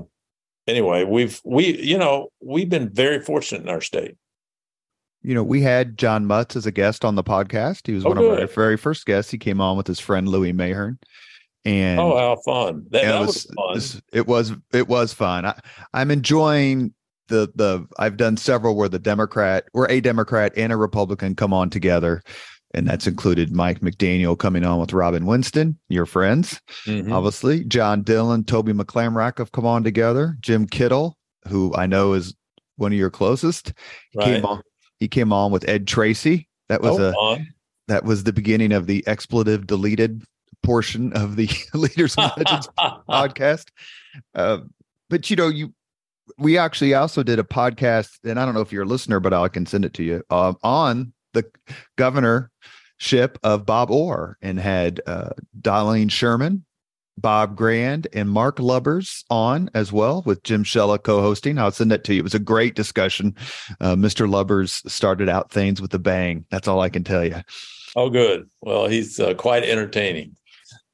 anyway, 0.66 1.04
we've 1.04 1.40
we 1.44 1.80
you 1.80 1.96
know 1.96 2.28
we've 2.40 2.68
been 2.68 2.90
very 2.90 3.20
fortunate 3.20 3.62
in 3.62 3.68
our 3.70 3.80
state. 3.80 4.16
You 5.22 5.34
know, 5.34 5.42
we 5.42 5.62
had 5.62 5.96
John 5.96 6.26
Mutz 6.26 6.54
as 6.54 6.66
a 6.66 6.70
guest 6.70 7.02
on 7.02 7.14
the 7.14 7.24
podcast. 7.24 7.86
He 7.86 7.94
was 7.94 8.04
oh, 8.04 8.08
one 8.10 8.18
good. 8.18 8.32
of 8.32 8.40
our 8.40 8.46
very 8.46 8.76
first 8.76 9.06
guests. 9.06 9.30
He 9.30 9.38
came 9.38 9.58
on 9.58 9.78
with 9.78 9.86
his 9.86 10.00
friend 10.00 10.28
Louis 10.28 10.52
Mahern. 10.52 10.98
And 11.64 11.98
oh, 11.98 12.16
how 12.18 12.36
fun! 12.44 12.86
That, 12.90 13.04
that 13.04 13.20
was, 13.20 13.46
was, 13.56 13.92
fun. 13.92 14.02
It 14.12 14.26
was 14.26 14.52
it 14.72 14.88
was 14.88 15.14
fun. 15.14 15.46
I, 15.46 15.58
I'm 15.94 16.10
enjoying 16.10 16.92
the 17.28 17.50
the. 17.54 17.86
I've 17.98 18.18
done 18.18 18.36
several 18.36 18.76
where 18.76 18.88
the 18.88 18.98
Democrat, 18.98 19.64
or 19.72 19.90
a 19.90 20.00
Democrat 20.00 20.52
and 20.56 20.72
a 20.72 20.76
Republican 20.76 21.34
come 21.34 21.54
on 21.54 21.70
together, 21.70 22.22
and 22.74 22.86
that's 22.86 23.06
included 23.06 23.52
Mike 23.52 23.80
McDaniel 23.80 24.38
coming 24.38 24.64
on 24.64 24.78
with 24.78 24.92
Robin 24.92 25.24
Winston, 25.24 25.78
your 25.88 26.04
friends, 26.04 26.60
mm-hmm. 26.86 27.12
obviously. 27.12 27.64
John 27.64 28.02
Dillon, 28.02 28.44
Toby 28.44 28.72
McClamroch 28.72 29.38
have 29.38 29.52
come 29.52 29.64
on 29.64 29.84
together. 29.84 30.36
Jim 30.40 30.66
Kittle, 30.66 31.16
who 31.48 31.74
I 31.74 31.86
know 31.86 32.12
is 32.12 32.34
one 32.76 32.92
of 32.92 32.98
your 32.98 33.10
closest, 33.10 33.72
right. 34.16 34.26
came 34.26 34.44
on. 34.44 34.62
He 34.98 35.08
came 35.08 35.32
on 35.32 35.50
with 35.50 35.68
Ed 35.68 35.86
Treacy. 35.86 36.46
That 36.68 36.82
was 36.82 36.98
oh, 36.98 37.04
a 37.04 37.12
on. 37.12 37.46
that 37.88 38.04
was 38.04 38.24
the 38.24 38.32
beginning 38.32 38.72
of 38.72 38.86
the 38.86 39.06
expletive 39.06 39.66
deleted 39.66 40.22
portion 40.64 41.12
of 41.12 41.36
the 41.36 41.48
Leaders 41.74 42.16
and 42.16 42.32
Legends 42.36 42.68
podcast. 42.78 43.68
Uh, 44.34 44.58
but 45.08 45.30
you 45.30 45.36
know, 45.36 45.48
you 45.48 45.72
we 46.38 46.58
actually 46.58 46.94
also 46.94 47.22
did 47.22 47.38
a 47.38 47.44
podcast, 47.44 48.18
and 48.24 48.40
I 48.40 48.44
don't 48.44 48.54
know 48.54 48.60
if 48.60 48.72
you're 48.72 48.84
a 48.84 48.86
listener, 48.86 49.20
but 49.20 49.32
I 49.32 49.48
can 49.48 49.66
send 49.66 49.84
it 49.84 49.94
to 49.94 50.02
you 50.02 50.22
uh, 50.30 50.54
on 50.62 51.12
the 51.34 51.44
governorship 51.96 53.38
of 53.42 53.66
Bob 53.66 53.90
Orr, 53.90 54.38
and 54.40 54.58
had 54.58 55.00
uh, 55.06 55.30
Darlene 55.60 56.10
Sherman, 56.10 56.64
Bob 57.18 57.56
Grand, 57.56 58.08
and 58.12 58.30
Mark 58.30 58.58
Lubbers 58.58 59.24
on 59.30 59.70
as 59.74 59.92
well, 59.92 60.22
with 60.24 60.42
Jim 60.42 60.64
Shella 60.64 61.02
co-hosting. 61.02 61.58
I'll 61.58 61.72
send 61.72 61.90
that 61.90 62.04
to 62.04 62.14
you. 62.14 62.20
It 62.20 62.24
was 62.24 62.34
a 62.34 62.40
great 62.40 62.74
discussion. 62.74 63.34
Uh, 63.80 63.94
Mr. 63.94 64.28
Lubbers 64.28 64.82
started 64.90 65.28
out 65.28 65.50
things 65.50 65.80
with 65.80 65.92
a 65.94 65.98
bang. 65.98 66.46
That's 66.50 66.68
all 66.68 66.80
I 66.80 66.88
can 66.88 67.04
tell 67.04 67.24
you. 67.24 67.42
Oh, 67.96 68.10
good. 68.10 68.48
Well, 68.60 68.88
he's 68.88 69.20
uh, 69.20 69.34
quite 69.34 69.62
entertaining. 69.62 70.36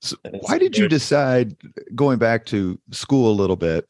So 0.00 0.16
why 0.40 0.58
did 0.58 0.76
you 0.78 0.88
decide, 0.88 1.56
going 1.94 2.18
back 2.18 2.46
to 2.46 2.78
school 2.90 3.30
a 3.30 3.34
little 3.34 3.56
bit, 3.56 3.86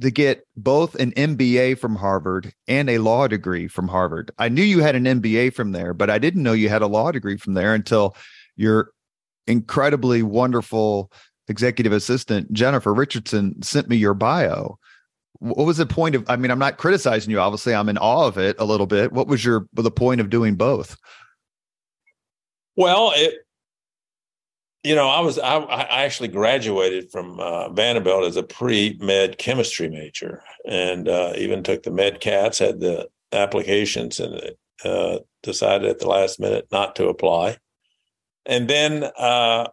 to 0.00 0.10
get 0.10 0.46
both 0.56 0.94
an 0.96 1.12
MBA 1.12 1.78
from 1.78 1.96
Harvard 1.96 2.52
and 2.66 2.88
a 2.90 2.98
law 2.98 3.28
degree 3.28 3.68
from 3.68 3.88
Harvard? 3.88 4.30
I 4.38 4.48
knew 4.48 4.62
you 4.62 4.80
had 4.80 4.94
an 4.94 5.04
MBA 5.04 5.54
from 5.54 5.72
there, 5.72 5.92
but 5.94 6.10
I 6.10 6.18
didn't 6.18 6.42
know 6.42 6.52
you 6.54 6.68
had 6.68 6.82
a 6.82 6.86
law 6.86 7.12
degree 7.12 7.36
from 7.36 7.54
there 7.54 7.74
until 7.74 8.16
your 8.56 8.90
incredibly 9.46 10.22
wonderful 10.22 11.12
executive 11.48 11.92
assistant, 11.92 12.52
Jennifer 12.52 12.94
Richardson, 12.94 13.60
sent 13.62 13.88
me 13.88 13.96
your 13.96 14.14
bio. 14.14 14.78
What 15.40 15.66
was 15.66 15.76
the 15.76 15.86
point 15.86 16.14
of? 16.14 16.24
I 16.28 16.36
mean, 16.36 16.50
I'm 16.50 16.58
not 16.58 16.78
criticizing 16.78 17.30
you. 17.30 17.40
Obviously, 17.40 17.74
I'm 17.74 17.88
in 17.88 17.98
awe 17.98 18.26
of 18.26 18.38
it 18.38 18.56
a 18.58 18.64
little 18.64 18.86
bit. 18.86 19.12
What 19.12 19.26
was 19.26 19.44
your 19.44 19.66
the 19.72 19.90
point 19.90 20.20
of 20.20 20.30
doing 20.30 20.54
both? 20.54 20.96
Well, 22.76 23.12
it 23.14 23.41
you 24.84 24.96
know, 24.96 25.08
I 25.08 25.20
was 25.20 25.38
I, 25.38 25.58
I 25.58 26.02
actually 26.02 26.28
graduated 26.28 27.10
from 27.10 27.38
uh, 27.38 27.68
Vanderbilt 27.68 28.24
as 28.24 28.36
a 28.36 28.42
pre 28.42 28.98
med 29.00 29.38
chemistry 29.38 29.88
major, 29.88 30.42
and 30.66 31.08
uh, 31.08 31.34
even 31.36 31.62
took 31.62 31.84
the 31.84 31.90
MCATs, 31.90 32.58
had 32.58 32.80
the 32.80 33.08
applications, 33.32 34.18
and 34.18 34.52
uh, 34.84 35.18
decided 35.42 35.88
at 35.88 36.00
the 36.00 36.08
last 36.08 36.40
minute 36.40 36.66
not 36.72 36.96
to 36.96 37.08
apply. 37.08 37.58
And 38.44 38.68
then, 38.68 39.04
uh, 39.16 39.68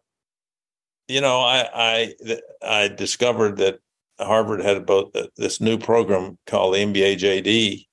you 1.08 1.22
know, 1.22 1.40
I 1.40 1.68
I 1.74 2.14
I 2.62 2.88
discovered 2.90 3.58
that 3.58 3.80
Harvard 4.20 4.62
had 4.62 4.86
both 4.86 5.16
uh, 5.16 5.28
this 5.38 5.60
new 5.60 5.80
program 5.80 6.38
called 6.46 6.76
the 6.76 6.80
MBA 6.80 7.18
JD 7.18 7.86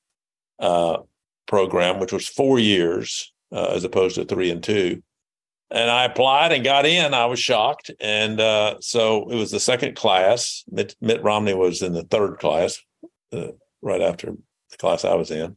uh, 0.58 0.98
program, 1.46 1.98
which 1.98 2.12
was 2.12 2.28
four 2.28 2.58
years 2.58 3.32
as 3.52 3.84
opposed 3.84 4.16
to 4.16 4.24
three 4.26 4.50
and 4.50 4.62
two 4.62 5.02
and 5.70 5.90
I 5.90 6.04
applied 6.04 6.52
and 6.52 6.64
got 6.64 6.86
in. 6.86 7.14
I 7.14 7.26
was 7.26 7.40
shocked, 7.40 7.90
and 8.00 8.40
uh, 8.40 8.76
so 8.80 9.28
it 9.30 9.34
was 9.34 9.50
the 9.50 9.60
second 9.60 9.96
class. 9.96 10.64
Mitt, 10.70 10.94
Mitt 11.00 11.22
Romney 11.22 11.54
was 11.54 11.82
in 11.82 11.92
the 11.92 12.04
third 12.04 12.38
class, 12.38 12.78
uh, 13.32 13.48
right 13.82 14.02
after 14.02 14.32
the 14.70 14.76
class 14.76 15.04
I 15.04 15.14
was 15.14 15.30
in, 15.30 15.56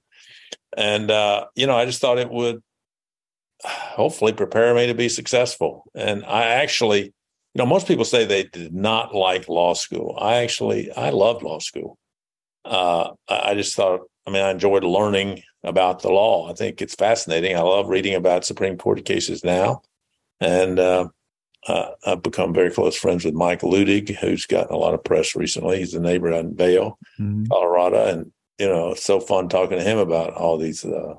and 0.76 1.12
uh, 1.12 1.46
you 1.56 1.68
know, 1.68 1.78
I 1.78 1.86
just 1.86 2.02
thought 2.02 2.18
it 2.18 2.32
would 2.32 2.62
hopefully 3.64 4.34
prepare 4.34 4.74
me 4.74 4.88
to 4.88 4.94
be 4.94 5.10
successful. 5.10 5.86
And 5.96 6.26
I 6.26 6.44
actually, 6.44 7.04
you 7.04 7.14
know, 7.56 7.66
most 7.66 7.88
people 7.88 8.06
say 8.06 8.26
they 8.26 8.44
did 8.44 8.74
not 8.74 9.14
like 9.14 9.50
law 9.50 9.74
school. 9.74 10.18
I 10.20 10.36
actually, 10.38 10.92
I 10.92 11.10
loved 11.10 11.44
law 11.44 11.60
school. 11.60 11.98
Uh, 12.66 13.12
I 13.28 13.54
just 13.56 13.76
thought, 13.76 14.02
I 14.28 14.32
mean, 14.32 14.44
I 14.44 14.52
enjoyed 14.52 14.84
learning 14.84 15.44
about 15.64 16.02
the 16.02 16.10
law. 16.10 16.50
I 16.50 16.54
think 16.54 16.82
it's 16.82 16.96
fascinating. 16.96 17.56
I 17.56 17.62
love 17.62 17.90
reading 17.90 18.16
about 18.16 18.46
Supreme 18.46 18.78
Court 18.78 19.04
cases 19.06 19.44
now. 19.44 19.82
And 20.40 20.80
uh, 20.80 21.10
uh, 21.68 21.90
I've 22.06 22.24
become 22.24 22.54
very 22.54 22.72
close 22.72 22.96
friends 22.96 23.26
with 23.26 23.34
Mike 23.34 23.62
Luttig, 23.62 24.16
who's 24.16 24.46
gotten 24.46 24.74
a 24.74 24.78
lot 24.78 24.94
of 24.94 25.04
press 25.04 25.36
recently. 25.36 25.80
He's 25.80 25.94
a 25.94 26.00
neighbor 26.00 26.32
in 26.32 26.56
Vail, 26.56 26.98
mm-hmm. 27.20 27.46
Colorado, 27.46 28.06
and 28.06 28.32
you 28.58 28.68
know 28.68 28.92
it's 28.92 29.04
so 29.04 29.20
fun 29.20 29.50
talking 29.50 29.78
to 29.78 29.84
him 29.84 29.98
about 29.98 30.34
all 30.34 30.58
these 30.58 30.86
uh, 30.86 31.16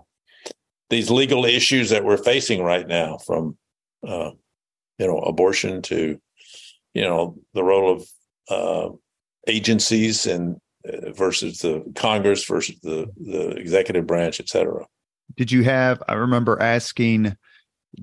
these 0.88 1.10
legal 1.10 1.44
issues 1.44 1.90
that 1.90 2.04
we're 2.04 2.16
facing 2.16 2.62
right 2.62 2.86
now, 2.86 3.18
from 3.18 3.56
uh, 4.06 4.30
you 4.98 5.06
know, 5.06 5.18
abortion 5.18 5.80
to, 5.80 6.20
you 6.92 7.02
know, 7.02 7.36
the 7.54 7.64
role 7.64 7.90
of 7.90 8.08
uh, 8.50 8.94
agencies 9.46 10.26
and 10.26 10.56
uh, 10.86 11.10
versus 11.12 11.60
the 11.60 11.82
Congress 11.94 12.44
versus 12.44 12.76
the 12.82 13.06
the 13.16 13.50
executive 13.50 14.06
branch, 14.06 14.40
et 14.40 14.48
cetera. 14.48 14.86
Did 15.36 15.50
you 15.52 15.62
have? 15.62 16.02
I 16.08 16.14
remember 16.14 16.60
asking 16.60 17.36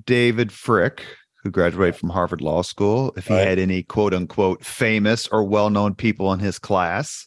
David 0.04 0.52
Frick, 0.52 1.04
who 1.42 1.50
graduated 1.50 1.96
from 1.96 2.10
Harvard 2.10 2.40
Law 2.40 2.62
School, 2.62 3.12
if 3.16 3.26
he 3.26 3.34
Right. 3.34 3.46
had 3.46 3.58
any 3.58 3.82
quote 3.82 4.14
unquote 4.14 4.64
famous 4.64 5.26
or 5.28 5.44
well 5.44 5.70
known 5.70 5.94
people 5.94 6.32
in 6.32 6.40
his 6.40 6.58
class. 6.58 7.26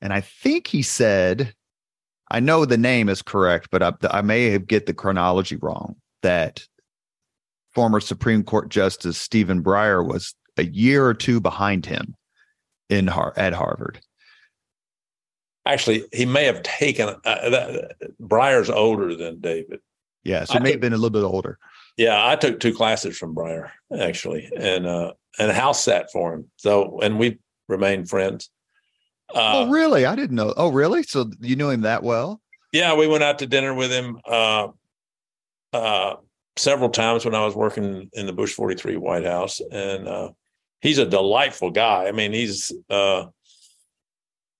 And 0.00 0.12
I 0.12 0.20
think 0.20 0.66
he 0.66 0.82
said, 0.82 1.54
I 2.30 2.40
know 2.40 2.64
the 2.64 2.78
name 2.78 3.08
is 3.08 3.22
correct, 3.22 3.68
but 3.70 3.82
I, 3.82 3.92
I 4.10 4.22
may 4.22 4.50
have 4.50 4.66
get 4.66 4.86
the 4.86 4.94
chronology 4.94 5.56
wrong. 5.56 5.96
That 6.22 6.64
former 7.74 8.00
Supreme 8.00 8.42
Court 8.44 8.68
Justice 8.68 9.18
Stephen 9.18 9.62
Breyer 9.62 10.06
was 10.06 10.34
a 10.56 10.64
year 10.64 11.04
or 11.06 11.14
two 11.14 11.40
behind 11.40 11.86
him 11.86 12.14
in 12.88 13.06
Har- 13.06 13.34
at 13.36 13.52
Harvard. 13.52 14.00
Actually, 15.64 16.04
he 16.12 16.26
may 16.26 16.44
have 16.44 16.62
taken 16.62 17.08
uh, 17.08 17.50
that, 17.50 17.96
Breyer's 18.20 18.68
older 18.70 19.14
than 19.14 19.40
David. 19.40 19.80
Yeah, 20.24 20.44
so 20.44 20.58
may 20.60 20.72
have 20.72 20.80
been 20.80 20.92
a 20.92 20.96
little 20.96 21.10
bit 21.10 21.24
older. 21.24 21.58
Yeah, 21.96 22.26
I 22.26 22.36
took 22.36 22.58
two 22.58 22.74
classes 22.74 23.18
from 23.18 23.34
Breyer 23.34 23.70
actually, 23.96 24.50
and 24.56 24.86
uh, 24.86 25.12
and 25.38 25.52
house 25.52 25.84
sat 25.84 26.10
for 26.10 26.34
him. 26.34 26.50
So, 26.56 27.00
and 27.00 27.18
we 27.18 27.38
remained 27.68 28.08
friends. 28.08 28.50
Uh, 29.34 29.66
oh, 29.66 29.70
really? 29.70 30.04
I 30.04 30.14
didn't 30.14 30.36
know. 30.36 30.52
Oh, 30.56 30.70
really? 30.70 31.02
So 31.02 31.30
you 31.40 31.56
knew 31.56 31.70
him 31.70 31.82
that 31.82 32.02
well? 32.02 32.42
yeah, 32.72 32.94
we 32.94 33.06
went 33.06 33.22
out 33.22 33.38
to 33.38 33.46
dinner 33.46 33.74
with 33.74 33.92
him 33.92 34.18
uh, 34.26 34.68
uh, 35.72 36.16
several 36.56 36.88
times 36.88 37.24
when 37.24 37.34
I 37.34 37.44
was 37.44 37.54
working 37.54 38.08
in 38.14 38.26
the 38.26 38.32
Bush 38.32 38.54
43 38.54 38.96
White 38.96 39.26
House. 39.26 39.60
And 39.70 40.08
uh, 40.08 40.30
he's 40.80 40.98
a 40.98 41.06
delightful 41.06 41.70
guy. 41.70 42.06
I 42.08 42.12
mean, 42.12 42.32
he's, 42.32 42.72
uh, 42.88 43.26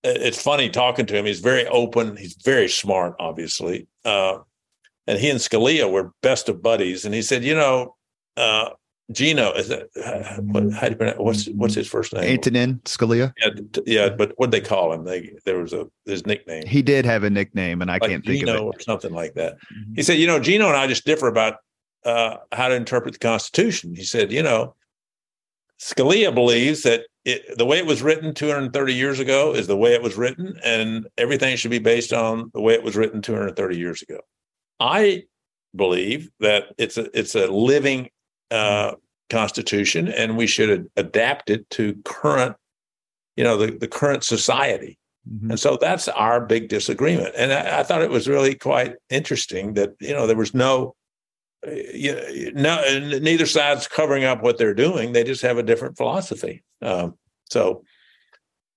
it's 0.04 0.40
funny 0.40 0.68
talking 0.68 1.06
to 1.06 1.16
him. 1.16 1.24
He's 1.24 1.40
very 1.40 1.66
open. 1.66 2.16
He's 2.16 2.34
very 2.34 2.68
smart, 2.68 3.14
obviously. 3.18 3.88
Uh, 4.04 4.38
and 5.06 5.18
he 5.18 5.30
and 5.30 5.38
Scalia 5.40 5.90
were 5.90 6.12
best 6.22 6.48
of 6.48 6.62
buddies. 6.62 7.04
And 7.04 7.14
he 7.14 7.22
said, 7.22 7.44
you 7.44 7.54
know, 7.54 7.96
uh, 8.36 8.70
Nino, 9.18 9.52
is 9.52 9.68
that, 9.68 9.88
uh, 10.02 10.40
what, 10.42 10.72
how 10.72 10.86
do 10.86 10.90
you 10.90 10.96
pronounce, 10.96 11.18
what's, 11.18 11.46
what's 11.48 11.74
his 11.74 11.88
first 11.88 12.12
name? 12.12 12.24
Antonin 12.24 12.80
Scalia. 12.84 13.32
Yeah, 13.38 13.50
t- 13.72 13.82
yeah, 13.86 14.08
but 14.10 14.32
what 14.36 14.50
they 14.50 14.60
call 14.60 14.92
him? 14.92 15.04
They 15.04 15.32
there 15.44 15.58
was 15.58 15.72
a 15.72 15.86
his 16.06 16.24
nickname 16.24 16.66
He 16.66 16.82
did 16.82 17.04
have 17.04 17.24
a 17.24 17.30
nickname, 17.30 17.82
and 17.82 17.90
I 17.90 17.94
like 17.94 18.10
can't 18.10 18.24
think 18.24 18.46
of 18.46 18.54
it. 18.54 18.60
or 18.60 18.80
something 18.80 19.12
like 19.12 19.34
that. 19.34 19.54
Mhm. 19.54 19.96
He 19.96 20.02
said, 20.02 20.18
you 20.18 20.26
know, 20.26 20.38
Nino 20.38 20.68
and 20.68 20.76
I 20.76 20.86
just 20.86 21.04
differ 21.04 21.26
about 21.26 21.56
uh, 22.04 22.36
how 22.52 22.68
to 22.68 22.74
interpret 22.74 23.14
the 23.14 23.18
Constitution. 23.18 23.94
He 23.94 24.04
said, 24.04 24.32
you 24.32 24.42
know, 24.42 24.74
Scalia 25.80 26.34
believes 26.34 26.82
that 26.82 27.02
it, 27.24 27.58
the 27.58 27.66
way 27.66 27.78
it 27.78 27.86
was 27.86 28.02
written 28.02 28.34
230 28.34 28.94
years 28.94 29.20
ago 29.20 29.54
is 29.54 29.66
the 29.66 29.76
way 29.76 29.94
it 29.94 30.02
was 30.02 30.16
written, 30.16 30.58
and 30.64 31.06
everything 31.18 31.56
should 31.56 31.70
be 31.70 31.78
based 31.78 32.12
on 32.12 32.50
the 32.54 32.60
way 32.60 32.74
it 32.74 32.82
was 32.82 32.96
written 32.96 33.20
230 33.20 33.76
years 33.76 34.02
ago. 34.02 34.18
I 34.82 35.24
believe 35.76 36.30
that 36.40 36.74
it's 36.76 36.98
a 36.98 37.06
it's 37.18 37.34
a 37.36 37.46
living 37.46 38.10
uh, 38.50 38.94
constitution, 39.30 40.08
and 40.08 40.36
we 40.36 40.46
should 40.48 40.70
ad- 40.70 40.86
adapt 40.96 41.50
it 41.50 41.70
to 41.70 41.94
current, 42.04 42.56
you 43.36 43.44
know, 43.44 43.56
the, 43.56 43.70
the 43.78 43.88
current 43.88 44.24
society. 44.24 44.98
Mhm. 45.30 45.50
And 45.50 45.60
so 45.60 45.78
that's 45.80 46.08
our 46.08 46.44
big 46.44 46.68
disagreement. 46.68 47.32
And 47.36 47.52
I, 47.52 47.80
I 47.80 47.82
thought 47.84 48.02
it 48.02 48.10
was 48.10 48.28
really 48.28 48.56
quite 48.56 48.96
interesting 49.08 49.74
that 49.74 49.90
you 50.00 50.12
know 50.12 50.26
there 50.26 50.36
was 50.36 50.52
no, 50.52 50.96
uh, 51.66 51.70
you 51.70 52.50
no, 52.54 52.82
neither 53.20 53.46
side's 53.46 53.86
covering 53.86 54.24
up 54.24 54.42
what 54.42 54.58
they're 54.58 54.74
doing. 54.74 55.12
They 55.12 55.22
just 55.22 55.42
have 55.42 55.58
a 55.58 55.62
different 55.62 55.96
philosophy. 55.96 56.64
Um, 56.82 57.14
so, 57.48 57.84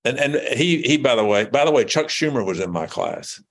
and 0.03 0.19
and 0.19 0.35
he 0.55 0.83
he 0.83 0.97
by 0.97 1.15
the 1.15 1.25
way, 1.25 1.45
by 1.45 1.65
the 1.65 1.71
way, 1.71 1.83
Chuck 1.83 2.07
Schumer 2.09 2.45
was 2.45 2.59
in 2.59 2.69
my 2.71 2.85
class. 2.85 3.41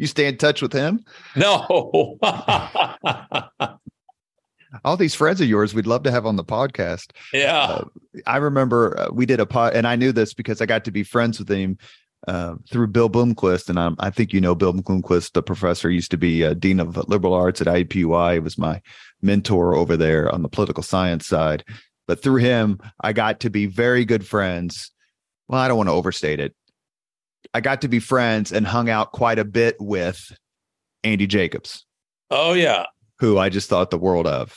You 0.00 0.06
stay 0.06 0.26
in 0.26 0.38
touch 0.38 0.62
with 0.62 0.72
him? 0.72 1.04
No, 1.36 2.16
All 4.84 4.96
these 4.96 5.14
friends 5.14 5.42
of 5.42 5.48
yours, 5.48 5.74
we'd 5.74 5.86
love 5.86 6.04
to 6.04 6.10
have 6.10 6.24
on 6.24 6.36
the 6.36 6.44
podcast. 6.44 7.10
yeah, 7.34 7.58
Uh, 7.64 7.84
I 8.26 8.38
remember 8.38 8.98
uh, 8.98 9.08
we 9.12 9.26
did 9.26 9.40
a 9.40 9.46
pod, 9.46 9.74
and 9.74 9.86
I 9.86 9.96
knew 9.96 10.10
this 10.10 10.32
because 10.32 10.62
I 10.62 10.66
got 10.66 10.86
to 10.86 10.90
be 10.90 11.02
friends 11.02 11.38
with 11.38 11.50
him 11.50 11.76
uh, 12.26 12.54
through 12.70 12.86
Bill 12.86 13.10
Blomquist, 13.10 13.68
and 13.68 13.78
um, 13.78 13.94
I 13.98 14.08
think 14.08 14.32
you 14.32 14.40
know 14.40 14.54
Bill 14.54 14.72
Blomquist, 14.72 15.32
the 15.32 15.42
professor, 15.42 15.90
used 15.90 16.12
to 16.12 16.16
be 16.16 16.46
uh, 16.46 16.54
dean 16.54 16.80
of 16.80 16.96
liberal 17.08 17.34
arts 17.34 17.60
at 17.60 17.66
IUPUI. 17.66 18.34
He 18.34 18.38
was 18.38 18.56
my 18.56 18.80
mentor 19.20 19.74
over 19.74 19.98
there 19.98 20.32
on 20.32 20.40
the 20.40 20.48
political 20.48 20.82
science 20.82 21.26
side. 21.26 21.62
But 22.08 22.22
through 22.22 22.36
him, 22.36 22.78
I 23.02 23.12
got 23.12 23.40
to 23.40 23.50
be 23.50 23.66
very 23.66 24.06
good 24.06 24.26
friends. 24.26 24.92
Well, 25.48 25.60
I 25.60 25.68
don't 25.68 25.76
want 25.76 25.88
to 25.90 25.94
overstate 25.94 26.40
it. 26.40 26.54
I 27.54 27.60
got 27.60 27.80
to 27.82 27.88
be 27.88 27.98
friends 28.00 28.52
and 28.52 28.66
hung 28.66 28.88
out 28.90 29.12
quite 29.12 29.38
a 29.38 29.44
bit 29.44 29.76
with 29.80 30.20
Andy 31.04 31.26
Jacobs 31.26 31.84
oh 32.30 32.52
yeah, 32.52 32.84
who 33.18 33.38
I 33.38 33.48
just 33.48 33.68
thought 33.68 33.90
the 33.90 33.98
world 33.98 34.26
of. 34.26 34.54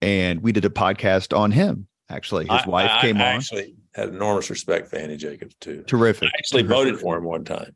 And 0.00 0.42
we 0.42 0.52
did 0.52 0.64
a 0.64 0.70
podcast 0.70 1.36
on 1.36 1.50
him. 1.50 1.88
Actually, 2.08 2.44
his 2.44 2.62
I- 2.64 2.68
wife 2.68 2.90
I- 2.90 3.00
came 3.00 3.16
I 3.16 3.30
on. 3.30 3.36
Actually, 3.36 3.74
had 3.94 4.08
enormous 4.10 4.48
respect 4.50 4.88
for 4.88 4.96
Andy 4.96 5.16
Jacobs 5.16 5.54
too. 5.60 5.82
Terrific. 5.86 6.24
I 6.28 6.32
actually 6.38 6.62
Terrific. 6.62 6.76
voted 6.76 7.00
for 7.00 7.16
him 7.18 7.24
one 7.24 7.44
time. 7.44 7.74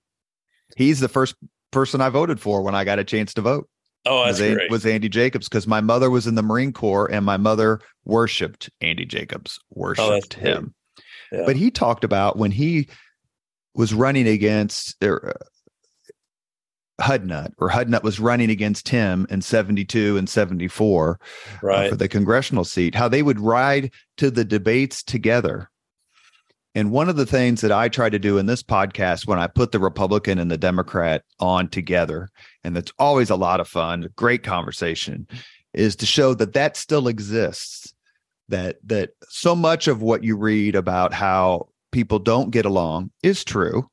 He's 0.77 1.01
the 1.01 1.09
first 1.09 1.35
person 1.71 2.01
I 2.01 2.09
voted 2.11 2.41
for 2.41 2.63
when 2.63 2.75
I 2.75 2.85
got 2.85 2.99
a 2.99 3.05
chance 3.05 3.35
to 3.35 3.41
vote. 3.43 3.69
Oh, 4.07 4.25
that's 4.25 4.39
was, 4.41 4.49
An- 4.49 4.55
great. 4.55 4.71
was 4.71 4.87
Andy 4.87 5.09
Jacobs 5.09 5.49
because 5.49 5.67
my 5.67 5.81
mother 5.81 6.09
was 6.11 6.27
in 6.27 6.35
the 6.35 6.43
Marine 6.43 6.73
Corps 6.73 7.11
and 7.11 7.25
my 7.27 7.37
mother 7.37 7.81
worshipped 8.05 8.71
Andy 8.81 9.05
Jacobs, 9.05 9.59
oh, 9.63 9.81
worshipped 9.81 10.35
great. 10.39 10.47
him. 10.55 10.75
Yeah. 11.33 11.43
But 11.47 11.57
he 11.57 11.71
talked 11.71 12.05
about 12.05 12.37
when 12.39 12.51
he 12.51 12.89
was 13.75 13.95
running 13.95 14.27
against 14.27 14.97
er, 15.03 15.35
uh, 15.37 15.45
Hudnut, 17.01 17.53
or 17.59 17.71
Hudnut 17.71 18.03
was 18.03 18.21
running 18.21 18.51
against 18.51 18.89
him 18.89 19.27
in 19.31 19.41
72 19.41 20.17
and 20.17 20.29
74 20.29 21.19
uh, 21.63 21.89
for 21.89 21.97
the 21.97 22.09
congressional 22.09 22.65
seat, 22.65 22.95
how 22.95 23.09
they 23.09 23.23
would 23.23 23.41
ride 23.41 23.91
to 24.19 24.31
the 24.31 24.45
debates 24.45 25.03
together. 25.03 25.71
And 26.75 26.93
one 26.93 27.09
of 27.09 27.17
the 27.17 27.27
things 27.27 27.63
that 27.63 27.73
I 27.73 27.89
try 27.89 28.11
to 28.11 28.19
do 28.19 28.39
in 28.39 28.47
this 28.47 28.63
podcast 28.63 29.27
when 29.27 29.41
I 29.41 29.49
put 29.49 29.73
the 29.73 29.81
Republican 29.81 30.39
and 30.39 30.51
the 30.51 30.59
Democrat 30.59 31.25
on 31.41 31.69
together, 31.69 32.29
and 32.63 32.77
it's 32.77 32.93
always 32.99 33.31
a 33.31 33.37
lot 33.37 33.61
of 33.61 33.67
fun, 33.67 34.09
great 34.15 34.45
conversation, 34.45 35.27
is 35.75 35.97
to 35.97 36.07
show 36.07 36.35
that 36.35 36.53
that 36.53 36.77
still 36.77 37.09
exists. 37.09 37.93
That 38.49 38.77
that 38.85 39.11
so 39.29 39.55
much 39.55 39.87
of 39.87 40.03
what 40.03 40.25
you 40.25 40.37
read 40.37 40.75
about 40.75 41.13
how 41.13 41.69
people 41.93 42.19
don't 42.19 42.51
get 42.51 42.65
along 42.65 43.11
is 43.23 43.45
true, 43.45 43.89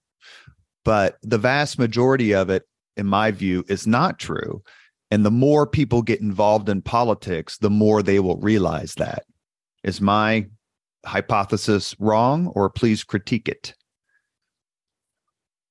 but 0.86 1.18
the 1.22 1.38
vast 1.38 1.80
majority 1.80 2.34
of 2.34 2.50
it, 2.50 2.64
in 2.96 3.06
my 3.06 3.32
view, 3.32 3.64
is 3.68 3.86
not 3.88 4.20
true. 4.20 4.62
And 5.10 5.26
the 5.26 5.32
more 5.32 5.66
people 5.66 6.02
get 6.02 6.22
involved 6.22 6.70
in 6.70 6.82
politics, 6.82 7.58
the 7.58 7.70
more 7.70 8.04
they 8.04 8.20
will 8.20 8.38
realize 8.38 8.96
that. 8.96 9.24
Is 9.84 10.02
my 10.02 10.48
hypothesis 11.06 11.96
wrong, 12.00 12.48
or 12.48 12.70
please 12.70 13.04
critique 13.04 13.48
it? 13.48 13.74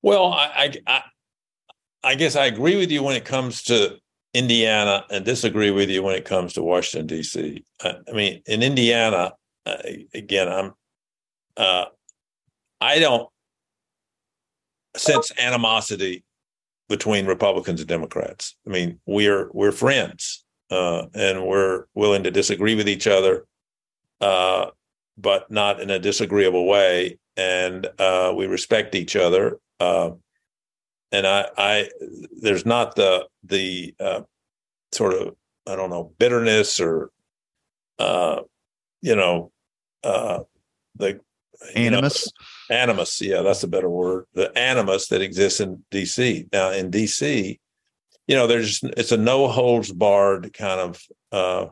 Well, 0.01 0.33
I, 0.33 0.73
I, 0.87 1.03
I, 2.03 2.15
guess 2.15 2.35
I 2.35 2.45
agree 2.45 2.77
with 2.77 2.91
you 2.91 3.03
when 3.03 3.15
it 3.15 3.25
comes 3.25 3.63
to 3.63 3.97
Indiana, 4.33 5.05
and 5.09 5.25
disagree 5.25 5.71
with 5.71 5.89
you 5.89 6.03
when 6.03 6.15
it 6.15 6.25
comes 6.25 6.53
to 6.53 6.63
Washington 6.63 7.07
D.C. 7.07 7.63
I, 7.83 7.95
I 8.09 8.11
mean, 8.13 8.41
in 8.45 8.63
Indiana, 8.63 9.33
uh, 9.65 9.77
again, 10.13 10.47
I'm, 10.47 10.73
uh, 11.57 11.85
I 12.79 12.99
don't 12.99 13.29
sense 14.95 15.31
animosity 15.37 16.23
between 16.89 17.25
Republicans 17.25 17.81
and 17.81 17.89
Democrats. 17.89 18.55
I 18.65 18.69
mean, 18.69 18.99
we're 19.05 19.49
we're 19.51 19.71
friends, 19.71 20.45
uh, 20.71 21.07
and 21.13 21.45
we're 21.45 21.85
willing 21.93 22.23
to 22.23 22.31
disagree 22.31 22.75
with 22.75 22.87
each 22.87 23.07
other, 23.07 23.45
uh, 24.21 24.67
but 25.17 25.49
not 25.51 25.81
in 25.81 25.89
a 25.89 25.99
disagreeable 25.99 26.65
way. 26.65 27.19
And 27.35 27.87
uh, 27.99 28.33
we 28.35 28.47
respect 28.47 28.95
each 28.95 29.15
other. 29.15 29.59
Uh, 29.79 30.11
and 31.11 31.27
I, 31.27 31.47
I, 31.57 31.89
there's 32.41 32.65
not 32.65 32.95
the 32.95 33.27
the 33.43 33.93
uh, 33.99 34.21
sort 34.91 35.13
of 35.13 35.35
I 35.67 35.75
don't 35.75 35.89
know 35.89 36.13
bitterness 36.17 36.79
or, 36.79 37.11
uh, 37.99 38.41
you 39.01 39.15
know, 39.15 39.51
uh, 40.03 40.39
the 41.59 41.81
you 41.81 41.89
know, 41.89 41.97
Animus. 41.97 42.31
animus 42.69 43.21
yeah 43.21 43.41
that's 43.41 43.63
a 43.63 43.67
better 43.67 43.89
word 43.89 44.25
the 44.33 44.55
animus 44.57 45.07
that 45.07 45.21
exists 45.21 45.59
in 45.59 45.83
dc 45.91 46.51
now 46.51 46.71
in 46.71 46.91
dc 46.91 47.59
you 48.27 48.35
know 48.35 48.47
there's 48.47 48.81
it's 48.83 49.11
a 49.11 49.17
no 49.17 49.47
holds 49.47 49.91
barred 49.91 50.53
kind 50.53 50.79
of 50.79 51.01
uh 51.31 51.65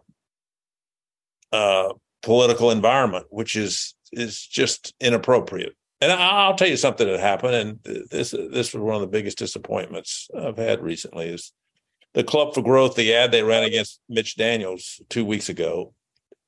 uh 1.51 1.93
political 2.23 2.71
environment 2.71 3.25
which 3.29 3.55
is 3.55 3.95
is 4.11 4.45
just 4.45 4.93
inappropriate 4.99 5.75
and 6.01 6.11
i'll 6.11 6.55
tell 6.55 6.67
you 6.67 6.77
something 6.77 7.07
that 7.07 7.19
happened 7.19 7.55
and 7.55 8.07
this 8.09 8.31
this 8.31 8.73
was 8.73 8.81
one 8.81 8.95
of 8.95 9.01
the 9.01 9.07
biggest 9.07 9.38
disappointments 9.38 10.29
i've 10.39 10.57
had 10.57 10.81
recently 10.81 11.27
is 11.27 11.51
the 12.15 12.23
Club 12.23 12.53
for 12.53 12.61
Growth, 12.61 12.95
the 12.95 13.13
ad 13.13 13.33
they 13.33 13.43
ran 13.43 13.65
against 13.65 13.99
Mitch 14.07 14.38
Daniels 14.38 15.01
two 15.09 15.25
weeks 15.25 15.49
ago, 15.49 15.93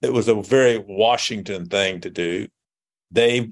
it 0.01 0.13
was 0.13 0.29
a 0.29 0.41
very 0.41 0.77
Washington 0.77 1.65
thing 1.65 1.99
to 2.01 2.09
do. 2.09 2.47
Dave 3.11 3.51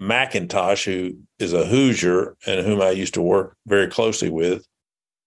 McIntosh, 0.00 0.84
who 0.84 1.18
is 1.38 1.52
a 1.52 1.66
Hoosier 1.66 2.36
and 2.46 2.64
whom 2.64 2.80
I 2.80 2.90
used 2.90 3.14
to 3.14 3.22
work 3.22 3.56
very 3.66 3.88
closely 3.88 4.30
with, 4.30 4.66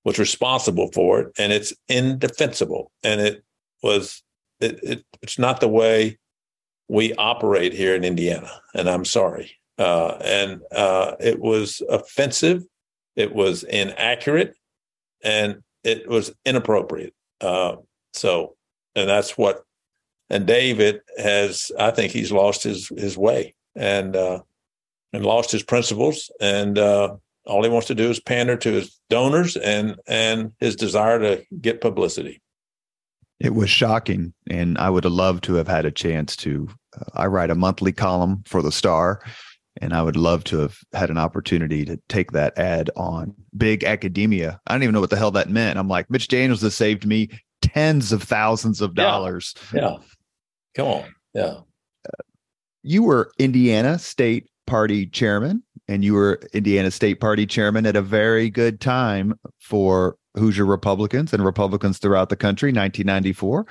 was 0.03 0.19
responsible 0.19 0.91
for 0.91 1.21
it, 1.21 1.31
and 1.37 1.53
it's 1.53 1.73
indefensible. 1.87 2.91
And 3.03 3.21
it 3.21 3.43
was 3.81 4.23
it, 4.59 4.79
it 4.83 5.05
it's 5.21 5.39
not 5.39 5.61
the 5.61 5.67
way 5.67 6.17
we 6.89 7.13
operate 7.15 7.73
here 7.73 7.95
in 7.95 8.03
Indiana, 8.03 8.51
and 8.73 8.89
I'm 8.89 9.05
sorry. 9.05 9.51
Uh, 9.77 10.17
and 10.23 10.61
uh, 10.75 11.15
it 11.19 11.39
was 11.39 11.81
offensive, 11.89 12.63
it 13.15 13.33
was 13.33 13.63
inaccurate, 13.63 14.55
and 15.23 15.63
it 15.83 16.07
was 16.07 16.33
inappropriate. 16.45 17.13
Uh, 17.41 17.77
so, 18.13 18.55
and 18.95 19.09
that's 19.09 19.37
what. 19.37 19.63
And 20.29 20.47
David 20.47 21.01
has, 21.17 21.71
I 21.77 21.91
think, 21.91 22.11
he's 22.11 22.31
lost 22.31 22.63
his 22.63 22.89
his 22.97 23.17
way 23.17 23.53
and 23.75 24.15
uh, 24.15 24.41
and 25.11 25.25
lost 25.25 25.51
his 25.51 25.63
principles, 25.63 26.31
and 26.39 26.77
uh, 26.77 27.15
all 27.45 27.63
he 27.63 27.69
wants 27.69 27.87
to 27.87 27.95
do 27.95 28.09
is 28.09 28.19
pander 28.19 28.57
to 28.57 28.71
his 28.71 28.99
donors 29.09 29.55
and 29.57 29.95
and 30.07 30.51
his 30.59 30.75
desire 30.75 31.19
to 31.19 31.43
get 31.61 31.81
publicity. 31.81 32.41
It 33.39 33.55
was 33.55 33.69
shocking, 33.69 34.33
and 34.49 34.77
I 34.77 34.89
would 34.89 35.03
have 35.03 35.13
loved 35.13 35.43
to 35.45 35.55
have 35.55 35.67
had 35.67 35.85
a 35.85 35.91
chance 35.91 36.35
to. 36.37 36.69
Uh, 36.97 37.05
I 37.13 37.27
write 37.27 37.49
a 37.49 37.55
monthly 37.55 37.91
column 37.91 38.43
for 38.45 38.61
the 38.61 38.71
Star, 38.71 39.21
and 39.81 39.93
I 39.93 40.01
would 40.01 40.15
love 40.15 40.43
to 40.45 40.59
have 40.59 40.77
had 40.93 41.09
an 41.09 41.17
opportunity 41.17 41.83
to 41.85 41.99
take 42.07 42.31
that 42.31 42.57
ad 42.57 42.89
on 42.95 43.33
big 43.57 43.83
academia. 43.83 44.59
I 44.67 44.73
don't 44.73 44.83
even 44.83 44.93
know 44.93 45.01
what 45.01 45.09
the 45.09 45.17
hell 45.17 45.31
that 45.31 45.49
meant. 45.49 45.77
I'm 45.77 45.87
like, 45.87 46.09
Mitch 46.09 46.27
Daniels 46.27 46.61
has 46.61 46.75
saved 46.75 47.05
me 47.05 47.29
tens 47.61 48.11
of 48.11 48.23
thousands 48.23 48.81
of 48.81 48.93
dollars. 48.93 49.55
Yeah, 49.73 49.81
yeah. 49.81 49.97
come 50.75 50.87
on, 50.87 51.15
yeah. 51.33 51.55
You 52.83 53.03
were 53.03 53.31
Indiana 53.39 53.97
State 53.97 54.49
Party 54.67 55.07
chairman, 55.07 55.63
and 55.87 56.03
you 56.03 56.13
were 56.13 56.41
Indiana 56.53 56.91
State 56.91 57.19
Party 57.19 57.45
chairman 57.45 57.85
at 57.85 57.95
a 57.95 58.01
very 58.01 58.49
good 58.49 58.81
time 58.81 59.39
for 59.59 60.17
Hoosier 60.35 60.65
Republicans 60.65 61.33
and 61.33 61.45
Republicans 61.45 61.97
throughout 61.97 62.29
the 62.29 62.35
country, 62.35 62.69
1994. 62.69 63.65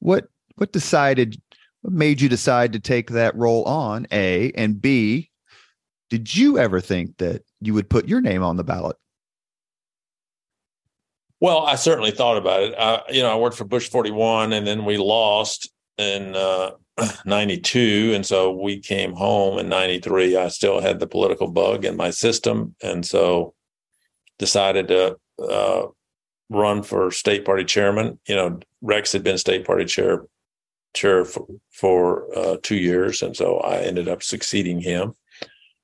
What 0.00 0.26
what 0.56 0.72
decided 0.72 1.40
what 1.80 1.94
made 1.94 2.20
you 2.20 2.28
decide 2.28 2.72
to 2.74 2.80
take 2.80 3.10
that 3.10 3.34
role 3.34 3.64
on? 3.64 4.06
A 4.12 4.52
and 4.52 4.80
B, 4.80 5.30
did 6.10 6.36
you 6.36 6.58
ever 6.58 6.80
think 6.80 7.16
that 7.18 7.42
you 7.60 7.72
would 7.74 7.88
put 7.88 8.08
your 8.08 8.20
name 8.20 8.42
on 8.42 8.56
the 8.56 8.64
ballot? 8.64 8.96
Well, 11.40 11.60
I 11.60 11.76
certainly 11.76 12.10
thought 12.10 12.36
about 12.36 12.62
it. 12.62 12.74
I, 12.78 13.02
you 13.10 13.22
know, 13.22 13.32
I 13.32 13.36
worked 13.36 13.56
for 13.56 13.64
Bush 13.64 13.88
41, 13.88 14.52
and 14.52 14.66
then 14.66 14.84
we 14.84 14.98
lost 14.98 15.70
in 15.96 16.36
uh, 16.36 16.72
92. 17.24 18.12
And 18.14 18.24
so 18.24 18.52
we 18.52 18.78
came 18.78 19.12
home 19.12 19.58
in 19.58 19.68
93. 19.68 20.36
I 20.36 20.48
still 20.48 20.80
had 20.80 21.00
the 21.00 21.06
political 21.06 21.48
bug 21.50 21.84
in 21.84 21.96
my 21.96 22.10
system. 22.10 22.74
And 22.82 23.04
so 23.04 23.54
decided 24.38 24.88
to 24.88 25.16
uh, 25.42 25.86
run 26.48 26.82
for 26.82 27.10
state 27.10 27.44
party 27.44 27.64
chairman. 27.64 28.18
You 28.26 28.36
know, 28.36 28.60
Rex 28.82 29.12
had 29.12 29.22
been 29.22 29.38
state 29.38 29.64
party 29.64 29.84
chair 29.84 30.24
chair 30.94 31.24
for, 31.24 31.46
for 31.70 32.26
uh, 32.36 32.56
two 32.62 32.76
years. 32.76 33.22
And 33.22 33.36
so 33.36 33.58
I 33.58 33.78
ended 33.78 34.08
up 34.08 34.22
succeeding 34.22 34.80
him. 34.80 35.14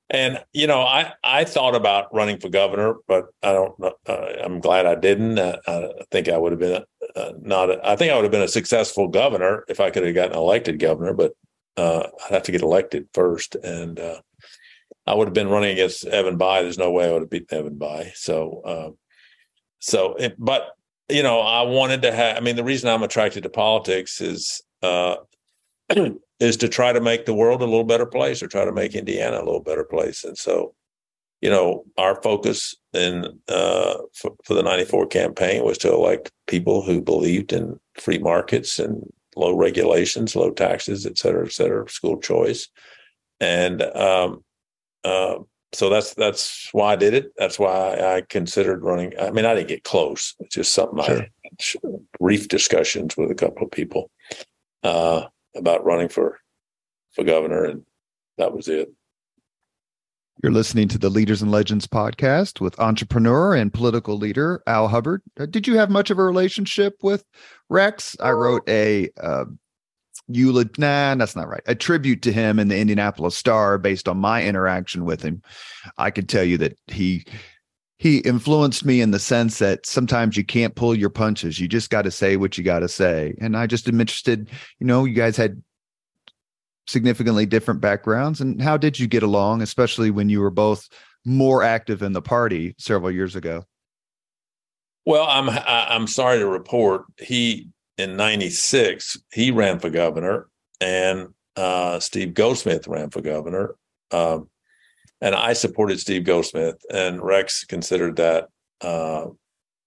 And 0.09 0.43
you 0.53 0.69
know, 0.69 0.83
I 0.83 1.14
I 1.25 1.45
thought 1.45 1.75
about 1.75 2.14
running 2.14 2.39
for 2.39 2.49
governor, 2.49 2.95
but 3.09 3.27
I 3.43 3.53
don't. 3.53 3.75
Uh, 3.83 4.27
I'm 4.45 4.61
glad 4.61 4.87
I 4.87 4.95
didn't. 4.95 5.39
I, 5.39 5.59
I 5.67 5.91
think 6.12 6.29
I 6.29 6.39
would 6.39 6.53
have 6.53 6.61
been 6.61 6.85
uh, 7.17 7.33
not. 7.41 7.71
A, 7.71 7.89
I 7.89 7.97
think 7.97 8.12
I 8.12 8.14
would 8.14 8.25
have 8.25 8.33
been 8.33 8.43
a 8.43 8.49
successful 8.49 9.09
governor 9.09 9.64
if 9.69 9.81
I 9.81 9.91
could 9.91 10.05
have 10.05 10.14
gotten 10.14 10.37
elected 10.37 10.79
governor, 10.79 11.14
but 11.14 11.33
uh, 11.77 12.09
I'd 12.25 12.35
have 12.35 12.43
to 12.45 12.53
get 12.53 12.62
elected 12.62 13.09
first, 13.12 13.55
and 13.57 13.99
uh, 13.99 14.21
I 15.07 15.14
would 15.14 15.27
have 15.27 15.35
been 15.35 15.49
running 15.49 15.73
against 15.73 16.05
Evan 16.05 16.39
Bayh. 16.39 16.62
There's 16.62 16.79
no 16.79 16.91
way 16.91 17.09
I 17.09 17.12
would 17.12 17.23
have 17.23 17.31
beaten 17.31 17.59
Evan 17.59 17.79
Bayh. 17.79 18.14
So, 18.14 18.62
um, 18.64 18.99
so, 19.79 20.14
it, 20.14 20.37
but 20.39 20.73
you 21.09 21.23
know, 21.23 21.41
I 21.41 21.62
wanted 21.62 22.03
to 22.03 22.12
have. 22.12 22.37
I 22.37 22.41
mean, 22.41 22.57
the 22.57 22.64
reason 22.64 22.89
I'm 22.89 23.03
attracted 23.03 23.43
to 23.45 23.51
politics 23.51 24.21
is 24.21 24.62
uh, 24.83 25.17
is 26.41 26.57
to 26.59 26.69
try 26.69 26.93
to 26.93 27.01
make 27.01 27.25
the 27.25 27.35
world 27.35 27.62
a 27.62 27.67
little 27.67 27.85
better 27.85 28.07
place 28.07 28.43
or 28.43 28.49
try 28.49 28.64
to 28.64 28.73
make 28.73 28.95
Indiana 28.95 29.39
a 29.39 29.45
little 29.45 29.62
better 29.62 29.85
place. 29.85 30.25
And 30.25 30.37
so, 30.37 30.75
you 31.41 31.51
know, 31.51 31.85
our 31.97 32.21
focus 32.23 32.75
in 32.97 33.24
uh, 33.49 33.99
for, 34.14 34.34
for, 34.44 34.55
the 34.55 34.62
94 34.62 35.07
campaign 35.07 35.64
was 35.64 35.78
to 35.78 35.92
elect 35.92 36.32
people 36.47 36.82
who 36.82 37.01
believed 37.01 37.53
in 37.53 37.78
free 37.94 38.18
markets 38.18 38.78
and 38.78 39.12
low 39.36 39.55
regulations, 39.55 40.34
low 40.34 40.51
taxes, 40.51 41.07
et 41.07 41.18
cetera, 41.18 41.47
et 41.47 41.53
cetera, 41.53 41.88
school 41.88 42.18
choice. 42.18 42.68
And 43.40 43.82
um, 43.82 44.44
uh, 45.05 45.38
so 45.72 45.90
that's 45.90 46.14
that's 46.14 46.68
why 46.72 46.92
I 46.92 46.97
did 46.97 47.12
it. 47.14 47.32
That's 47.36 47.59
why 47.59 47.99
I 47.99 48.22
considered 48.28 48.82
running. 48.82 49.12
I 49.20 49.30
mean, 49.30 49.44
I 49.44 49.55
didn't 49.55 49.68
get 49.68 49.84
close. 49.84 50.34
It's 50.40 50.55
just 50.55 50.72
something 50.72 51.05
sure. 51.59 51.80
I 51.84 51.88
brief 52.18 52.49
discussions 52.49 53.16
with 53.16 53.30
a 53.30 53.34
couple 53.34 53.64
of 53.64 53.70
people. 53.70 54.11
Uh, 54.82 55.26
about 55.57 55.84
running 55.84 56.09
for 56.09 56.38
for 57.12 57.24
governor, 57.24 57.64
and 57.64 57.82
that 58.38 58.55
was 58.55 58.68
it. 58.68 58.92
You're 60.43 60.53
listening 60.53 60.89
to 60.89 60.99
the 60.99 61.09
Leaders 61.09 61.41
and 61.41 61.51
Legends 61.51 61.87
podcast 61.87 62.61
with 62.61 62.78
entrepreneur 62.78 63.55
and 63.55 63.72
political 63.72 64.18
leader 64.18 64.62
Al 64.66 64.87
Hubbard. 64.87 65.22
Uh, 65.41 65.47
did 65.47 65.66
you 65.66 65.78
have 65.78 65.89
much 65.89 66.11
of 66.11 66.18
a 66.18 66.22
relationship 66.22 66.97
with 67.03 67.24
Rex? 67.70 68.16
I 68.20 68.32
wrote 68.32 68.68
a 68.68 69.09
uh, 69.18 69.47
eulogy. 70.28 70.72
Nah, 70.76 71.14
that's 71.14 71.37
not 71.37 71.49
right. 71.49 71.62
A 71.66 71.74
tribute 71.74 72.20
to 72.22 72.32
him 72.32 72.59
in 72.59 72.68
the 72.68 72.76
Indianapolis 72.76 73.34
Star 73.34 73.78
based 73.78 74.09
on 74.09 74.18
my 74.18 74.45
interaction 74.45 75.07
with 75.07 75.22
him. 75.22 75.41
I 75.97 76.11
could 76.11 76.28
tell 76.28 76.45
you 76.45 76.59
that 76.59 76.78
he 76.87 77.24
he 77.99 78.18
influenced 78.18 78.84
me 78.84 79.01
in 79.01 79.12
the 79.12 79.18
sense 79.18 79.59
that 79.59 79.87
sometimes 79.87 80.37
you 80.37 80.45
can't 80.45 80.74
pull 80.74 80.95
your 80.95 81.09
punches. 81.09 81.59
You 81.59 81.66
just 81.66 81.89
got 81.89 82.03
to 82.03 82.11
say 82.11 82.37
what 82.37 82.59
you 82.59 82.64
got 82.64 82.80
to 82.80 82.89
say. 82.89 83.34
And 83.41 83.57
I 83.57 83.66
just 83.66 83.89
am 83.89 84.03
interested, 84.03 84.51
you 84.80 84.87
know, 84.87 85.07
you 85.07 85.14
guys 85.14 85.39
had 85.39 85.62
significantly 86.87 87.47
different 87.47 87.80
backgrounds. 87.80 88.41
And 88.41 88.61
how 88.61 88.76
did 88.76 88.99
you 88.99 89.07
get 89.07 89.22
along, 89.22 89.62
especially 89.62 90.11
when 90.11 90.28
you 90.28 90.41
were 90.41 90.51
both 90.51 90.89
more 91.24 91.62
active 91.62 92.03
in 92.03 92.12
the 92.12 92.22
party 92.22 92.74
several 92.78 93.11
years 93.11 93.37
ago? 93.37 93.64
Well, 95.05 95.26
I'm 95.28 95.49
I'm 95.49 96.07
sorry 96.09 96.41
to 96.41 96.49
report 96.49 97.05
he 97.18 97.68
in 97.97 98.16
'96 98.16 99.18
he 99.32 99.53
ran 99.53 99.78
for 99.78 99.89
governor, 99.89 100.49
and 100.80 101.28
uh, 101.55 102.01
Steve 102.01 102.34
Goldsmith 102.34 102.89
ran 102.89 103.11
for 103.11 103.20
governor. 103.20 103.76
Um, 104.11 104.49
and 105.20 105.34
I 105.34 105.53
supported 105.53 106.01
Steve 106.01 106.24
Goldsmith, 106.24 106.76
and 106.93 107.22
Rex 107.22 107.64
considered 107.64 108.16
that 108.16 108.49
uh, 108.80 109.26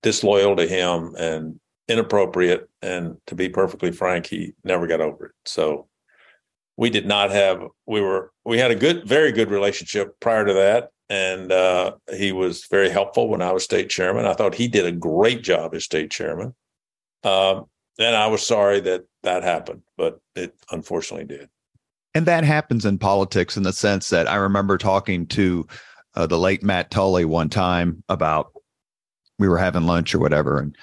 disloyal 0.02 0.56
to 0.56 0.66
him 0.66 1.16
and 1.18 1.60
inappropriate. 1.90 2.70
And 2.82 3.18
to 3.28 3.36
be 3.36 3.50
perfectly 3.50 3.92
frank, 3.92 4.26
he 4.26 4.54
never 4.64 4.88
got 4.88 5.02
over 5.02 5.28
it. 5.28 5.32
So 5.46 5.89
we 6.80 6.90
did 6.90 7.06
not 7.06 7.30
have 7.30 7.62
we 7.86 8.02
were 8.02 8.32
we 8.46 8.58
had 8.58 8.72
a 8.72 8.76
good, 8.76 9.06
very 9.06 9.32
good 9.32 9.52
relationship 9.52 10.20
prior 10.20 10.46
to 10.46 10.54
that, 10.54 10.92
and 11.10 11.52
uh, 11.52 11.96
he 12.16 12.32
was 12.32 12.66
very 12.72 12.90
helpful 12.90 13.28
when 13.28 13.42
I 13.42 13.52
was 13.52 13.66
state 13.66 13.90
chairman. 13.90 14.26
I 14.26 14.34
thought 14.34 14.56
he 14.56 14.68
did 14.68 14.86
a 14.86 14.92
great 14.92 15.44
job 15.44 15.76
as 15.76 15.84
state 15.84 16.10
chairman. 16.10 16.56
Um, 17.24 17.66
and 18.00 18.16
I 18.16 18.28
was 18.28 18.48
sorry 18.48 18.80
that 18.80 19.04
that 19.24 19.44
happened, 19.44 19.82
but 19.98 20.22
it 20.36 20.56
unfortunately 20.72 21.26
did 21.26 21.50
and 22.16 22.26
that 22.26 22.44
happens 22.44 22.86
in 22.86 22.98
politics 22.98 23.56
in 23.56 23.64
the 23.64 23.74
sense 23.74 24.10
that 24.10 24.28
I 24.28 24.36
remember 24.36 24.78
talking 24.78 25.28
to 25.28 25.68
uh, 26.16 26.28
the 26.28 26.40
late 26.40 26.64
Matt 26.64 26.92
Tully 26.92 27.26
one 27.26 27.50
time 27.50 28.04
about 28.10 28.52
we 29.38 29.48
were 29.48 29.58
having 29.58 29.84
lunch 29.84 30.16
or 30.16 30.20
whatever, 30.20 30.60
and 30.60 30.76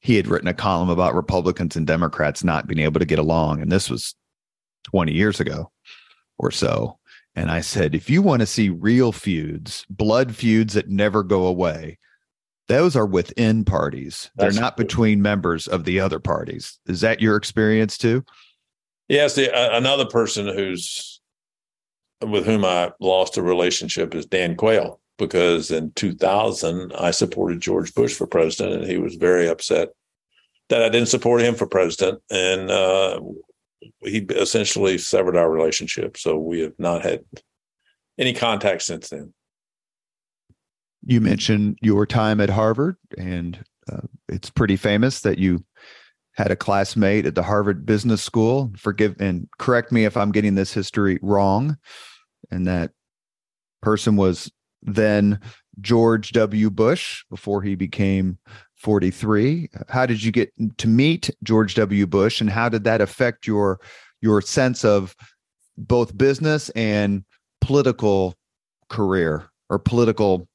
he 0.00 0.16
had 0.16 0.26
written 0.26 0.48
a 0.48 0.54
column 0.54 0.90
about 0.90 1.14
Republicans 1.14 1.76
and 1.76 1.86
Democrats 1.86 2.42
not 2.42 2.66
being 2.66 2.80
able 2.80 2.98
to 2.98 3.06
get 3.06 3.18
along, 3.18 3.62
and 3.62 3.70
this 3.70 3.88
was 3.88 4.14
20 4.84 5.12
years 5.12 5.40
ago 5.40 5.70
or 6.38 6.50
so. 6.50 6.98
And 7.34 7.50
I 7.50 7.60
said, 7.60 7.94
if 7.94 8.10
you 8.10 8.20
want 8.20 8.40
to 8.40 8.46
see 8.46 8.68
real 8.68 9.12
feuds, 9.12 9.86
blood 9.88 10.34
feuds 10.34 10.74
that 10.74 10.88
never 10.88 11.22
go 11.22 11.46
away, 11.46 11.98
those 12.68 12.94
are 12.94 13.06
within 13.06 13.64
parties. 13.64 14.30
That's 14.36 14.54
They're 14.54 14.62
not 14.62 14.76
true. 14.76 14.84
between 14.84 15.22
members 15.22 15.66
of 15.66 15.84
the 15.84 16.00
other 16.00 16.20
parties. 16.20 16.78
Is 16.86 17.00
that 17.00 17.20
your 17.20 17.36
experience 17.36 17.96
too? 17.96 18.24
Yes, 19.08 19.34
the, 19.34 19.54
uh, 19.54 19.76
another 19.76 20.06
person 20.06 20.46
who's 20.46 21.20
with 22.24 22.46
whom 22.46 22.64
I 22.64 22.92
lost 23.00 23.36
a 23.36 23.42
relationship 23.42 24.14
is 24.14 24.26
Dan 24.26 24.54
Quayle 24.54 25.00
because 25.18 25.70
in 25.70 25.92
2000 25.92 26.92
I 26.94 27.10
supported 27.10 27.60
George 27.60 27.94
Bush 27.94 28.14
for 28.14 28.26
president, 28.26 28.82
and 28.82 28.90
he 28.90 28.98
was 28.98 29.16
very 29.16 29.48
upset 29.48 29.90
that 30.68 30.82
I 30.82 30.88
didn't 30.88 31.08
support 31.08 31.42
him 31.42 31.54
for 31.54 31.66
president, 31.66 32.22
and 32.30 32.70
uh, 32.70 33.20
he 34.00 34.18
essentially 34.30 34.98
severed 34.98 35.36
our 35.36 35.50
relationship. 35.50 36.16
So 36.16 36.36
we 36.36 36.60
have 36.60 36.74
not 36.78 37.02
had 37.02 37.24
any 38.18 38.32
contact 38.32 38.82
since 38.82 39.08
then. 39.08 39.32
You 41.04 41.20
mentioned 41.20 41.78
your 41.82 42.06
time 42.06 42.40
at 42.40 42.50
Harvard, 42.50 42.96
and 43.18 43.62
uh, 43.90 44.06
it's 44.28 44.50
pretty 44.50 44.76
famous 44.76 45.20
that 45.20 45.38
you 45.38 45.64
had 46.34 46.50
a 46.50 46.56
classmate 46.56 47.26
at 47.26 47.34
the 47.34 47.42
Harvard 47.42 47.84
Business 47.84 48.22
School. 48.22 48.70
Forgive 48.76 49.16
and 49.20 49.48
correct 49.58 49.92
me 49.92 50.04
if 50.04 50.16
I'm 50.16 50.32
getting 50.32 50.54
this 50.54 50.72
history 50.72 51.18
wrong. 51.20 51.76
And 52.50 52.66
that 52.66 52.92
person 53.82 54.16
was 54.16 54.50
then 54.82 55.40
George 55.80 56.32
W. 56.32 56.70
Bush 56.70 57.24
before 57.30 57.62
he 57.62 57.74
became 57.74 58.38
43. 58.82 59.70
How 59.88 60.06
did 60.06 60.24
you 60.24 60.32
get 60.32 60.52
to 60.78 60.88
meet 60.88 61.30
George 61.44 61.76
W. 61.76 62.04
Bush 62.04 62.40
and 62.40 62.50
how 62.50 62.68
did 62.68 62.82
that 62.82 63.00
affect 63.00 63.46
your 63.46 63.80
your 64.20 64.40
sense 64.40 64.84
of 64.84 65.14
both 65.78 66.18
business 66.18 66.68
and 66.70 67.24
political 67.60 68.34
career 68.88 69.48
or 69.70 69.78
political 69.78 70.48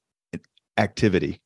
activity? 0.78 1.41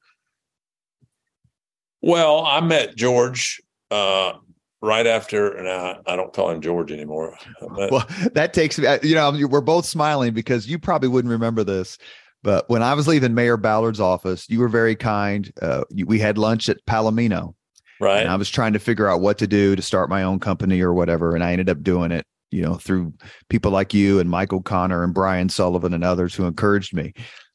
Well, 2.02 2.44
I 2.46 2.62
met 2.62 2.96
George 2.96 3.62
uh, 3.92 4.34
right 4.82 5.06
after, 5.06 5.52
and 5.56 5.70
I, 5.70 6.00
I, 6.08 6.16
don't 6.16 6.34
call 6.34 6.50
him 6.50 6.62
George 6.62 6.92
anymore. 6.92 7.38
well, 7.62 8.08
that 8.34 8.54
takes 8.54 8.80
me, 8.80 8.88
you 9.04 9.14
know, 9.14 9.32
we're 9.48 9.62
both 9.62 9.86
smiling 9.86 10.34
because 10.34 10.68
you 10.68 10.80
probably 10.80 11.10
wouldn't 11.10 11.32
remember 11.32 11.64
this. 11.64 12.00
But 12.44 12.70
when 12.70 12.82
I 12.82 12.94
was 12.94 13.08
leaving 13.08 13.36
Mayor 13.36 13.58
Ballard's 13.58 14.00
office, 14.00 14.50
you 14.50 14.60
were 14.60 14.68
very 14.68 14.96
kind. 14.96 15.52
Uh, 15.62 15.84
we 16.06 16.20
had 16.20 16.38
lunch 16.38 16.70
at 16.70 16.84
Palomino. 16.86 17.54
Right. 18.00 18.22
And 18.22 18.30
I 18.30 18.36
was 18.36 18.50
trying 18.50 18.74
to 18.74 18.80
figure 18.80 19.08
out 19.08 19.22
what 19.22 19.38
to 19.38 19.48
do 19.48 19.76
to 19.76 19.82
start 19.82 20.10
my 20.10 20.24
own 20.24 20.40
company 20.40 20.82
or 20.82 20.94
whatever. 20.94 21.36
And 21.36 21.44
I 21.44 21.52
ended 21.52 21.70
up 21.70 21.84
doing 21.84 22.12
it, 22.12 22.26
you 22.50 22.64
know, 22.64 22.76
through 22.76 23.14
people 23.50 23.72
like 23.72 23.94
you 23.94 24.20
and 24.20 24.30
Mike 24.30 24.54
O'Connor 24.54 25.04
and 25.04 25.14
Brian 25.14 25.50
Sullivan 25.50 25.94
and 25.94 26.04
others 26.04 26.34
who 26.34 26.46
encouraged 26.46 26.96
me. 26.96 27.14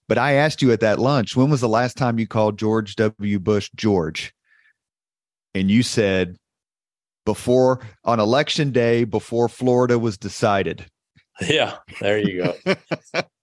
But 0.08 0.18
I 0.18 0.34
asked 0.34 0.62
you 0.62 0.70
at 0.70 0.80
that 0.80 1.00
lunch, 1.00 1.34
when 1.34 1.50
was 1.50 1.60
the 1.60 1.68
last 1.68 1.96
time 1.96 2.20
you 2.20 2.28
called 2.28 2.60
George 2.60 2.94
W. 2.94 3.40
Bush 3.40 3.70
George? 3.74 4.32
And 5.52 5.68
you 5.68 5.82
said 5.82 6.36
before 7.24 7.80
on 8.04 8.20
election 8.20 8.70
day, 8.70 9.02
before 9.02 9.48
Florida 9.48 9.98
was 9.98 10.16
decided. 10.16 10.86
Yeah, 11.46 11.76
there 12.00 12.16
you 12.16 12.44
go. 12.64 12.74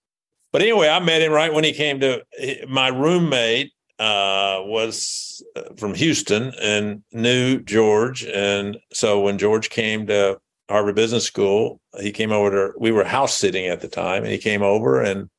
but 0.53 0.61
anyway, 0.61 0.87
I 0.87 0.99
met 0.99 1.21
him 1.21 1.33
right 1.33 1.53
when 1.53 1.65
he 1.65 1.73
came 1.73 1.99
to 1.99 2.23
my 2.69 2.87
roommate 2.87 3.73
uh, 3.99 4.61
was 4.65 5.43
uh, 5.55 5.63
from 5.77 5.93
Houston 5.93 6.53
and 6.61 7.03
knew 7.11 7.61
George. 7.61 8.23
And 8.25 8.77
so 8.91 9.19
when 9.19 9.37
George 9.37 9.69
came 9.69 10.07
to 10.07 10.39
Harvard 10.69 10.95
Business 10.95 11.25
School, 11.25 11.79
he 11.99 12.11
came 12.11 12.31
over 12.31 12.51
to, 12.51 12.79
we 12.79 12.91
were 12.91 13.03
house 13.03 13.35
sitting 13.35 13.67
at 13.67 13.81
the 13.81 13.87
time, 13.87 14.23
and 14.23 14.31
he 14.31 14.37
came 14.37 14.61
over 14.61 15.01
and 15.01 15.29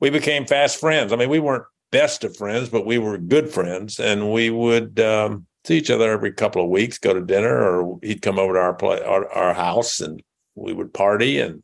we 0.00 0.10
became 0.10 0.46
fast 0.46 0.78
friends. 0.78 1.12
I 1.12 1.16
mean, 1.16 1.28
we 1.28 1.38
weren't 1.38 1.64
best 1.90 2.24
of 2.24 2.36
friends, 2.36 2.68
but 2.68 2.86
we 2.86 2.98
were 2.98 3.18
good 3.18 3.48
friends. 3.48 3.98
And 3.98 4.32
we 4.32 4.50
would 4.50 5.00
um, 5.00 5.46
see 5.64 5.78
each 5.78 5.90
other 5.90 6.10
every 6.10 6.32
couple 6.32 6.62
of 6.62 6.70
weeks, 6.70 6.98
go 6.98 7.14
to 7.14 7.20
dinner, 7.20 7.56
or 7.56 7.98
he'd 8.02 8.22
come 8.22 8.38
over 8.38 8.54
to 8.54 8.60
our, 8.60 8.74
play, 8.74 9.02
our, 9.02 9.30
our 9.32 9.54
house 9.54 10.00
and 10.00 10.22
we 10.54 10.72
would 10.72 10.92
party. 10.92 11.38
And 11.38 11.62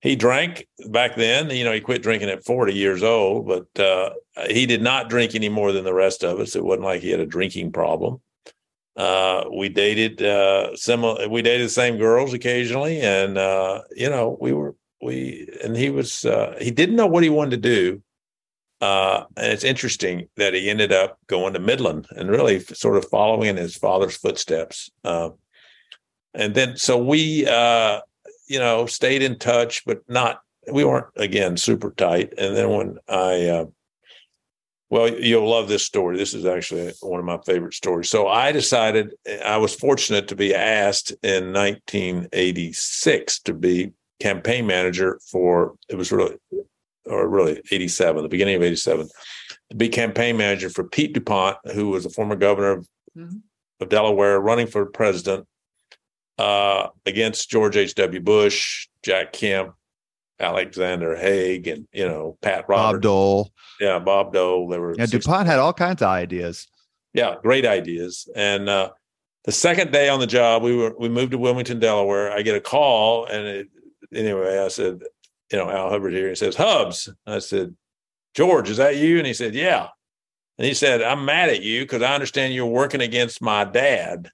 he 0.00 0.16
drank 0.16 0.66
back 0.88 1.16
then. 1.16 1.50
You 1.50 1.64
know, 1.64 1.72
he 1.72 1.80
quit 1.80 2.02
drinking 2.02 2.30
at 2.30 2.44
40 2.44 2.72
years 2.72 3.02
old, 3.02 3.46
but 3.46 3.82
uh, 3.82 4.10
he 4.48 4.66
did 4.66 4.82
not 4.82 5.10
drink 5.10 5.34
any 5.34 5.48
more 5.48 5.72
than 5.72 5.84
the 5.84 5.94
rest 5.94 6.24
of 6.24 6.40
us. 6.40 6.56
It 6.56 6.64
wasn't 6.64 6.84
like 6.84 7.02
he 7.02 7.10
had 7.10 7.20
a 7.20 7.26
drinking 7.26 7.72
problem. 7.72 8.20
Uh, 8.96 9.44
we 9.56 9.68
dated 9.68 10.22
uh, 10.22 10.74
similar. 10.76 11.28
We 11.28 11.42
dated 11.42 11.66
the 11.66 11.70
same 11.70 11.96
girls 11.96 12.34
occasionally, 12.34 13.00
and 13.00 13.38
uh, 13.38 13.82
you 13.94 14.10
know, 14.10 14.36
we 14.40 14.52
were 14.52 14.74
we. 15.00 15.48
And 15.62 15.76
he 15.76 15.90
was 15.90 16.24
uh, 16.24 16.56
he 16.60 16.70
didn't 16.70 16.96
know 16.96 17.06
what 17.06 17.22
he 17.22 17.30
wanted 17.30 17.62
to 17.62 17.68
do. 17.68 18.02
Uh, 18.80 19.24
and 19.36 19.52
it's 19.52 19.64
interesting 19.64 20.26
that 20.36 20.54
he 20.54 20.70
ended 20.70 20.90
up 20.90 21.18
going 21.26 21.52
to 21.52 21.60
Midland 21.60 22.06
and 22.12 22.30
really 22.30 22.60
sort 22.60 22.96
of 22.96 23.06
following 23.08 23.48
in 23.48 23.56
his 23.58 23.76
father's 23.76 24.16
footsteps. 24.16 24.90
And 25.04 26.54
then, 26.54 26.76
so 26.76 26.96
we, 26.96 27.44
you 28.50 28.58
know, 28.58 28.84
stayed 28.84 29.22
in 29.22 29.38
touch, 29.38 29.84
but 29.84 30.00
not, 30.08 30.40
we 30.72 30.84
weren't 30.84 31.06
again 31.16 31.56
super 31.56 31.92
tight. 31.92 32.34
And 32.36 32.56
then 32.56 32.68
when 32.68 32.98
I, 33.08 33.46
uh, 33.46 33.66
well, 34.88 35.08
you'll 35.08 35.48
love 35.48 35.68
this 35.68 35.84
story. 35.86 36.16
This 36.16 36.34
is 36.34 36.44
actually 36.44 36.92
one 37.00 37.20
of 37.20 37.24
my 37.24 37.38
favorite 37.46 37.74
stories. 37.74 38.10
So 38.10 38.26
I 38.26 38.50
decided 38.50 39.14
I 39.44 39.56
was 39.58 39.72
fortunate 39.72 40.26
to 40.28 40.34
be 40.34 40.52
asked 40.52 41.12
in 41.22 41.52
1986 41.52 43.38
to 43.42 43.54
be 43.54 43.92
campaign 44.18 44.66
manager 44.66 45.20
for 45.30 45.76
it 45.88 45.94
was 45.94 46.10
really 46.10 46.36
or 47.06 47.28
really 47.28 47.62
87, 47.70 48.20
the 48.20 48.28
beginning 48.28 48.56
of 48.56 48.62
87, 48.64 49.08
to 49.70 49.76
be 49.76 49.88
campaign 49.88 50.36
manager 50.36 50.68
for 50.68 50.84
Pete 50.84 51.14
DuPont, 51.14 51.56
who 51.72 51.90
was 51.90 52.04
a 52.04 52.10
former 52.10 52.36
governor 52.36 52.72
of, 52.72 52.88
mm-hmm. 53.16 53.36
of 53.80 53.88
Delaware, 53.88 54.40
running 54.40 54.66
for 54.66 54.84
president 54.86 55.46
uh, 56.40 56.88
against 57.04 57.50
George 57.50 57.76
H.W. 57.76 58.20
Bush, 58.20 58.88
Jack 59.02 59.32
Kemp, 59.32 59.74
Alexander 60.38 61.14
Haig, 61.16 61.68
and 61.68 61.86
you 61.92 62.08
know 62.08 62.38
Pat 62.40 62.64
Roberts, 62.68 62.94
Bob 62.94 63.02
Dole. 63.02 63.52
Yeah, 63.78 63.98
Bob 63.98 64.32
Dole. 64.32 64.68
They 64.68 64.78
were 64.78 64.94
yeah. 64.98 65.06
DuPont 65.06 65.46
had 65.46 65.58
all 65.58 65.74
kinds 65.74 66.00
of 66.00 66.08
ideas. 66.08 66.66
Yeah, 67.12 67.34
great 67.42 67.66
ideas. 67.66 68.28
And 68.34 68.68
uh, 68.68 68.90
the 69.44 69.52
second 69.52 69.92
day 69.92 70.08
on 70.08 70.20
the 70.20 70.26
job, 70.26 70.62
we 70.62 70.74
were 70.74 70.94
we 70.98 71.08
moved 71.08 71.32
to 71.32 71.38
Wilmington, 71.38 71.78
Delaware. 71.78 72.32
I 72.32 72.40
get 72.40 72.56
a 72.56 72.60
call, 72.60 73.26
and 73.26 73.46
it, 73.46 73.68
anyway, 74.14 74.58
I 74.58 74.68
said, 74.68 75.02
you 75.52 75.58
know, 75.58 75.68
Al 75.68 75.90
Hubbard 75.90 76.14
here. 76.14 76.30
He 76.30 76.34
says, 76.34 76.56
Hubs. 76.56 77.08
I 77.26 77.40
said, 77.40 77.76
George, 78.34 78.70
is 78.70 78.78
that 78.78 78.96
you? 78.96 79.18
And 79.18 79.26
he 79.26 79.34
said, 79.34 79.54
Yeah. 79.54 79.88
And 80.56 80.66
he 80.66 80.74
said, 80.74 81.02
I'm 81.02 81.24
mad 81.24 81.48
at 81.48 81.62
you 81.62 81.82
because 81.82 82.02
I 82.02 82.14
understand 82.14 82.54
you're 82.54 82.66
working 82.66 83.00
against 83.00 83.40
my 83.40 83.64
dad. 83.64 84.30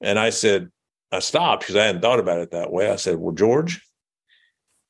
And 0.00 0.18
I 0.18 0.30
said, 0.30 0.70
I 1.12 1.20
stopped 1.20 1.62
because 1.62 1.76
I 1.76 1.84
hadn't 1.84 2.00
thought 2.00 2.18
about 2.18 2.40
it 2.40 2.50
that 2.50 2.72
way. 2.72 2.90
I 2.90 2.96
said, 2.96 3.18
Well, 3.18 3.34
George, 3.34 3.80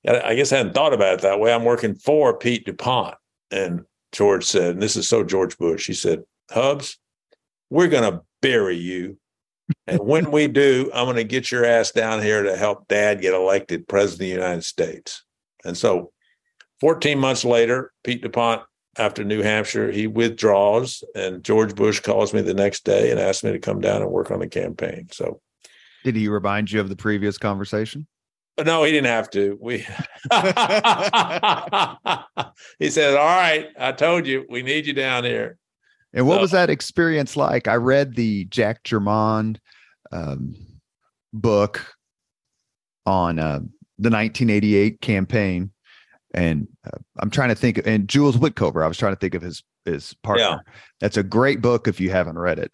I 0.07 0.35
guess 0.35 0.53
I 0.53 0.59
hadn't 0.59 0.75
thought 0.75 0.95
about 0.95 1.15
it 1.15 1.21
that 1.23 1.41
way. 1.41 1.53
I'm 1.53 1.65
working 1.65 1.95
for 1.95 2.37
Pete 2.37 2.65
DuPont. 2.65 3.17
And 3.51 3.83
George 4.13 4.45
said, 4.45 4.75
and 4.75 4.83
this 4.83 4.97
is 4.97 5.09
so 5.09 5.23
George 5.23 5.57
Bush, 5.59 5.87
he 5.87 5.95
said, 5.95 6.23
Hubs, 6.51 6.99
we're 7.71 7.89
going 7.89 8.11
to 8.11 8.23
bury 8.41 8.77
you. 8.77 9.19
And 9.87 10.01
when 10.01 10.31
we 10.31 10.49
do, 10.49 10.91
I'm 10.93 11.07
going 11.07 11.17
to 11.17 11.25
get 11.25 11.51
your 11.51 11.65
ass 11.65 11.93
down 11.93 12.21
here 12.21 12.43
to 12.43 12.57
help 12.57 12.89
dad 12.89 13.21
get 13.21 13.33
elected 13.33 13.89
president 13.89 14.15
of 14.15 14.19
the 14.19 14.43
United 14.43 14.65
States. 14.65 15.25
And 15.65 15.77
so 15.77 16.13
14 16.81 17.19
months 17.19 17.45
later, 17.45 17.93
Pete 18.05 18.23
DuPont, 18.23 18.63
after 18.99 19.25
New 19.25 19.41
Hampshire, 19.41 19.91
he 19.91 20.07
withdraws, 20.07 21.03
and 21.15 21.43
George 21.43 21.75
Bush 21.75 22.01
calls 22.01 22.35
me 22.35 22.43
the 22.43 22.53
next 22.53 22.85
day 22.85 23.11
and 23.11 23.19
asks 23.19 23.43
me 23.43 23.53
to 23.53 23.59
come 23.59 23.81
down 23.81 24.03
and 24.03 24.11
work 24.11 24.31
on 24.31 24.41
the 24.41 24.49
campaign. 24.49 25.09
So, 25.11 25.41
did 26.05 26.17
he 26.17 26.29
remind 26.29 26.71
you 26.71 26.81
of 26.81 26.89
the 26.89 26.97
previous 26.97 27.39
conversation? 27.39 28.07
No, 28.63 28.85
he 28.85 28.93
didn't 28.93 29.07
have 29.07 29.31
to. 29.31 29.59
We 29.61 29.79
he 32.79 32.91
said, 32.91 33.17
"All 33.17 33.25
right, 33.25 33.69
I 33.79 33.93
told 33.93 34.27
you 34.27 34.45
we 34.51 34.63
need 34.63 34.87
you 34.87 34.93
down 34.93 35.25
here." 35.25 35.57
And 36.13 36.27
what 36.27 36.37
so, 36.37 36.41
was 36.43 36.51
that 36.51 36.69
experience 36.69 37.35
like? 37.37 37.67
I 37.67 37.77
read 37.77 38.15
the 38.15 38.45
Jack 38.47 38.85
Germond 38.85 39.57
um, 40.13 40.55
book 41.33 41.95
on 43.07 43.39
uh, 43.39 43.61
the 43.99 44.11
1988 44.11 45.01
campaign, 45.01 45.71
and 46.35 46.69
uh, 46.87 46.99
I'm 47.21 47.31
trying 47.31 47.49
to 47.49 47.55
think. 47.55 47.81
And 47.87 48.07
Jules 48.07 48.37
Witcover, 48.37 48.85
I 48.85 48.89
was 48.89 48.99
trying 48.99 49.15
to 49.15 49.19
think 49.19 49.35
of 49.35 49.41
his 49.41 49.63
his 49.87 50.15
partner. 50.23 50.45
Yeah. 50.45 50.59
That's 51.01 51.17
a 51.17 51.23
great 51.23 51.63
book 51.63 51.89
if 51.89 52.01
you 52.01 52.11
haven't 52.11 52.39
read 52.39 52.59
it. 52.59 52.71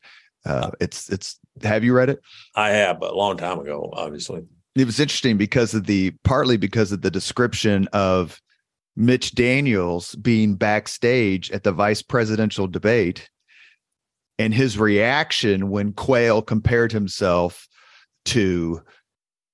Uh, 0.49 0.71
it's 0.81 1.09
it's. 1.11 1.39
Have 1.63 1.85
you 1.85 1.93
read 1.93 2.09
it? 2.09 2.21
I 2.55 2.71
have, 2.71 3.01
but 3.01 3.13
a 3.13 3.17
long 3.17 3.37
time 3.37 3.59
ago, 3.59 3.91
obviously. 3.93 4.43
It 4.75 4.87
was 4.87 5.01
interesting 5.01 5.37
because 5.37 5.75
of 5.75 5.87
the 5.87 6.13
partly 6.25 6.57
because 6.57 6.93
of 6.93 7.03
the 7.03 7.11
description 7.11 7.89
of 7.93 8.41
Mitch 8.97 9.35
Daniels 9.35 10.15
being 10.17 10.55
backstage 10.55 11.51
at 11.51 11.65
the 11.65 11.73
vice 11.73 12.03
presidential 12.03 12.67
debate 12.67 13.29
and 14.39 14.55
his 14.55 14.79
reaction 14.79 15.71
when 15.71 15.93
Quayle 15.93 16.43
compared 16.43 16.93
himself 16.93 17.69
to 18.27 18.83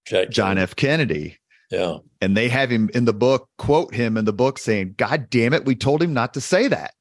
Jack 0.06 0.30
John 0.30 0.58
F. 0.58 0.76
Kennedy. 0.76 1.38
Yeah. 1.70 1.98
And 2.20 2.36
they 2.36 2.48
have 2.48 2.70
him 2.70 2.90
in 2.94 3.06
the 3.06 3.14
book, 3.14 3.48
quote 3.58 3.94
him 3.94 4.16
in 4.16 4.26
the 4.26 4.32
book 4.32 4.58
saying, 4.58 4.94
God 4.96 5.28
damn 5.30 5.54
it, 5.54 5.64
we 5.64 5.74
told 5.74 6.02
him 6.02 6.12
not 6.12 6.34
to 6.34 6.40
say 6.40 6.68
that. 6.68 6.94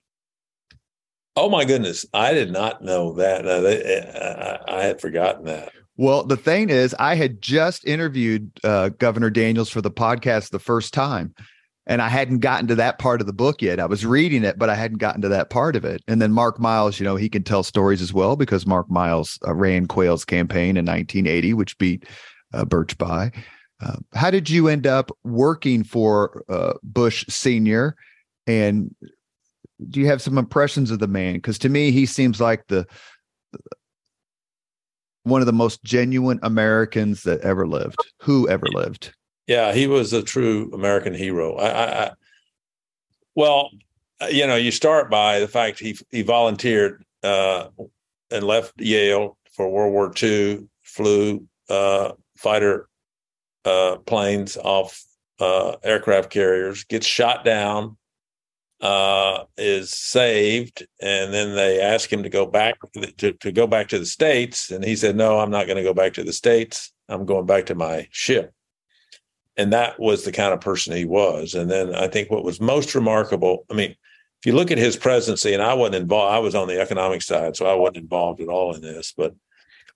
Oh 1.36 1.50
my 1.50 1.66
goodness. 1.66 2.06
I 2.14 2.34
did 2.34 2.52
not 2.52 2.84
know 2.84 3.14
that. 3.14 3.44
No, 3.44 3.62
they, 3.62 4.02
I, 4.02 4.80
I, 4.80 4.84
had 4.84 5.02
forgotten 5.02 5.46
that. 5.46 5.72
Well, 5.98 6.24
the 6.24 6.38
thing 6.38 6.70
is, 6.70 6.96
I 7.00 7.16
had 7.16 7.42
just 7.42 7.86
interviewed 7.86 8.52
uh, 8.64 8.90
Governor 8.90 9.30
Daniels 9.30 9.70
for 9.70 9.82
the 9.82 9.92
podcast 9.92 10.52
the 10.52 10.60
first 10.60 10.94
time 10.94 11.34
and 11.86 12.02
I 12.02 12.10
hadn't 12.10 12.40
gotten 12.40 12.68
to 12.68 12.76
that 12.76 12.98
part 12.98 13.22
of 13.22 13.28
the 13.28 13.34
book 13.34 13.62
yet. 13.62 13.80
I 13.80 13.86
was 13.86 14.06
reading 14.06 14.44
it, 14.44 14.58
but 14.58 14.70
I 14.70 14.76
hadn't 14.76 15.00
gotten 15.00 15.22
to 15.22 15.30
that 15.30 15.50
part 15.50 15.76
of 15.76 15.84
it. 15.84 16.02
And 16.08 16.22
then 16.22 16.32
Mark 16.32 16.60
Miles, 16.60 17.00
you 17.00 17.04
know, 17.04 17.16
he 17.16 17.30
can 17.30 17.44
tell 17.44 17.64
stories 17.64 18.02
as 18.02 18.14
well 18.14 18.36
because 18.36 18.66
Mark 18.66 18.90
Miles 18.90 19.38
uh, 19.46 19.54
ran 19.54 19.88
Quayle's 19.88 20.24
campaign 20.24 20.78
in 20.78 20.86
1980, 20.86 21.54
which 21.54 21.78
beat 21.78 22.06
uh, 22.54 22.64
Birch 22.66 22.98
Bayh. 22.98 23.36
Uh, 23.82 23.98
how 24.14 24.32
did 24.32 24.50
you 24.50 24.70
end 24.70 24.88
up 24.88 25.12
working 25.24 25.84
for 25.84 26.44
uh, 26.48 26.74
Bush 26.84 27.26
Senior, 27.28 27.98
and 28.48 28.96
do 29.90 30.00
you 30.00 30.08
have 30.08 30.22
some 30.22 30.38
impressions 30.38 30.92
of 30.92 31.00
the 31.00 31.08
man? 31.08 31.36
Because 31.36 31.58
to 31.60 31.70
me, 31.70 31.92
he 31.92 32.06
seems 32.06 32.40
like 32.42 32.68
the 32.68 32.86
one 35.24 35.42
of 35.42 35.46
the 35.46 35.54
most 35.54 35.84
genuine 35.84 36.40
Americans 36.44 37.24
that 37.24 37.42
ever 37.42 37.66
lived, 37.66 37.98
who 38.20 38.48
ever 38.50 38.66
lived. 38.68 39.14
Yeah, 39.48 39.74
he 39.74 39.88
was 39.88 40.14
a 40.14 40.22
true 40.22 40.70
American 40.74 41.14
hero. 41.14 41.56
I, 41.56 41.68
I, 41.68 42.04
I 42.06 42.12
well, 43.36 43.70
you 44.30 44.46
know, 44.48 44.56
you 44.56 44.72
start 44.72 45.10
by 45.10 45.40
the 45.40 45.48
fact 45.48 45.80
he 45.80 45.98
he 46.12 46.22
volunteered 46.22 47.04
uh, 47.24 47.68
and 48.32 48.44
left 48.46 48.80
Yale 48.80 49.38
for 49.52 49.70
World 49.70 49.94
War 49.94 50.14
II, 50.22 50.68
flew 50.84 51.46
uh, 51.70 52.14
fighter 52.36 52.88
uh, 53.66 53.98
planes 54.06 54.58
off 54.58 55.04
uh, 55.40 55.76
aircraft 55.84 56.30
carriers, 56.30 56.84
gets 56.86 57.06
shot 57.06 57.44
down, 57.44 57.98
uh, 58.84 59.46
is 59.58 59.92
saved, 59.92 60.86
and 61.02 61.34
then 61.34 61.56
they 61.56 61.80
ask 61.80 62.12
him 62.12 62.22
to 62.22 62.30
go 62.30 62.46
back 62.46 62.76
to, 63.18 63.32
to 63.32 63.52
go 63.52 63.66
back 63.66 63.88
to 63.88 63.98
the 63.98 64.06
states, 64.06 64.72
and 64.72 64.84
he 64.84 64.98
said, 64.98 65.16
"No, 65.16 65.40
I'm 65.40 65.50
not 65.50 65.68
going 65.68 65.78
to 65.78 65.84
go 65.84 65.94
back 65.94 66.14
to 66.16 66.24
the 66.24 66.34
states. 66.34 66.92
I'm 67.08 67.26
going 67.26 67.46
back 67.46 67.66
to 67.68 67.76
my 67.76 68.10
ship." 68.12 68.54
And 69.56 69.72
that 69.72 70.00
was 70.00 70.26
the 70.26 70.34
kind 70.34 70.54
of 70.54 70.60
person 70.60 70.96
he 70.96 71.06
was. 71.06 71.54
And 71.54 71.72
then 71.72 71.96
I 71.96 72.08
think 72.08 72.30
what 72.30 72.44
was 72.44 72.60
most 72.60 72.94
remarkable, 72.94 73.66
I 73.72 73.76
mean, 73.76 73.92
if 73.92 74.46
you 74.46 74.54
look 74.54 74.72
at 74.72 74.78
his 74.78 74.98
presidency, 74.98 75.54
and 75.54 75.64
I 75.64 75.76
wasn't 75.76 75.96
involved, 75.96 76.34
I 76.34 76.40
was 76.40 76.56
on 76.56 76.68
the 76.68 76.82
economic 76.82 77.22
side, 77.22 77.56
so 77.56 77.66
I 77.66 77.76
wasn't 77.76 77.98
involved 77.98 78.42
at 78.42 78.50
all 78.50 78.76
in 78.76 78.82
this, 78.82 79.14
but 79.16 79.34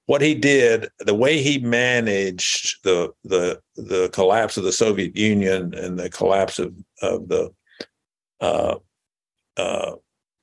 what 0.06 0.22
he 0.22 0.34
did, 0.34 0.88
the 1.00 1.14
way 1.14 1.42
he 1.42 1.60
managed 1.60 2.78
the 2.86 3.12
the 3.26 3.60
the 3.76 4.10
collapse 4.14 4.56
of 4.56 4.64
the 4.64 4.72
Soviet 4.72 5.18
Union 5.18 5.74
and 5.74 6.00
the 6.00 6.10
collapse 6.10 6.58
of 6.58 6.74
of 7.02 7.28
the 7.28 7.52
uh, 8.40 8.76
uh, 9.58 9.92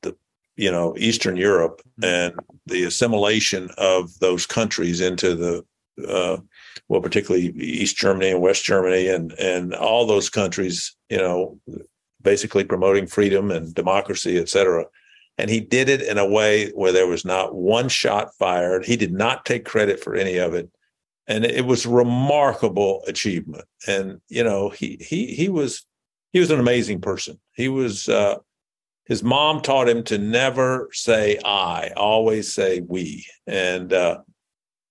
the 0.02 0.16
you 0.56 0.70
know 0.70 0.94
Eastern 0.96 1.36
Europe 1.36 1.82
mm-hmm. 2.00 2.04
and 2.04 2.40
the 2.66 2.84
assimilation 2.84 3.70
of 3.78 4.18
those 4.18 4.46
countries 4.46 5.00
into 5.00 5.34
the 5.34 5.64
uh, 6.08 6.38
well, 6.88 7.00
particularly 7.00 7.48
East 7.56 7.96
Germany 7.96 8.30
and 8.30 8.40
West 8.40 8.64
Germany 8.64 9.08
and 9.08 9.32
and 9.32 9.74
all 9.74 10.06
those 10.06 10.28
countries, 10.28 10.96
you 11.08 11.18
know, 11.18 11.58
basically 12.22 12.64
promoting 12.64 13.06
freedom 13.06 13.50
and 13.50 13.74
democracy, 13.74 14.38
et 14.38 14.48
cetera. 14.48 14.86
And 15.38 15.50
he 15.50 15.60
did 15.60 15.88
it 15.88 16.02
in 16.02 16.18
a 16.18 16.28
way 16.28 16.70
where 16.70 16.92
there 16.92 17.06
was 17.06 17.24
not 17.24 17.54
one 17.54 17.88
shot 17.88 18.34
fired. 18.38 18.84
He 18.84 18.96
did 18.96 19.12
not 19.12 19.44
take 19.44 19.64
credit 19.64 20.02
for 20.02 20.14
any 20.14 20.36
of 20.36 20.54
it. 20.54 20.70
And 21.26 21.44
it 21.44 21.64
was 21.64 21.86
remarkable 21.86 23.02
achievement. 23.08 23.64
And, 23.86 24.20
you 24.28 24.44
know, 24.44 24.68
he 24.68 24.98
he 25.00 25.34
he 25.34 25.48
was 25.48 25.86
he 26.34 26.40
was 26.40 26.50
an 26.50 26.58
amazing 26.58 27.00
person. 27.00 27.38
He 27.54 27.68
was 27.68 28.08
uh, 28.08 28.38
his 29.04 29.22
mom 29.22 29.62
taught 29.62 29.88
him 29.88 30.02
to 30.04 30.18
never 30.18 30.88
say 30.92 31.38
I, 31.44 31.92
always 31.96 32.52
say 32.52 32.80
we. 32.80 33.24
And 33.46 33.92
uh, 33.92 34.22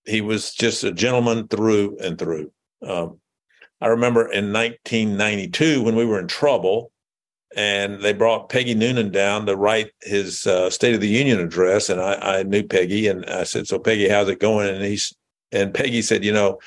he 0.05 0.21
was 0.21 0.53
just 0.53 0.85
a 0.85 0.91
gentleman 0.91 1.49
through 1.49 1.97
and 1.99 2.17
through. 2.17 2.49
Um, 2.81 3.19
I 3.81 3.87
remember 3.87 4.21
in 4.21 4.53
1992 4.53 5.83
when 5.83 5.97
we 5.97 6.05
were 6.05 6.19
in 6.19 6.29
trouble, 6.29 6.93
and 7.57 8.01
they 8.01 8.13
brought 8.13 8.47
Peggy 8.47 8.73
Noonan 8.73 9.11
down 9.11 9.45
to 9.45 9.57
write 9.57 9.91
his 10.01 10.47
uh, 10.47 10.69
State 10.69 10.95
of 10.95 11.01
the 11.01 11.09
Union 11.09 11.41
address, 11.41 11.89
and 11.89 11.99
I, 11.99 12.39
I, 12.39 12.43
knew 12.43 12.63
Peggy, 12.63 13.07
and 13.07 13.25
I 13.25 13.43
said, 13.43 13.67
"So 13.67 13.77
Peggy, 13.77 14.07
how's 14.07 14.29
it 14.29 14.39
going?" 14.39 14.69
And 14.69 14.83
he's 14.83 15.13
and 15.51 15.71
Peggy 15.71 16.01
said, 16.01 16.23
"You 16.23 16.31
know, 16.31 16.59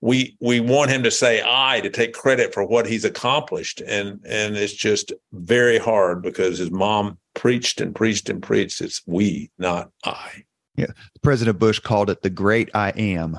we 0.00 0.36
we 0.40 0.60
want 0.60 0.90
him 0.90 1.02
to 1.02 1.10
say 1.10 1.42
I 1.44 1.80
to 1.80 1.90
take 1.90 2.12
credit 2.12 2.54
for 2.54 2.64
what 2.64 2.86
he's 2.86 3.04
accomplished, 3.04 3.80
and 3.80 4.20
and 4.24 4.56
it's 4.56 4.72
just 4.72 5.12
very 5.32 5.78
hard 5.78 6.22
because 6.22 6.58
his 6.58 6.70
mom 6.70 7.18
preached 7.34 7.80
and 7.80 7.94
preached 7.94 8.28
and 8.28 8.42
preached. 8.42 8.80
It's 8.80 9.02
we, 9.06 9.50
not 9.58 9.90
I." 10.04 10.44
Yeah, 10.76 10.92
President 11.22 11.58
Bush 11.58 11.80
called 11.80 12.10
it 12.10 12.22
the 12.22 12.30
Great 12.30 12.70
I 12.74 12.90
Am. 12.90 13.38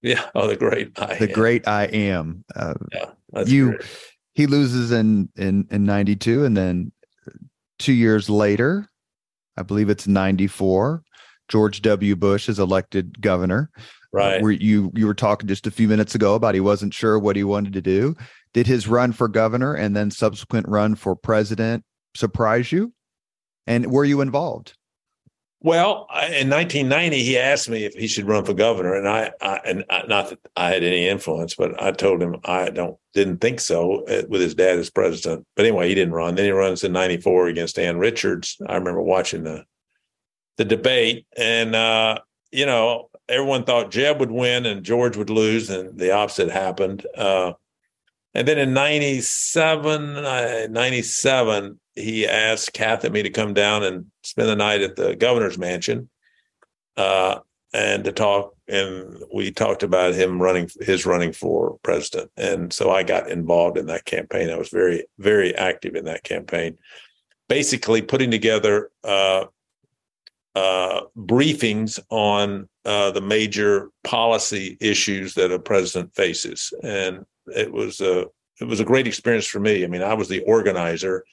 Yeah, 0.00 0.24
oh, 0.34 0.46
the 0.46 0.56
Great 0.56 0.98
I. 0.98 1.16
The 1.16 1.28
am. 1.28 1.34
Great 1.34 1.68
I 1.68 1.84
Am. 1.84 2.44
Uh, 2.54 2.74
yeah, 2.92 3.44
you. 3.44 3.70
Great 3.70 3.82
he 4.38 4.46
loses 4.46 4.92
in 4.92 5.28
in 5.34 5.66
in 5.68 5.84
92 5.84 6.44
and 6.44 6.56
then 6.56 6.92
2 7.80 7.92
years 7.92 8.30
later 8.30 8.88
i 9.56 9.62
believe 9.62 9.90
it's 9.90 10.06
94 10.06 11.02
george 11.48 11.82
w 11.82 12.14
bush 12.14 12.48
is 12.48 12.60
elected 12.60 13.20
governor 13.20 13.68
right 14.12 14.38
uh, 14.38 14.42
where 14.42 14.52
you 14.52 14.90
you 14.94 15.06
were 15.06 15.14
talking 15.14 15.48
just 15.48 15.66
a 15.66 15.70
few 15.70 15.88
minutes 15.88 16.14
ago 16.14 16.34
about 16.34 16.54
he 16.54 16.60
wasn't 16.60 16.94
sure 16.94 17.18
what 17.18 17.36
he 17.36 17.44
wanted 17.44 17.72
to 17.72 17.82
do 17.82 18.14
did 18.52 18.66
his 18.66 18.88
run 18.88 19.12
for 19.12 19.28
governor 19.28 19.74
and 19.74 19.96
then 19.96 20.10
subsequent 20.10 20.66
run 20.68 20.94
for 20.94 21.14
president 21.14 21.84
surprise 22.14 22.72
you 22.72 22.92
and 23.66 23.90
were 23.90 24.04
you 24.04 24.20
involved 24.20 24.74
well, 25.60 26.06
in 26.30 26.48
1990, 26.50 27.20
he 27.24 27.36
asked 27.36 27.68
me 27.68 27.84
if 27.84 27.92
he 27.94 28.06
should 28.06 28.28
run 28.28 28.44
for 28.44 28.54
governor, 28.54 28.94
and 28.94 29.08
I, 29.08 29.32
I 29.40 29.56
and 29.64 29.84
I, 29.90 30.04
not 30.06 30.30
that 30.30 30.38
I 30.56 30.70
had 30.70 30.84
any 30.84 31.08
influence, 31.08 31.56
but 31.56 31.82
I 31.82 31.90
told 31.90 32.22
him 32.22 32.36
I 32.44 32.70
don't 32.70 32.96
didn't 33.12 33.38
think 33.38 33.58
so 33.58 34.04
uh, 34.04 34.22
with 34.28 34.40
his 34.40 34.54
dad 34.54 34.78
as 34.78 34.88
president. 34.88 35.44
But 35.56 35.66
anyway, 35.66 35.88
he 35.88 35.96
didn't 35.96 36.14
run. 36.14 36.36
Then 36.36 36.44
he 36.44 36.52
runs 36.52 36.84
in 36.84 36.92
'94 36.92 37.48
against 37.48 37.76
Ann 37.76 37.98
Richards. 37.98 38.56
I 38.68 38.76
remember 38.76 39.02
watching 39.02 39.42
the 39.42 39.64
the 40.58 40.64
debate, 40.64 41.26
and 41.36 41.74
uh, 41.74 42.20
you 42.52 42.64
know, 42.64 43.10
everyone 43.28 43.64
thought 43.64 43.90
Jeb 43.90 44.20
would 44.20 44.30
win 44.30 44.66
and 44.66 44.84
George 44.84 45.16
would 45.16 45.30
lose, 45.30 45.70
and 45.70 45.98
the 45.98 46.12
opposite 46.12 46.50
happened. 46.50 47.06
Uh, 47.16 47.52
and 48.34 48.46
then 48.46 48.58
in 48.58 48.72
97, 48.72 50.16
uh, 50.16 50.66
97, 50.70 51.80
he 51.94 52.26
asked 52.26 52.72
Kath 52.72 53.04
and 53.04 53.12
me 53.12 53.22
to 53.22 53.30
come 53.30 53.54
down 53.54 53.82
and 53.82 54.06
spend 54.22 54.48
the 54.48 54.56
night 54.56 54.82
at 54.82 54.96
the 54.96 55.16
governor's 55.16 55.58
mansion 55.58 56.08
uh, 56.96 57.40
and 57.72 58.04
to 58.04 58.12
talk. 58.12 58.54
And 58.68 59.22
we 59.34 59.50
talked 59.50 59.82
about 59.82 60.14
him 60.14 60.40
running, 60.40 60.70
his 60.80 61.06
running 61.06 61.32
for 61.32 61.78
president. 61.82 62.30
And 62.36 62.72
so 62.72 62.90
I 62.90 63.02
got 63.02 63.30
involved 63.30 63.78
in 63.78 63.86
that 63.86 64.04
campaign. 64.04 64.50
I 64.50 64.56
was 64.56 64.68
very, 64.68 65.04
very 65.18 65.54
active 65.54 65.96
in 65.96 66.04
that 66.04 66.22
campaign, 66.22 66.76
basically 67.48 68.02
putting 68.02 68.30
together 68.30 68.90
uh, 70.54 71.02
briefings 71.16 72.00
on 72.10 72.68
uh, 72.84 73.10
the 73.10 73.20
major 73.20 73.90
policy 74.04 74.76
issues 74.80 75.34
that 75.34 75.52
a 75.52 75.58
president 75.58 76.14
faces. 76.14 76.72
And 76.82 77.24
it 77.46 77.72
was 77.72 78.00
a 78.00 78.26
it 78.60 78.66
was 78.66 78.80
a 78.80 78.84
great 78.84 79.06
experience 79.06 79.46
for 79.46 79.60
me. 79.60 79.84
I 79.84 79.86
mean, 79.86 80.02
I 80.02 80.14
was 80.14 80.28
the 80.28 80.40
organizer 80.40 81.24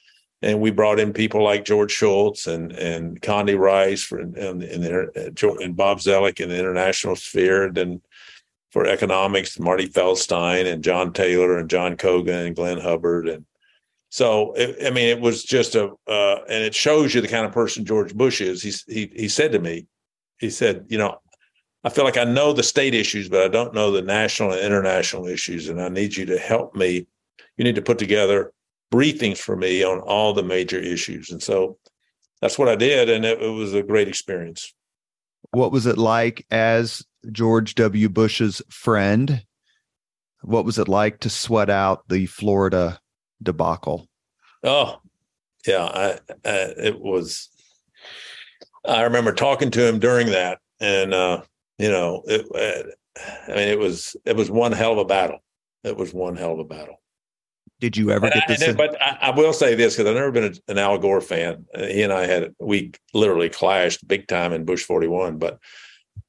and 0.42 0.60
we 0.60 0.70
brought 0.70 1.00
in 1.00 1.12
people 1.12 1.42
like 1.42 1.64
George 1.64 1.92
Shultz 1.92 2.46
and 2.46 2.72
and 2.72 3.20
Condi 3.20 3.58
Rice 3.58 4.02
for 4.02 4.18
and, 4.18 4.36
and, 4.36 4.62
and 4.62 5.76
Bob 5.76 5.98
Zoellick 5.98 6.40
in 6.40 6.48
the 6.48 6.58
international 6.58 7.16
sphere, 7.16 7.64
and 7.64 7.74
then 7.74 8.02
for 8.70 8.86
economics, 8.86 9.58
Marty 9.58 9.88
Feldstein 9.88 10.70
and 10.70 10.84
John 10.84 11.12
Taylor 11.12 11.58
and 11.58 11.70
John 11.70 11.96
Cogan 11.96 12.46
and 12.46 12.56
Glenn 12.56 12.78
Hubbard, 12.78 13.28
and 13.28 13.46
so 14.10 14.52
it, 14.54 14.86
I 14.86 14.90
mean, 14.90 15.08
it 15.08 15.20
was 15.20 15.42
just 15.42 15.74
a 15.74 15.90
uh, 16.08 16.38
and 16.48 16.62
it 16.62 16.74
shows 16.74 17.14
you 17.14 17.20
the 17.20 17.28
kind 17.28 17.46
of 17.46 17.52
person 17.52 17.84
George 17.84 18.14
Bush 18.14 18.40
is. 18.40 18.62
He 18.62 18.72
he 18.92 19.10
he 19.14 19.28
said 19.28 19.52
to 19.52 19.58
me, 19.58 19.86
he 20.38 20.50
said, 20.50 20.86
you 20.88 20.98
know, 20.98 21.18
I 21.84 21.88
feel 21.88 22.04
like 22.04 22.16
I 22.16 22.24
know 22.24 22.52
the 22.52 22.62
state 22.62 22.94
issues, 22.94 23.28
but 23.28 23.42
I 23.42 23.48
don't 23.48 23.74
know 23.74 23.90
the 23.90 24.02
national 24.02 24.52
and 24.52 24.60
international 24.60 25.26
issues, 25.26 25.68
and 25.68 25.80
I 25.80 25.88
need 25.88 26.16
you 26.16 26.26
to 26.26 26.38
help 26.38 26.74
me. 26.74 27.06
You 27.56 27.64
need 27.64 27.76
to 27.76 27.82
put 27.82 27.98
together 27.98 28.52
briefings 28.92 29.38
for 29.38 29.56
me 29.56 29.82
on 29.82 30.00
all 30.00 30.32
the 30.32 30.42
major 30.42 30.78
issues. 30.78 31.30
And 31.30 31.42
so 31.42 31.78
that's 32.40 32.58
what 32.58 32.68
I 32.68 32.76
did. 32.76 33.08
And 33.08 33.24
it, 33.24 33.42
it 33.42 33.48
was 33.48 33.74
a 33.74 33.82
great 33.82 34.08
experience. 34.08 34.72
What 35.50 35.72
was 35.72 35.86
it 35.86 35.98
like 35.98 36.46
as 36.50 37.04
George 37.32 37.74
W. 37.76 38.08
Bush's 38.08 38.62
friend? 38.68 39.44
What 40.42 40.64
was 40.64 40.78
it 40.78 40.88
like 40.88 41.20
to 41.20 41.30
sweat 41.30 41.70
out 41.70 42.08
the 42.08 42.26
Florida 42.26 43.00
debacle? 43.42 44.08
Oh, 44.62 44.96
yeah. 45.66 45.84
I, 45.84 46.18
I, 46.44 46.56
it 46.78 47.00
was, 47.00 47.48
I 48.84 49.02
remember 49.02 49.32
talking 49.32 49.70
to 49.72 49.86
him 49.86 49.98
during 49.98 50.28
that. 50.28 50.58
And, 50.80 51.14
uh, 51.14 51.42
you 51.78 51.90
know, 51.90 52.22
it, 52.26 52.46
I 53.48 53.50
mean, 53.50 53.68
it 53.68 53.78
was, 53.78 54.16
it 54.24 54.36
was 54.36 54.50
one 54.50 54.72
hell 54.72 54.92
of 54.92 54.98
a 54.98 55.04
battle. 55.04 55.38
It 55.84 55.96
was 55.96 56.12
one 56.12 56.36
hell 56.36 56.52
of 56.52 56.58
a 56.58 56.64
battle. 56.64 57.00
Did 57.78 57.96
you 57.96 58.10
ever 58.10 58.30
get 58.30 58.48
this? 58.48 58.62
I, 58.62 58.72
but 58.72 59.00
I, 59.02 59.18
I, 59.22 59.30
will 59.30 59.52
say 59.52 59.74
this 59.74 59.94
because 59.94 60.08
I've 60.08 60.14
never 60.16 60.32
been 60.32 60.56
an 60.66 60.78
Al 60.78 60.96
Gore 60.96 61.20
fan. 61.20 61.66
He 61.76 62.02
and 62.02 62.12
I 62.12 62.26
had 62.26 62.54
we 62.58 62.92
literally 63.12 63.50
clashed 63.50 64.06
big 64.08 64.28
time 64.28 64.54
in 64.54 64.64
Bush 64.64 64.82
41. 64.84 65.38
But 65.38 65.58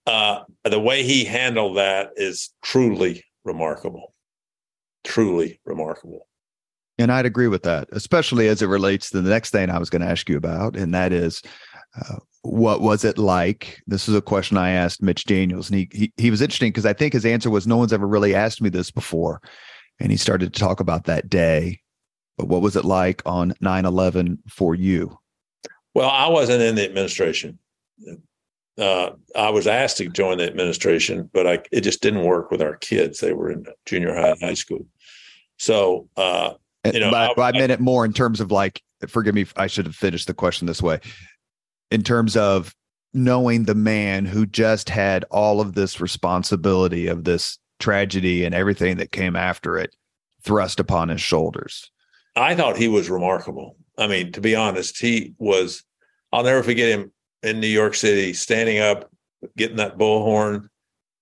uh, 0.05 0.41
the 0.66 0.80
way 0.80 1.03
he 1.03 1.24
handled 1.24 1.78
that 1.78 2.12
is 2.18 2.53
truly 2.64 3.24
remarkable. 3.45 4.14
Truly 5.05 5.62
remarkable. 5.66 6.26
And 7.00 7.12
I'd 7.12 7.26
agree 7.26 7.48
with 7.48 7.64
that, 7.64 7.88
especially 7.91 8.48
as 8.48 8.62
it 8.62 8.68
relates 8.68 9.12
to 9.12 9.22
the 9.22 9.30
next 9.30 9.52
thing 9.52 9.70
I 9.70 9.78
was 9.78 9.89
going 9.89 10.02
to 10.02 10.08
ask 10.08 10.28
you 10.28 10.38
about, 10.38 10.76
and 10.76 10.93
that 10.93 11.14
is 11.14 11.43
uh, 12.02 12.18
what 12.41 12.82
was 12.82 13.04
it 13.04 13.18
like? 13.18 13.82
This 13.88 14.08
is 14.08 14.16
a 14.16 14.22
question 14.22 14.58
I 14.58 14.72
asked 14.72 15.02
Mitch 15.02 15.26
Daniels, 15.26 15.70
and 15.70 15.80
he 15.80 15.89
he, 15.91 16.14
he 16.18 16.32
was 16.32 16.41
interesting 16.41 16.72
because 16.72 16.86
I 16.86 16.93
think 16.93 17.14
his 17.14 17.26
answer 17.26 17.50
was 17.50 17.68
no 17.68 17.78
one's 17.78 17.93
ever 17.93 18.08
really 18.08 18.34
asked 18.34 18.62
me 18.62 18.70
this 18.70 18.89
before 18.89 19.41
and 20.00 20.12
he 20.12 20.18
started 20.18 20.54
to 20.54 20.60
talk 20.60 20.80
about 20.80 21.06
that 21.06 21.30
day. 21.30 21.82
But 22.38 22.48
what 22.48 22.62
was 22.62 22.76
it 22.76 22.86
like 22.86 23.22
on 23.26 23.54
9 23.62 23.86
11 23.86 24.39
for 24.48 24.76
you? 24.76 25.18
Well, 25.93 26.10
I 26.10 26.28
wasn't 26.28 26.62
in 26.62 26.76
the 26.76 26.86
administration. 26.86 27.58
Uh, 28.78 29.12
I 29.36 29.50
was 29.50 29.66
asked 29.66 29.98
to 29.98 30.08
join 30.08 30.38
the 30.38 30.45
administration, 30.45 31.30
but 31.34 31.48
I, 31.48 31.60
it 31.72 31.82
just 31.82 32.04
didn't 32.04 32.26
work 32.26 32.52
with 32.52 32.62
our 32.62 32.76
kids. 32.76 33.20
They 33.20 33.34
were 33.34 33.50
in 33.50 33.66
junior 33.86 34.14
high 34.14 34.30
and 34.30 34.41
high 34.41 34.54
school. 34.54 34.86
So, 35.58 36.08
uh, 36.16 36.54
you 36.93 36.99
know, 36.99 37.11
but, 37.11 37.39
I, 37.39 37.49
I 37.49 37.51
meant 37.51 37.71
it 37.71 37.79
more 37.79 38.05
in 38.05 38.13
terms 38.13 38.39
of 38.39 38.51
like, 38.51 38.81
forgive 39.07 39.35
me, 39.35 39.45
I 39.55 39.67
should 39.67 39.85
have 39.85 39.95
finished 39.95 40.27
the 40.27 40.33
question 40.33 40.67
this 40.67 40.81
way. 40.81 40.99
In 41.91 42.03
terms 42.03 42.35
of 42.35 42.73
knowing 43.13 43.63
the 43.63 43.75
man 43.75 44.25
who 44.25 44.45
just 44.45 44.89
had 44.89 45.23
all 45.31 45.61
of 45.61 45.73
this 45.73 45.99
responsibility 45.99 47.07
of 47.07 47.23
this 47.23 47.57
tragedy 47.79 48.43
and 48.43 48.53
everything 48.53 48.97
that 48.97 49.11
came 49.11 49.35
after 49.35 49.77
it 49.77 49.95
thrust 50.41 50.79
upon 50.79 51.09
his 51.09 51.21
shoulders. 51.21 51.91
I 52.35 52.55
thought 52.55 52.77
he 52.77 52.88
was 52.88 53.09
remarkable. 53.09 53.75
I 53.97 54.07
mean, 54.07 54.31
to 54.33 54.41
be 54.41 54.55
honest, 54.55 54.99
he 54.99 55.33
was. 55.38 55.83
I'll 56.31 56.43
never 56.43 56.61
forget 56.61 56.89
him 56.89 57.11
in 57.41 57.59
New 57.59 57.67
York 57.67 57.95
City, 57.95 58.33
standing 58.33 58.79
up, 58.79 59.09
getting 59.55 59.77
that 59.77 59.97
bullhorn, 59.97 60.67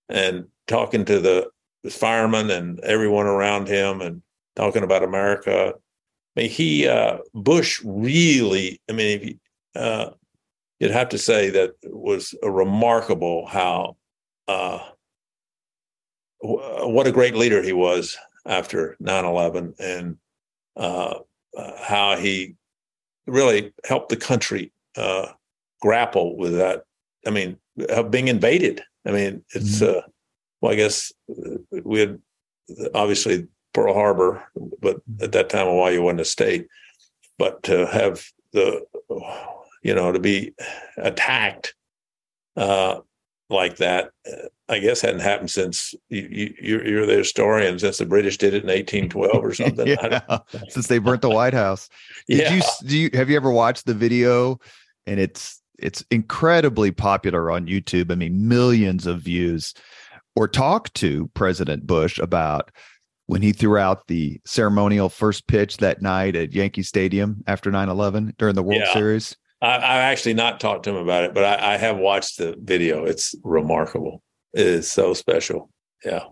and 0.09 0.45
talking 0.67 1.05
to 1.05 1.19
the 1.19 1.49
firemen 1.89 2.49
and 2.49 2.79
everyone 2.81 3.27
around 3.27 3.67
him, 3.67 4.01
and 4.01 4.21
talking 4.55 4.83
about 4.83 5.03
America. 5.03 5.73
I 6.37 6.41
mean, 6.41 6.49
he 6.49 6.87
uh, 6.87 7.17
Bush 7.33 7.81
really. 7.83 8.81
I 8.89 8.93
mean, 8.93 9.19
if 9.19 9.25
you, 9.25 9.39
uh, 9.75 10.09
you'd 10.79 10.91
have 10.91 11.09
to 11.09 11.17
say 11.17 11.49
that 11.51 11.73
was 11.83 12.35
a 12.43 12.51
remarkable 12.51 13.45
how 13.47 13.97
uh, 14.47 14.79
w- 16.41 16.59
what 16.93 17.07
a 17.07 17.11
great 17.11 17.35
leader 17.35 17.61
he 17.61 17.73
was 17.73 18.17
after 18.45 18.95
9-11 19.01 19.73
and 19.79 20.17
uh, 20.75 21.19
uh, 21.57 21.71
how 21.81 22.15
he 22.15 22.55
really 23.25 23.73
helped 23.85 24.09
the 24.09 24.17
country 24.17 24.71
uh, 24.97 25.27
grapple 25.81 26.37
with 26.37 26.55
that 26.55 26.83
i 27.25 27.29
mean 27.29 27.57
being 28.09 28.27
invaded 28.27 28.83
i 29.05 29.11
mean 29.11 29.43
it's 29.53 29.81
Mm-hmm. 29.81 29.97
uh, 29.99 30.01
well 30.61 30.71
i 30.71 30.75
guess 30.75 31.11
we 31.83 31.99
had 31.99 32.19
obviously 32.93 33.47
pearl 33.75 33.93
harbor 33.93 34.43
but 34.81 34.97
at 35.21 35.31
that 35.31 35.49
time 35.49 35.67
hawaii 35.67 35.99
wasn't 35.99 36.21
a 36.21 36.25
state 36.25 36.67
but 37.37 37.61
to 37.63 37.85
have 37.85 38.25
the 38.53 38.83
you 39.83 39.93
know 39.93 40.11
to 40.11 40.19
be 40.19 40.53
attacked 40.97 41.75
uh 42.57 42.99
like 43.49 43.77
that 43.77 44.09
uh, 44.27 44.47
i 44.69 44.79
guess 44.79 45.01
hadn't 45.01 45.19
happened 45.19 45.51
since 45.51 45.93
you, 46.09 46.27
you 46.31 46.53
you're, 46.59 46.87
you're 46.87 47.05
the 47.05 47.17
historian 47.17 47.77
since 47.77 47.99
the 47.99 48.05
british 48.05 48.37
did 48.37 48.53
it 48.53 48.63
in 48.63 48.69
1812 48.69 49.43
or 49.43 49.53
something 49.53 49.87
yeah, 50.01 50.39
since 50.69 50.87
they 50.87 50.97
burnt 50.97 51.21
the 51.21 51.29
White 51.29 51.53
House. 51.53 51.89
Did 52.27 52.39
yeah 52.39 52.53
you 52.55 52.61
do 52.87 52.97
you 52.97 53.09
have 53.13 53.29
you 53.29 53.35
ever 53.35 53.51
watched 53.51 53.85
the 53.85 53.93
video? 53.93 54.59
And 55.05 55.19
it's 55.19 55.61
it's 55.77 56.03
incredibly 56.11 56.91
popular 56.91 57.51
on 57.51 57.67
YouTube. 57.67 58.11
I 58.11 58.15
mean, 58.15 58.47
millions 58.47 59.05
of 59.05 59.21
views. 59.21 59.73
Or 60.37 60.49
talk 60.49 60.91
to 60.95 61.29
President 61.33 61.87
Bush 61.87 62.19
about 62.19 62.69
when 63.27 63.41
he 63.41 63.51
threw 63.51 63.77
out 63.77 64.07
the 64.07 64.39
ceremonial 64.45 65.09
first 65.09 65.47
pitch 65.47 65.77
that 65.77 66.01
night 66.01 66.35
at 66.35 66.53
Yankee 66.53 66.83
Stadium 66.83 67.43
after 67.47 67.71
9-11 67.71 68.37
during 68.37 68.55
the 68.55 68.63
World 68.63 68.81
Yeah. 68.85 68.93
Series. 68.93 69.35
I, 69.61 69.75
I've 69.77 69.81
actually 69.83 70.35
not 70.35 70.59
talked 70.59 70.83
to 70.83 70.91
him 70.91 70.97
about 70.97 71.23
it, 71.23 71.33
but 71.33 71.43
I, 71.43 71.73
I 71.73 71.77
have 71.77 71.97
watched 71.97 72.37
the 72.37 72.55
video. 72.61 73.05
It's 73.05 73.33
remarkable. 73.43 74.21
It 74.53 74.67
is 74.67 74.91
so 74.91 75.13
special. 75.13 75.69
Yeah. 76.03 76.23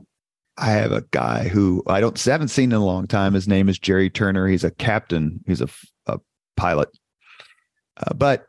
I 0.58 0.70
have 0.72 0.91
a 0.91 1.04
guy 1.12 1.48
who 1.48 1.84
I 1.88 2.00
don't 2.00 2.22
haven't 2.22 2.50
seen 2.50 2.72
in 2.72 2.78
a 2.78 2.86
long 2.86 3.08
time. 3.08 3.34
His 3.34 3.48
name 3.48 3.70
is 3.70 3.80
Jerry 3.80 4.10
Turner. 4.10 4.48
He's 4.48 4.64
a 4.64 4.70
captain. 4.70 5.44
He's 5.48 5.62
a, 5.62 5.70
a 6.06 6.20
pilot. 6.56 6.89
Uh, 7.98 8.14
but 8.14 8.46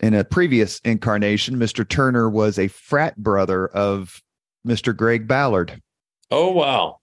in 0.00 0.14
a 0.14 0.22
previous 0.22 0.78
incarnation, 0.84 1.56
Mr. 1.56 1.88
Turner 1.88 2.30
was 2.30 2.60
a 2.60 2.68
frat 2.68 3.16
brother 3.16 3.66
of 3.66 4.22
Mr. 4.66 4.96
Greg 4.96 5.26
Ballard. 5.26 5.82
Oh 6.30 6.52
wow. 6.52 6.98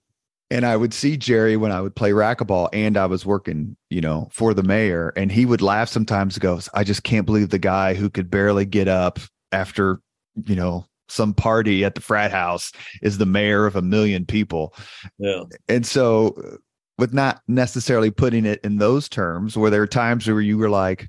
And 0.50 0.64
I 0.64 0.76
would 0.76 0.94
see 0.94 1.16
Jerry 1.16 1.56
when 1.56 1.72
I 1.72 1.80
would 1.80 1.96
play 1.96 2.10
racquetball 2.10 2.68
and 2.72 2.96
I 2.96 3.06
was 3.06 3.26
working, 3.26 3.76
you 3.90 4.00
know, 4.00 4.28
for 4.32 4.54
the 4.54 4.62
mayor. 4.62 5.12
And 5.16 5.32
he 5.32 5.44
would 5.44 5.60
laugh 5.60 5.88
sometimes, 5.88 6.38
goes, 6.38 6.68
I 6.72 6.84
just 6.84 7.02
can't 7.02 7.26
believe 7.26 7.50
the 7.50 7.58
guy 7.58 7.94
who 7.94 8.08
could 8.08 8.30
barely 8.30 8.64
get 8.64 8.86
up 8.86 9.18
after, 9.50 10.00
you 10.44 10.54
know, 10.54 10.86
some 11.08 11.34
party 11.34 11.84
at 11.84 11.94
the 11.94 12.00
frat 12.00 12.30
house 12.30 12.72
is 13.02 13.18
the 13.18 13.26
mayor 13.26 13.66
of 13.66 13.76
a 13.76 13.82
million 13.82 14.24
people. 14.24 14.74
Yeah. 15.18 15.44
And 15.68 15.86
so, 15.86 16.58
with 16.98 17.12
not 17.12 17.42
necessarily 17.46 18.10
putting 18.10 18.46
it 18.46 18.60
in 18.64 18.78
those 18.78 19.08
terms, 19.08 19.56
where 19.56 19.70
there 19.70 19.82
are 19.82 19.86
times 19.86 20.26
where 20.26 20.40
you 20.40 20.56
were 20.56 20.70
like, 20.70 21.08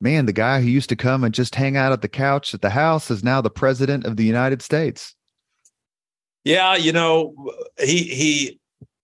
man, 0.00 0.26
the 0.26 0.32
guy 0.32 0.60
who 0.60 0.68
used 0.68 0.88
to 0.90 0.96
come 0.96 1.24
and 1.24 1.34
just 1.34 1.54
hang 1.54 1.76
out 1.76 1.92
at 1.92 2.02
the 2.02 2.08
couch 2.08 2.54
at 2.54 2.60
the 2.60 2.70
house 2.70 3.10
is 3.10 3.24
now 3.24 3.40
the 3.40 3.50
president 3.50 4.04
of 4.04 4.16
the 4.16 4.24
United 4.24 4.62
States. 4.62 5.14
Yeah, 6.48 6.76
you 6.76 6.92
know, 6.92 7.34
he 7.78 8.04
he 8.04 8.58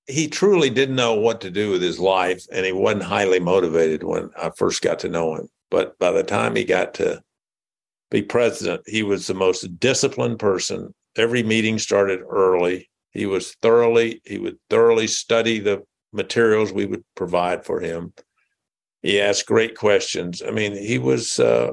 he 0.06 0.28
truly 0.28 0.70
didn't 0.70 0.96
know 0.96 1.12
what 1.12 1.42
to 1.42 1.50
do 1.50 1.72
with 1.72 1.82
his 1.82 1.98
life, 2.00 2.46
and 2.50 2.64
he 2.64 2.72
wasn't 2.72 3.02
highly 3.02 3.38
motivated 3.38 4.02
when 4.02 4.30
I 4.34 4.48
first 4.56 4.80
got 4.80 4.98
to 5.00 5.10
know 5.10 5.34
him. 5.34 5.50
But 5.70 5.98
by 5.98 6.10
the 6.10 6.22
time 6.22 6.56
he 6.56 6.64
got 6.64 6.94
to 6.94 7.22
be 8.10 8.22
president, 8.22 8.80
he 8.86 9.02
was 9.02 9.26
the 9.26 9.34
most 9.34 9.78
disciplined 9.78 10.38
person. 10.38 10.94
Every 11.18 11.42
meeting 11.42 11.78
started 11.78 12.20
early. 12.26 12.88
He 13.10 13.26
was 13.26 13.54
thoroughly 13.60 14.22
he 14.24 14.38
would 14.38 14.56
thoroughly 14.70 15.06
study 15.06 15.58
the 15.58 15.82
materials 16.14 16.72
we 16.72 16.86
would 16.86 17.04
provide 17.14 17.66
for 17.66 17.78
him. 17.78 18.14
He 19.02 19.20
asked 19.20 19.44
great 19.44 19.76
questions. 19.76 20.42
I 20.42 20.50
mean, 20.50 20.74
he 20.74 20.98
was 20.98 21.38
uh, 21.38 21.72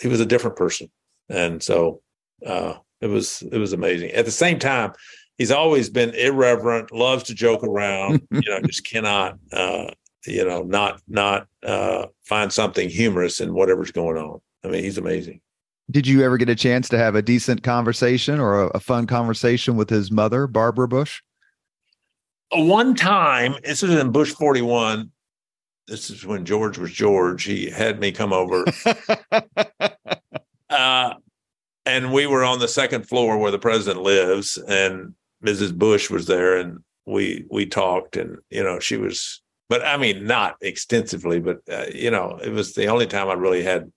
he 0.00 0.08
was 0.08 0.20
a 0.20 0.26
different 0.32 0.56
person, 0.56 0.90
and 1.28 1.62
so 1.62 2.00
uh, 2.46 2.76
it 3.00 3.08
was 3.08 3.42
it 3.50 3.58
was 3.58 3.72
amazing. 3.72 4.10
At 4.10 4.24
the 4.24 4.30
same 4.30 4.58
time, 4.58 4.92
he's 5.38 5.50
always 5.50 5.88
been 5.88 6.10
irreverent, 6.10 6.92
loves 6.92 7.24
to 7.24 7.34
joke 7.34 7.64
around. 7.64 8.26
you 8.30 8.42
know, 8.46 8.60
just 8.62 8.84
cannot 8.84 9.38
uh, 9.52 9.90
you 10.26 10.44
know 10.44 10.62
not 10.62 11.00
not 11.08 11.46
uh, 11.64 12.06
find 12.24 12.52
something 12.52 12.88
humorous 12.88 13.40
in 13.40 13.54
whatever's 13.54 13.90
going 13.90 14.16
on. 14.16 14.40
I 14.64 14.68
mean, 14.68 14.84
he's 14.84 14.98
amazing. 14.98 15.40
Did 15.90 16.06
you 16.06 16.22
ever 16.22 16.36
get 16.36 16.48
a 16.48 16.54
chance 16.54 16.88
to 16.90 16.98
have 16.98 17.16
a 17.16 17.22
decent 17.22 17.62
conversation 17.62 18.38
or 18.38 18.62
a, 18.62 18.66
a 18.68 18.80
fun 18.80 19.06
conversation 19.06 19.76
with 19.76 19.90
his 19.90 20.12
mother, 20.12 20.46
Barbara 20.46 20.86
Bush? 20.86 21.20
One 22.52 22.94
time, 22.94 23.54
this 23.64 23.82
was 23.82 23.92
in 23.92 24.12
Bush 24.12 24.32
41. 24.32 25.10
This 25.88 26.10
is 26.10 26.24
when 26.24 26.44
George 26.44 26.78
was 26.78 26.92
George. 26.92 27.44
He 27.44 27.70
had 27.70 27.98
me 27.98 28.12
come 28.12 28.32
over. 28.32 28.64
uh, 30.70 31.14
and 31.86 32.12
we 32.12 32.26
were 32.26 32.44
on 32.44 32.58
the 32.58 32.68
second 32.68 33.08
floor 33.08 33.38
where 33.38 33.50
the 33.50 33.58
president 33.58 34.02
lives, 34.02 34.56
and 34.56 35.14
Mrs. 35.44 35.76
Bush 35.76 36.10
was 36.10 36.26
there, 36.26 36.56
and 36.56 36.80
we 37.06 37.44
we 37.50 37.66
talked, 37.66 38.16
and 38.16 38.38
you 38.50 38.62
know 38.62 38.78
she 38.78 38.96
was, 38.96 39.42
but 39.68 39.84
I 39.84 39.96
mean 39.96 40.26
not 40.26 40.56
extensively, 40.60 41.40
but 41.40 41.60
uh, 41.70 41.86
you 41.94 42.10
know 42.10 42.38
it 42.42 42.50
was 42.50 42.74
the 42.74 42.86
only 42.86 43.06
time 43.06 43.28
I 43.28 43.34
really 43.34 43.62
had 43.62 43.90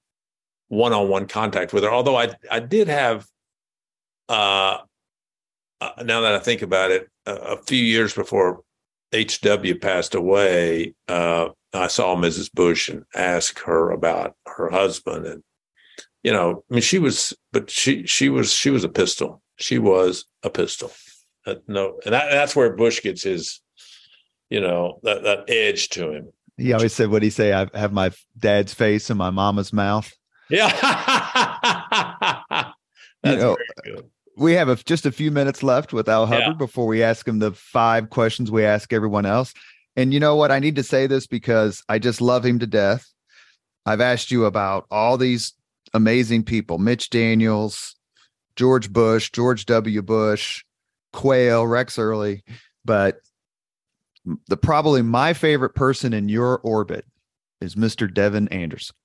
one 0.70 0.94
on 0.94 1.10
one 1.10 1.28
contact 1.28 1.74
with 1.74 1.84
her. 1.84 1.92
Although 1.92 2.18
I 2.18 2.30
I 2.50 2.60
did 2.60 2.88
have, 2.88 3.26
uh, 4.30 4.80
uh 5.82 6.04
now 6.04 6.22
that 6.22 6.36
I 6.36 6.40
think 6.40 6.62
about 6.62 6.92
it, 6.92 7.10
a, 7.26 7.34
a 7.34 7.58
few 7.58 7.84
years 7.84 8.14
before 8.14 8.62
H.W. 9.12 9.78
passed 9.80 10.16
away, 10.16 10.96
uh, 11.08 11.50
I 11.74 11.88
saw 11.88 12.16
Mrs. 12.16 12.52
Bush 12.52 12.90
and 12.90 13.04
asked 13.16 13.60
her 13.60 13.92
about 13.92 14.36
her 14.48 14.70
husband, 14.70 15.26
and 15.26 15.44
you 16.24 16.32
know, 16.32 16.64
I 16.70 16.74
mean, 16.74 16.82
she 16.82 17.00
was, 17.00 17.34
but 17.52 17.70
she 17.70 18.06
she 18.08 18.30
was 18.30 18.52
she 18.52 18.70
was 18.70 18.84
a 18.84 18.90
pistol. 18.90 19.42
She 19.58 19.80
was 19.80 20.26
a 20.44 20.50
pistol. 20.50 20.92
Uh, 21.46 21.56
no, 21.68 22.00
and 22.06 22.14
that, 22.14 22.32
that's 22.32 22.56
where 22.56 22.76
Bush 22.76 23.02
gets 23.02 23.24
his, 23.24 23.62
you 24.50 24.62
know, 24.62 25.00
that 25.04 25.24
that 25.24 25.50
edge 25.50 25.90
to 25.90 26.12
him. 26.12 26.32
He 26.58 26.74
always 26.74 26.94
said, 26.94 27.08
"What 27.08 27.14
would 27.16 27.24
he 27.24 27.30
say? 27.30 27.54
I 27.54 27.68
have 27.78 27.94
my 27.94 28.12
dad's 28.38 28.74
face 28.74 29.10
in 29.10 29.18
my 29.18 29.30
mama's 29.30 29.74
mouth." 29.74 30.12
Yeah, 30.50 30.70
that's 33.24 33.42
know, 33.42 33.58
very 33.84 33.96
good. 33.96 34.10
we 34.38 34.54
have 34.54 34.70
a, 34.70 34.76
just 34.76 35.06
a 35.06 35.12
few 35.12 35.32
minutes 35.32 35.64
left 35.64 35.94
with 35.94 36.10
Al 36.10 36.26
Hubbard 36.26 36.44
Yeah. 36.48 36.54
before 36.54 36.88
we 36.88 37.04
ask 37.04 37.28
him 37.28 37.40
the 37.40 37.52
five 37.52 38.10
questions 38.10 38.52
we 38.52 38.66
ask 38.66 38.92
everyone 38.94 39.26
else. 39.26 39.54
And 39.96 40.14
you 40.14 40.20
know 40.20 40.36
what? 40.36 40.52
I 40.52 40.60
need 40.60 40.76
to 40.78 40.84
say 40.84 41.08
this 41.08 41.28
because 41.28 41.84
I 41.88 42.00
just 42.00 42.22
love 42.22 42.46
him 42.46 42.60
to 42.60 42.68
death. 42.68 43.06
I've 43.86 44.02
asked 44.02 44.32
you 44.32 44.46
about 44.46 44.86
all 44.90 45.18
these 45.18 45.54
amazing 45.94 46.44
people 46.44 46.78
Mitch 46.78 47.10
Daniels, 47.10 47.96
George 48.56 48.92
Bush, 48.92 49.32
George 49.32 49.66
W. 49.66 50.02
Bush, 50.02 50.64
Quayle, 51.12 51.66
Rex 51.68 51.98
Early. 51.98 52.44
But 52.86 53.18
the 54.48 54.58
probably 54.58 55.02
my 55.02 55.34
favorite 55.34 55.76
person 55.76 56.14
in 56.14 56.30
your 56.30 56.60
orbit 56.60 57.06
is 57.62 57.76
Mr. 57.76 58.12
Devin 58.12 58.48
Anderson. 58.50 58.96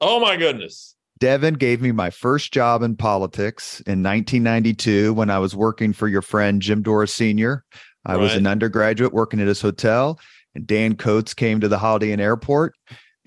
Oh 0.00 0.20
my 0.20 0.36
goodness. 0.36 0.94
Devin 1.18 1.54
gave 1.54 1.80
me 1.80 1.90
my 1.90 2.10
first 2.10 2.52
job 2.52 2.82
in 2.82 2.94
politics 2.94 3.80
in 3.80 4.04
1992 4.04 5.12
when 5.14 5.30
I 5.30 5.40
was 5.40 5.56
working 5.56 5.92
for 5.92 6.06
your 6.06 6.22
friend 6.22 6.62
Jim 6.62 6.82
Dora 6.82 7.08
Sr. 7.08 7.64
I 8.06 8.16
was 8.16 8.34
an 8.34 8.46
undergraduate 8.46 9.12
working 9.12 9.40
at 9.40 9.48
his 9.48 9.60
hotel, 9.60 10.18
and 10.54 10.66
Dan 10.66 10.94
Coats 10.94 11.34
came 11.34 11.60
to 11.60 11.68
the 11.68 11.78
Holiday 11.78 12.12
Inn 12.12 12.20
Airport. 12.20 12.74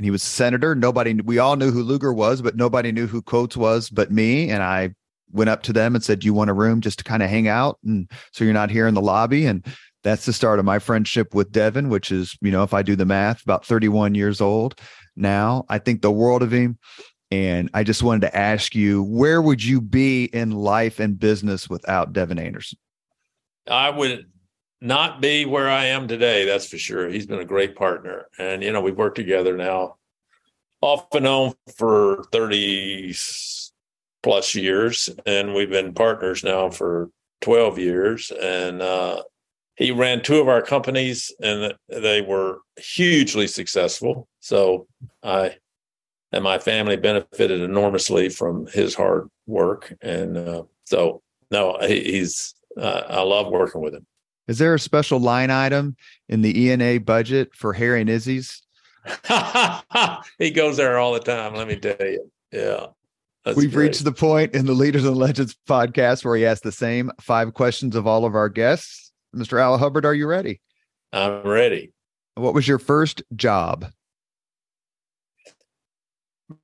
And 0.02 0.06
he 0.08 0.10
was 0.10 0.24
senator. 0.24 0.74
Nobody, 0.74 1.14
we 1.14 1.38
all 1.38 1.56
knew 1.56 1.70
who 1.70 1.84
Lugar 1.84 2.12
was, 2.12 2.42
but 2.42 2.56
nobody 2.56 2.92
knew 2.92 3.06
who 3.06 3.22
Coats 3.22 3.56
was 3.56 3.88
but 3.88 4.12
me. 4.12 4.50
And 4.50 4.64
I 4.64 4.96
went 5.32 5.52
up 5.52 5.62
to 5.62 5.74
them 5.74 5.94
and 5.94 6.04
said, 6.04 6.22
Do 6.22 6.26
you 6.26 6.34
want 6.34 6.50
a 6.50 6.54
room 6.54 6.82
just 6.82 6.98
to 6.98 7.04
kind 7.04 7.22
of 7.22 7.30
hang 7.30 7.48
out? 7.48 7.78
And 7.86 8.10
so 8.32 8.44
you're 8.44 8.52
not 8.52 8.72
here 8.72 8.88
in 8.88 8.96
the 8.96 9.02
lobby. 9.02 9.46
And 9.46 9.64
that's 10.02 10.26
the 10.26 10.34
start 10.34 10.58
of 10.58 10.66
my 10.66 10.80
friendship 10.80 11.36
with 11.36 11.52
Devin, 11.52 11.90
which 11.90 12.12
is, 12.12 12.36
you 12.42 12.50
know, 12.50 12.64
if 12.64 12.74
I 12.74 12.82
do 12.82 12.96
the 12.96 13.06
math, 13.06 13.44
about 13.44 13.64
31 13.64 14.16
years 14.16 14.42
old 14.42 14.74
now. 15.16 15.66
I 15.70 15.78
think 15.78 16.02
the 16.02 16.10
world 16.10 16.42
of 16.42 16.52
him. 16.52 16.80
And 17.30 17.70
I 17.76 17.84
just 17.84 18.02
wanted 18.02 18.22
to 18.22 18.36
ask 18.36 18.74
you, 18.74 19.04
where 19.04 19.40
would 19.40 19.64
you 19.64 19.82
be 19.82 20.26
in 20.34 20.50
life 20.50 21.00
and 21.00 21.20
business 21.20 21.70
without 21.70 22.12
Devin 22.12 22.40
Anderson? 22.40 22.80
I 23.70 23.92
would 23.92 24.26
not 24.82 25.22
be 25.22 25.46
where 25.46 25.70
I 25.70 25.86
am 25.86 26.08
today, 26.08 26.46
that's 26.46 26.68
for 26.68 26.78
sure. 26.78 27.08
He's 27.08 27.28
been 27.28 27.40
a 27.40 27.46
great 27.46 27.76
partner. 27.76 28.26
And, 28.40 28.64
you 28.64 28.72
know, 28.72 28.82
we've 28.82 28.98
worked 28.98 29.16
together 29.16 29.56
now 29.56 29.98
off 30.82 31.06
and 31.14 31.28
on 31.28 31.54
for 31.78 32.24
30 32.32 33.16
plus 34.24 34.56
years. 34.56 35.10
And 35.26 35.54
we've 35.54 35.70
been 35.70 35.94
partners 35.94 36.44
now 36.44 36.72
for 36.72 37.10
12 37.42 37.78
years. 37.78 38.32
And 38.32 38.82
uh, 38.82 39.22
he 39.76 39.92
ran 39.92 40.24
two 40.24 40.40
of 40.40 40.48
our 40.48 40.62
companies 40.62 41.32
and 41.40 41.74
they 41.88 42.22
were 42.22 42.60
hugely 42.78 43.48
successful. 43.48 44.28
So 44.40 44.88
I 45.22 45.58
and 46.32 46.44
my 46.44 46.60
family 46.60 46.96
benefited 46.96 47.62
enormously 47.62 48.30
from 48.30 48.66
his 48.68 48.96
hard 48.96 49.28
work. 49.48 49.94
And 50.02 50.38
uh, 50.38 50.64
so, 50.86 51.22
no, 51.52 51.78
he, 51.82 52.04
he's, 52.04 52.56
uh, 52.78 53.04
I 53.10 53.22
love 53.22 53.52
working 53.52 53.82
with 53.82 53.94
him. 53.94 54.06
Is 54.52 54.58
there 54.58 54.74
a 54.74 54.80
special 54.80 55.18
line 55.18 55.50
item 55.50 55.96
in 56.28 56.42
the 56.42 56.64
E&A 56.64 56.98
budget 56.98 57.56
for 57.56 57.72
Harry 57.72 58.02
and 58.02 58.10
Izzy's? 58.10 58.62
he 60.40 60.52
goes 60.52 60.76
there 60.76 61.00
all 61.00 61.14
the 61.14 61.22
time. 61.22 61.56
Let 61.56 61.70
me 61.70 61.78
tell 61.78 61.96
you. 62.02 62.30
Yeah. 62.52 62.88
We've 63.46 63.72
great. 63.72 63.76
reached 63.76 64.04
the 64.04 64.12
point 64.12 64.54
in 64.54 64.66
the 64.66 64.74
Leaders 64.74 65.06
and 65.06 65.16
Legends 65.16 65.56
podcast 65.70 66.26
where 66.26 66.36
he 66.36 66.46
asks 66.46 66.64
the 66.64 66.72
same 66.74 67.12
five 67.22 67.54
questions 67.54 67.96
of 67.96 68.06
all 68.06 68.26
of 68.26 68.36
our 68.36 68.50
guests. 68.50 69.14
Mr. 69.34 69.58
Al 69.58 69.78
Hubbard, 69.78 70.06
are 70.06 70.14
you 70.14 70.28
ready? 70.28 70.60
I'm 71.14 71.44
ready. 71.44 71.94
What 72.36 72.54
was 72.54 72.68
your 72.68 72.78
first 72.78 73.24
job? 73.34 73.86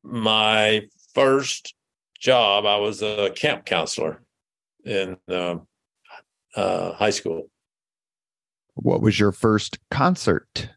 My 0.04 0.82
first 1.14 1.74
job, 2.20 2.66
I 2.66 2.76
was 2.80 3.02
a 3.02 3.32
camp 3.34 3.64
counselor 3.64 4.22
in 4.84 5.16
uh, 5.30 5.60
uh, 6.54 6.92
high 6.92 7.12
school. 7.12 7.50
What 8.78 9.02
was 9.02 9.20
your 9.20 9.32
first 9.32 9.80
concert? 9.92 10.70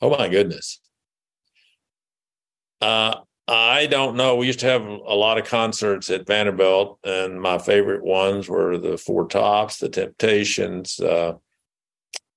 Oh 0.00 0.10
my 0.10 0.28
goodness. 0.28 0.80
Uh, 2.80 3.16
I 3.48 3.86
don't 3.86 4.16
know. 4.16 4.36
We 4.36 4.46
used 4.46 4.60
to 4.60 4.66
have 4.66 4.82
a 4.82 5.14
lot 5.14 5.38
of 5.38 5.46
concerts 5.46 6.08
at 6.08 6.26
Vanderbilt, 6.26 6.98
and 7.04 7.40
my 7.40 7.58
favorite 7.58 8.04
ones 8.04 8.48
were 8.48 8.78
the 8.78 8.96
Four 8.96 9.26
Tops, 9.26 9.78
the 9.78 9.88
Temptations, 9.88 11.00
uh, 11.00 11.34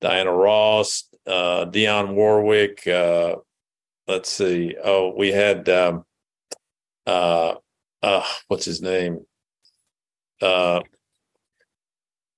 Diana 0.01 0.34
Ross, 0.34 1.07
uh, 1.28 1.66
Dionne 1.66 2.16
Warwick. 2.16 2.88
Uh, 2.88 3.36
let's 4.07 4.30
see. 4.30 4.76
Oh, 4.84 5.14
we 5.16 5.32
had 5.32 5.70
um, 5.70 6.03
uh, 7.05 7.55
uh, 8.01 8.26
what's 8.47 8.66
his 8.66 8.82
name? 8.82 9.26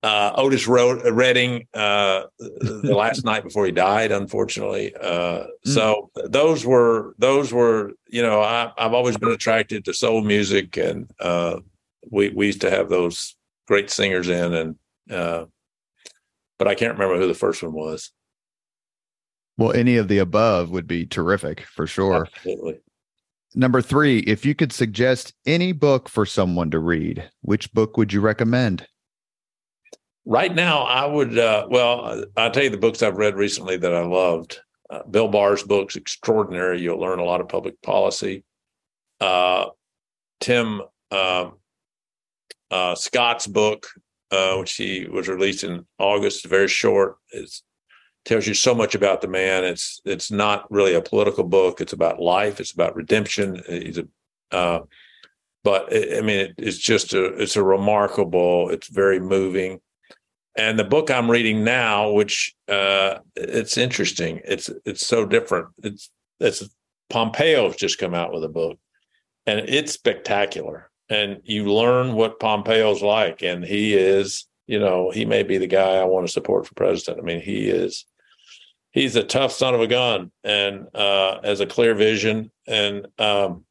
Uh, 0.05 0.07
uh, 0.07 0.33
Otis 0.37 0.67
Redding 0.67 1.67
uh, 1.73 2.25
the 2.37 2.95
last 2.95 3.25
night 3.25 3.43
before 3.43 3.65
he 3.65 3.71
died, 3.71 4.11
unfortunately. 4.11 4.95
Uh, 4.95 5.45
mm. 5.45 5.47
So 5.63 6.11
those 6.15 6.63
were 6.63 7.15
those 7.17 7.51
were 7.51 7.91
you 8.07 8.21
know 8.21 8.39
I, 8.41 8.71
have 8.77 8.93
always 8.93 9.17
been 9.17 9.31
attracted 9.31 9.83
to 9.85 9.93
soul 9.93 10.21
music, 10.21 10.77
and 10.77 11.09
uh, 11.19 11.59
we 12.11 12.29
we 12.29 12.45
used 12.45 12.61
to 12.61 12.69
have 12.69 12.89
those 12.89 13.35
great 13.67 13.89
singers 13.89 14.29
in, 14.29 14.53
and 14.53 14.75
uh, 15.09 15.45
but 16.59 16.67
I 16.67 16.75
can't 16.75 16.93
remember 16.93 17.19
who 17.19 17.27
the 17.27 17.33
first 17.33 17.63
one 17.63 17.73
was. 17.73 18.11
Well, 19.57 19.71
any 19.71 19.97
of 19.97 20.07
the 20.07 20.19
above 20.19 20.69
would 20.69 20.85
be 20.85 21.07
terrific 21.07 21.61
for 21.61 21.87
sure. 21.87 22.27
Absolutely. 22.35 22.79
Number 23.55 23.81
three, 23.81 24.19
if 24.19 24.45
you 24.45 24.53
could 24.53 24.73
suggest 24.73 25.33
any 25.47 25.71
book 25.71 26.09
for 26.09 26.25
someone 26.25 26.69
to 26.71 26.79
read, 26.79 27.27
which 27.41 27.73
book 27.73 27.97
would 27.97 28.13
you 28.13 28.19
recommend? 28.19 28.85
Right 30.25 30.53
now, 30.53 30.83
I 30.83 31.05
would, 31.05 31.37
uh, 31.37 31.67
well, 31.69 32.25
I'll 32.35 32.51
tell 32.51 32.63
you 32.63 32.69
the 32.71 32.77
books 32.77 33.03
I've 33.03 33.17
read 33.17 33.35
recently 33.35 33.77
that 33.77 33.93
I 33.93 34.03
loved. 34.03 34.59
Uh, 34.89 35.03
Bill 35.03 35.27
Barr's 35.27 35.63
books, 35.63 35.95
extraordinary. 35.95 36.81
You'll 36.81 36.99
learn 36.99 37.19
a 37.19 37.23
lot 37.23 37.41
of 37.41 37.49
public 37.49 37.79
policy. 37.81 38.43
Uh, 39.19 39.67
Tim 40.39 40.81
um, 41.11 41.53
uh, 42.71 42.95
Scott's 42.95 43.47
book, 43.47 43.87
uh, 44.31 44.57
which 44.57 44.73
he 44.73 45.07
was 45.07 45.27
released 45.27 45.63
in 45.63 45.85
August, 45.99 46.45
very 46.45 46.67
short. 46.67 47.17
It 47.31 47.49
tells 48.25 48.47
you 48.47 48.53
so 48.53 48.75
much 48.75 48.95
about 48.95 49.21
the 49.21 49.27
man. 49.27 49.63
It's 49.63 50.01
it's 50.05 50.31
not 50.31 50.69
really 50.71 50.93
a 50.93 51.01
political 51.01 51.43
book. 51.43 51.81
It's 51.81 51.93
about 51.93 52.19
life. 52.19 52.59
It's 52.59 52.73
about 52.73 52.95
redemption. 52.95 53.61
He's 53.67 53.99
a 53.99 54.07
uh, 54.51 54.81
but 55.63 55.91
I 55.91 56.21
mean, 56.21 56.39
it, 56.39 56.53
it's 56.57 56.77
just 56.77 57.13
a 57.13 57.25
it's 57.25 57.55
a 57.55 57.63
remarkable. 57.63 58.69
It's 58.69 58.87
very 58.87 59.19
moving 59.19 59.79
and 60.55 60.79
the 60.79 60.83
book 60.83 61.11
I'm 61.11 61.29
reading 61.29 61.63
now, 61.63 62.11
which 62.11 62.55
uh, 62.67 63.19
it's 63.35 63.77
interesting. 63.77 64.41
It's 64.45 64.69
it's 64.85 65.05
so 65.05 65.25
different. 65.25 65.67
It's 65.83 66.09
it's 66.39 66.67
Pompeo's 67.09 67.75
just 67.75 67.99
come 67.99 68.13
out 68.13 68.33
with 68.33 68.43
a 68.43 68.49
book, 68.49 68.77
and 69.45 69.59
it's 69.59 69.91
spectacular. 69.91 70.89
And 71.09 71.41
you 71.43 71.71
learn 71.71 72.13
what 72.13 72.39
Pompeo's 72.39 73.03
like, 73.03 73.43
and 73.43 73.63
he 73.63 73.93
is, 73.93 74.47
you 74.65 74.79
know, 74.79 75.11
he 75.11 75.23
may 75.23 75.43
be 75.43 75.59
the 75.59 75.67
guy 75.67 75.97
I 75.97 76.05
want 76.05 76.25
to 76.25 76.31
support 76.31 76.65
for 76.65 76.73
president. 76.73 77.19
I 77.19 77.23
mean, 77.23 77.41
he 77.41 77.67
is. 77.67 78.05
He's 78.91 79.15
a 79.17 79.23
tough 79.23 79.51
son 79.51 79.75
of 79.75 79.81
a 79.81 79.87
gun, 79.87 80.31
and 80.43 80.87
uh, 80.95 81.41
has 81.43 81.59
a 81.59 81.65
clear 81.65 81.93
vision. 81.93 82.49
And 82.65 83.07
um, 83.19 83.65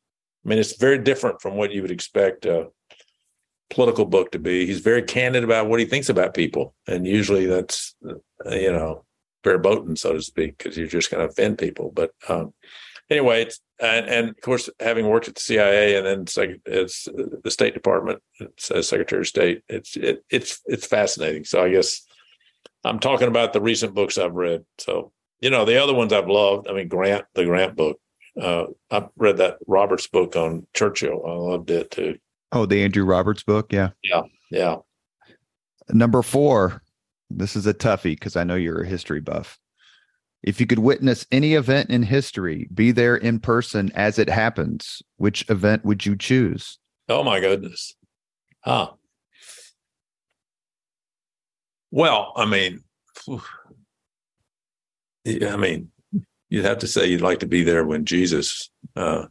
I 0.45 0.49
mean, 0.49 0.59
it's 0.59 0.77
very 0.77 0.99
different 0.99 1.41
from 1.41 1.57
what 1.57 1.73
you 1.73 1.83
would 1.83 1.91
expect. 1.91 2.45
Uh, 2.45 2.67
political 3.71 4.05
book 4.05 4.33
to 4.33 4.39
be. 4.39 4.67
He's 4.67 4.81
very 4.81 5.03
candid 5.03 5.45
about 5.45 5.69
what 5.69 5.81
he 5.81 5.87
thinks 5.87 6.09
about 6.09 6.35
people, 6.35 6.75
and 6.87 7.07
usually 7.07 7.47
that's 7.47 7.95
uh, 8.09 8.15
you 8.51 8.73
know 8.73 9.05
verboten, 9.43 9.97
so 9.97 10.15
to 10.15 10.23
speak, 10.23 10.59
because 10.59 10.77
you're 10.77 10.87
just 10.87 11.11
going 11.11 11.25
to 11.25 11.31
offend 11.31 11.59
people. 11.59 11.93
But 11.95 12.13
um, 12.29 12.55
anyway, 13.11 13.49
and, 13.81 14.07
and, 14.07 14.29
of 14.31 14.41
course, 14.41 14.71
having 14.81 15.07
worked 15.07 15.29
at 15.29 15.35
the 15.35 15.41
CIA 15.41 15.97
and 15.97 16.07
then 16.07 16.21
it's, 16.23 16.39
it's 16.65 17.09
the 17.43 17.51
State 17.51 17.75
Department 17.75 18.23
as 18.75 18.89
Secretary 18.89 19.21
of 19.21 19.27
State, 19.27 19.63
it's 19.69 19.97
it, 19.97 20.25
it's 20.31 20.63
it's 20.67 20.87
fascinating. 20.87 21.45
So 21.45 21.63
I 21.63 21.71
guess 21.71 22.07
I'm 22.85 22.99
talking 22.99 23.29
about 23.29 23.53
the 23.53 23.61
recent 23.61 23.95
books 23.95 24.19
I've 24.19 24.35
read. 24.35 24.65
So 24.79 25.13
you 25.41 25.51
know, 25.51 25.65
the 25.65 25.83
other 25.83 25.95
ones 25.95 26.13
I've 26.13 26.29
loved. 26.29 26.69
I 26.69 26.73
mean, 26.73 26.89
Grant, 26.89 27.27
the 27.35 27.45
Grant 27.45 27.77
book. 27.77 28.01
Uh, 28.41 28.67
I've 28.91 29.09
read 29.17 29.37
that 29.37 29.59
Roberts 29.67 30.09
book 30.09 30.35
on 30.37 30.67
Churchill. 30.75 31.23
I 31.25 31.33
loved 31.33 31.71
it 31.71 31.91
too. 31.91 32.19
Oh, 32.53 32.67
the 32.67 32.83
Andrew 32.83 33.05
Roberts 33.05 33.43
book. 33.43 33.73
Yeah. 33.73 33.91
Yeah. 34.03 34.23
Yeah. 34.51 34.77
Number 35.91 36.23
four. 36.23 36.83
This 37.31 37.57
is 37.57 37.67
a 37.67 37.75
toughie 37.75 38.15
because 38.15 38.37
I 38.37 38.45
know 38.45 38.55
you're 38.55 38.83
a 38.83 38.87
history 38.87 39.21
buff. 39.21 39.59
If 40.43 40.61
you 40.61 40.67
could 40.67 40.79
witness 40.79 41.27
any 41.33 41.55
event 41.55 41.89
in 41.89 42.03
history, 42.03 42.69
be 42.73 42.93
there 42.93 43.17
in 43.17 43.41
person 43.41 43.91
as 43.95 44.19
it 44.19 44.29
happens, 44.29 45.03
which 45.17 45.49
event 45.49 45.85
would 45.85 46.05
you 46.05 46.17
choose? 46.17 46.79
Oh 47.09 47.25
my 47.25 47.41
goodness. 47.41 47.97
Huh. 48.61 48.91
Well, 51.91 52.33
I 52.37 52.45
mean, 52.45 52.85
I 55.27 55.57
mean, 55.57 55.91
you'd 56.51 56.65
have 56.65 56.79
to 56.79 56.87
say 56.87 57.07
you'd 57.07 57.21
like 57.21 57.41
to 57.41 57.47
be 57.47 57.63
there 57.63 57.85
when 57.85 58.05
Jesus 58.05 58.69
uh, 58.97 59.27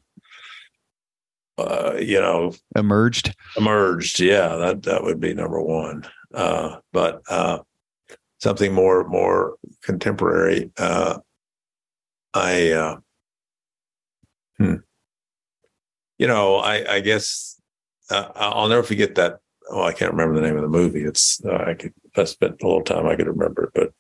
uh, 1.58 1.96
you 2.00 2.20
know, 2.20 2.54
emerged. 2.76 3.36
Emerged, 3.58 4.20
yeah, 4.20 4.56
that 4.56 4.84
that 4.84 5.04
would 5.04 5.20
be 5.20 5.34
number 5.34 5.62
one. 5.62 6.06
Uh, 6.34 6.78
but 6.92 7.22
uh, 7.30 7.60
something 8.40 8.74
more 8.74 9.08
more 9.08 9.56
contemporary. 9.82 10.72
Uh, 10.78 11.20
I, 12.34 12.72
uh, 12.72 12.98
hmm. 14.58 14.76
you 16.18 16.28
know, 16.28 16.58
I, 16.58 16.96
I 16.96 17.00
guess 17.00 17.62
uh, 18.10 18.30
I'll 18.36 18.70
never 18.70 18.84
forget 18.84 19.16
that. 19.16 19.40
Oh, 19.70 19.84
I 19.84 19.94
can't 19.94 20.12
remember 20.12 20.36
the 20.36 20.46
name 20.46 20.58
of 20.58 20.64
the 20.64 20.68
movie. 20.68 21.04
It's 21.04 21.44
uh, 21.46 21.64
I 21.68 21.74
could 21.76 21.94
I 22.18 22.26
spent 22.26 22.62
a 22.62 22.66
little 22.66 22.84
time 22.84 23.08
I 23.08 23.16
could 23.16 23.28
remember 23.28 23.66
it, 23.66 23.72
but 23.74 23.94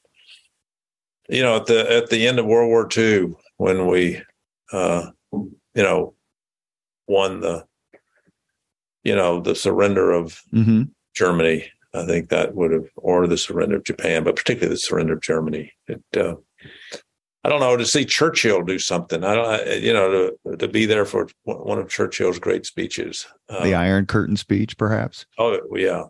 you 1.29 1.41
know, 1.41 1.55
at 1.55 1.67
the 1.67 1.91
at 1.91 2.09
the 2.09 2.27
end 2.27 2.39
of 2.39 2.45
World 2.45 2.69
War 2.69 2.87
II, 2.95 3.33
when 3.57 3.87
we, 3.87 4.21
uh, 4.71 5.11
you 5.31 5.53
know, 5.75 6.15
won 7.07 7.41
the 7.41 7.65
you 9.03 9.15
know 9.15 9.39
the 9.39 9.55
surrender 9.55 10.11
of 10.11 10.41
mm-hmm. 10.53 10.83
Germany. 11.15 11.65
I 11.95 12.05
think 12.05 12.29
that 12.29 12.55
would 12.55 12.71
have, 12.71 12.87
or 12.95 13.27
the 13.27 13.37
surrender 13.37 13.75
of 13.75 13.83
Japan, 13.83 14.23
but 14.23 14.35
particularly 14.35 14.73
the 14.73 14.79
surrender 14.79 15.13
of 15.13 15.21
Germany. 15.21 15.71
It, 15.87 16.01
uh, 16.17 16.35
I 17.43 17.49
don't 17.49 17.59
know 17.59 17.75
to 17.75 17.85
see 17.85 18.05
Churchill 18.05 18.63
do 18.63 18.79
something. 18.79 19.23
I 19.23 19.35
don't, 19.35 19.81
you 19.81 19.93
know, 19.93 20.31
to 20.45 20.57
to 20.57 20.67
be 20.67 20.85
there 20.85 21.05
for 21.05 21.27
one 21.43 21.77
of 21.77 21.89
Churchill's 21.89 22.39
great 22.39 22.65
speeches. 22.65 23.27
Um, 23.49 23.63
the 23.63 23.75
Iron 23.75 24.05
Curtain 24.05 24.37
speech, 24.37 24.77
perhaps. 24.77 25.25
Oh 25.37 25.59
yeah. 25.75 26.05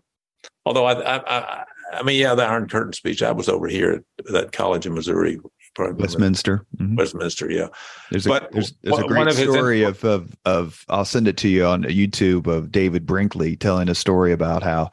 Although 0.66 0.86
I, 0.86 0.94
I, 0.94 1.38
I, 1.38 1.64
I 1.94 2.04
mean, 2.04 2.20
yeah, 2.20 2.36
the 2.36 2.44
Iron 2.44 2.70
Curtain 2.70 2.94
speech. 2.94 3.24
I 3.24 3.32
was 3.32 3.50
over 3.50 3.68
here 3.68 4.04
at 4.20 4.26
that 4.32 4.52
college 4.52 4.86
in 4.86 4.94
Missouri. 4.94 5.40
Westminster. 5.78 6.66
Mm-hmm. 6.78 6.96
Westminster, 6.96 7.50
yeah. 7.50 7.68
There's 8.12 8.26
a 8.26 8.30
but 8.30 8.52
there's, 8.52 8.74
there's 8.84 9.00
a 9.00 9.08
great 9.08 9.32
story 9.34 9.84
of, 9.84 10.04
of 10.04 10.36
of 10.46 10.86
I'll 10.90 11.06
send 11.06 11.28
it 11.28 11.38
to 11.38 11.48
you 11.48 11.66
on 11.66 11.84
YouTube 11.84 12.48
of 12.48 12.72
David 12.72 13.06
Brinkley 13.06 13.56
telling 13.56 13.90
a 13.90 13.96
story 13.96 14.32
about 14.32 14.64
how 14.64 14.92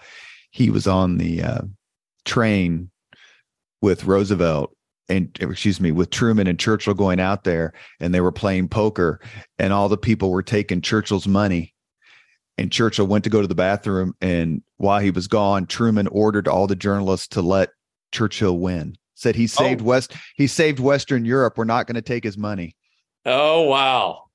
he 0.50 0.70
was 0.70 0.86
on 0.86 1.18
the 1.18 1.42
uh, 1.42 1.60
train 2.24 2.90
with 3.82 4.04
Roosevelt 4.04 4.74
and 5.10 5.36
excuse 5.40 5.80
me, 5.80 5.90
with 5.90 6.10
Truman 6.10 6.46
and 6.46 6.58
Churchill 6.58 6.94
going 6.94 7.18
out 7.18 7.44
there 7.44 7.72
and 7.98 8.14
they 8.14 8.20
were 8.20 8.32
playing 8.32 8.68
poker 8.68 9.20
and 9.58 9.72
all 9.72 9.88
the 9.88 9.98
people 9.98 10.30
were 10.30 10.42
taking 10.42 10.80
Churchill's 10.80 11.26
money. 11.26 11.74
And 12.56 12.70
Churchill 12.70 13.06
went 13.06 13.24
to 13.24 13.30
go 13.30 13.40
to 13.40 13.48
the 13.48 13.54
bathroom. 13.54 14.14
And 14.20 14.62
while 14.76 15.00
he 15.00 15.10
was 15.10 15.26
gone, 15.26 15.66
Truman 15.66 16.06
ordered 16.08 16.46
all 16.46 16.66
the 16.66 16.76
journalists 16.76 17.26
to 17.28 17.42
let 17.42 17.70
Churchill 18.12 18.58
win. 18.58 18.96
Said 19.20 19.36
he 19.36 19.46
saved 19.46 19.82
oh. 19.82 19.84
West, 19.84 20.14
he 20.34 20.46
saved 20.46 20.80
Western 20.80 21.26
Europe. 21.26 21.58
We're 21.58 21.64
not 21.64 21.86
going 21.86 21.96
to 21.96 22.00
take 22.00 22.24
his 22.24 22.38
money. 22.38 22.74
Oh 23.26 23.60
wow. 23.62 24.30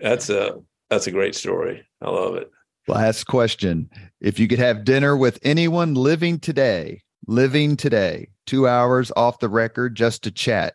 That's 0.00 0.30
a 0.30 0.54
that's 0.88 1.06
a 1.06 1.10
great 1.10 1.34
story. 1.34 1.86
I 2.00 2.08
love 2.08 2.36
it. 2.36 2.50
Last 2.88 3.24
question. 3.24 3.90
If 4.22 4.38
you 4.38 4.48
could 4.48 4.58
have 4.58 4.86
dinner 4.86 5.18
with 5.18 5.38
anyone 5.42 5.92
living 5.92 6.38
today, 6.38 7.02
living 7.26 7.76
today, 7.76 8.28
two 8.46 8.66
hours 8.66 9.12
off 9.16 9.38
the 9.38 9.50
record 9.50 9.94
just 9.94 10.24
to 10.24 10.30
chat, 10.30 10.72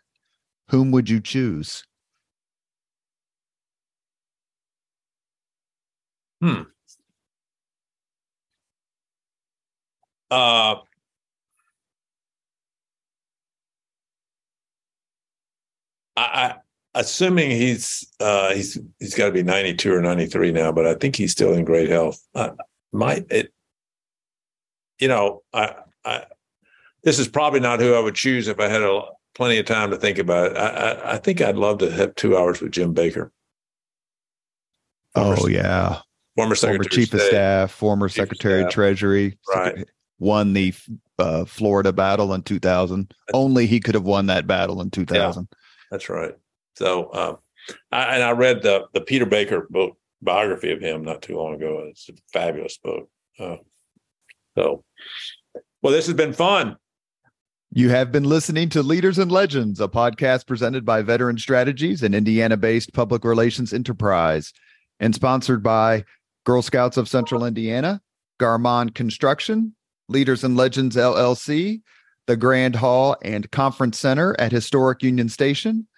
whom 0.68 0.92
would 0.92 1.10
you 1.10 1.18
choose? 1.18 1.82
Hmm. 6.40 6.62
Uh, 10.30 10.76
I, 16.16 16.22
I 16.22 16.54
assuming 16.94 17.50
he's 17.50 18.06
uh, 18.20 18.52
he's 18.54 18.78
he's 18.98 19.14
got 19.14 19.26
to 19.26 19.32
be 19.32 19.42
92 19.42 19.92
or 19.92 20.00
93 20.00 20.52
now, 20.52 20.72
but 20.72 20.86
I 20.86 20.94
think 20.94 21.16
he's 21.16 21.32
still 21.32 21.52
in 21.52 21.64
great 21.64 21.88
health. 21.88 22.20
Uh, 22.34 22.50
my 22.92 23.24
it, 23.30 23.52
you 24.98 25.08
know, 25.08 25.42
I 25.52 25.74
I 26.04 26.24
this 27.02 27.18
is 27.18 27.28
probably 27.28 27.60
not 27.60 27.80
who 27.80 27.94
I 27.94 28.00
would 28.00 28.14
choose 28.14 28.48
if 28.48 28.60
I 28.60 28.68
had 28.68 28.82
a, 28.82 29.02
plenty 29.34 29.58
of 29.58 29.66
time 29.66 29.90
to 29.90 29.96
think 29.96 30.18
about 30.18 30.52
it. 30.52 30.56
I, 30.56 30.66
I, 30.66 31.12
I 31.14 31.16
think 31.18 31.40
I'd 31.40 31.56
love 31.56 31.78
to 31.78 31.90
have 31.90 32.14
two 32.14 32.36
hours 32.36 32.60
with 32.60 32.72
Jim 32.72 32.92
Baker. 32.92 33.32
Former, 35.14 35.36
oh 35.40 35.46
yeah, 35.48 36.00
former 36.36 36.54
secretary, 36.54 36.78
former 36.78 36.88
chief 36.88 37.14
of 37.14 37.20
staff, 37.22 37.70
former 37.72 38.08
chief 38.08 38.16
secretary 38.16 38.60
of, 38.60 38.64
staff. 38.64 38.74
Treasury, 38.74 39.38
right? 39.52 39.88
Won 40.18 40.52
the 40.52 40.74
uh, 41.18 41.44
Florida 41.46 41.92
battle 41.92 42.34
in 42.34 42.42
2000. 42.42 43.12
Only 43.32 43.66
he 43.66 43.80
could 43.80 43.94
have 43.94 44.04
won 44.04 44.26
that 44.26 44.46
battle 44.46 44.80
in 44.82 44.90
2000. 44.90 45.48
Yeah, 45.50 45.56
that's 45.90 46.08
right. 46.08 46.34
So, 46.76 47.12
um, 47.12 47.38
I, 47.92 48.14
and 48.14 48.22
I 48.22 48.32
read 48.32 48.62
the 48.62 48.86
the 48.92 49.00
Peter 49.00 49.26
Baker 49.26 49.66
book 49.70 49.96
biography 50.22 50.72
of 50.72 50.80
him 50.80 51.02
not 51.02 51.22
too 51.22 51.36
long 51.36 51.54
ago. 51.54 51.84
It's 51.88 52.08
a 52.08 52.12
fabulous 52.32 52.78
book. 52.78 53.08
Uh, 53.38 53.56
so, 54.56 54.84
well, 55.82 55.92
this 55.92 56.06
has 56.06 56.14
been 56.14 56.32
fun. 56.32 56.76
You 57.72 57.88
have 57.90 58.10
been 58.10 58.24
listening 58.24 58.68
to 58.70 58.82
Leaders 58.82 59.18
and 59.18 59.30
Legends, 59.30 59.80
a 59.80 59.86
podcast 59.86 60.46
presented 60.46 60.84
by 60.84 61.02
Veteran 61.02 61.38
Strategies, 61.38 62.02
an 62.02 62.14
Indiana 62.14 62.56
based 62.56 62.92
public 62.92 63.24
relations 63.24 63.72
enterprise, 63.72 64.52
and 64.98 65.14
sponsored 65.14 65.62
by 65.62 66.04
Girl 66.44 66.62
Scouts 66.62 66.96
of 66.96 67.08
Central 67.08 67.44
Indiana, 67.44 68.00
Garmong 68.40 68.92
Construction, 68.94 69.74
Leaders 70.08 70.42
and 70.42 70.56
Legends 70.56 70.96
LLC, 70.96 71.82
the 72.30 72.36
Grand 72.36 72.76
Hall 72.76 73.16
and 73.22 73.50
Conference 73.50 73.98
Center 73.98 74.36
at 74.38 74.52
Historic 74.52 75.02
Union 75.02 75.28
Station, 75.28 75.88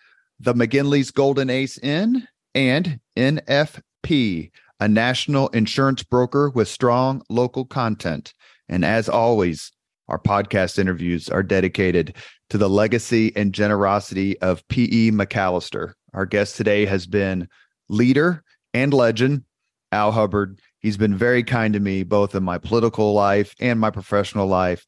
the 0.40 0.54
McGinley's 0.54 1.10
Golden 1.10 1.50
Ace 1.50 1.76
Inn, 1.76 2.26
and 2.54 2.98
NFP, 3.18 4.50
a 4.80 4.88
national 4.88 5.48
insurance 5.48 6.02
broker 6.02 6.48
with 6.48 6.68
strong 6.68 7.22
local 7.28 7.66
content. 7.66 8.32
And 8.66 8.82
as 8.82 9.10
always, 9.10 9.72
our 10.08 10.18
podcast 10.18 10.78
interviews 10.78 11.28
are 11.28 11.42
dedicated 11.42 12.16
to 12.48 12.56
the 12.56 12.70
legacy 12.70 13.36
and 13.36 13.52
generosity 13.52 14.40
of 14.40 14.66
P.E. 14.68 15.10
MacAllister. 15.10 15.92
Our 16.14 16.24
guest 16.24 16.56
today 16.56 16.86
has 16.86 17.06
been 17.06 17.46
leader 17.90 18.42
and 18.72 18.94
legend, 18.94 19.44
Al 19.92 20.12
Hubbard. 20.12 20.60
He's 20.82 20.96
been 20.96 21.16
very 21.16 21.44
kind 21.44 21.72
to 21.74 21.80
me, 21.80 22.02
both 22.02 22.34
in 22.34 22.42
my 22.42 22.58
political 22.58 23.14
life 23.14 23.54
and 23.60 23.78
my 23.78 23.90
professional 23.90 24.48
life. 24.48 24.84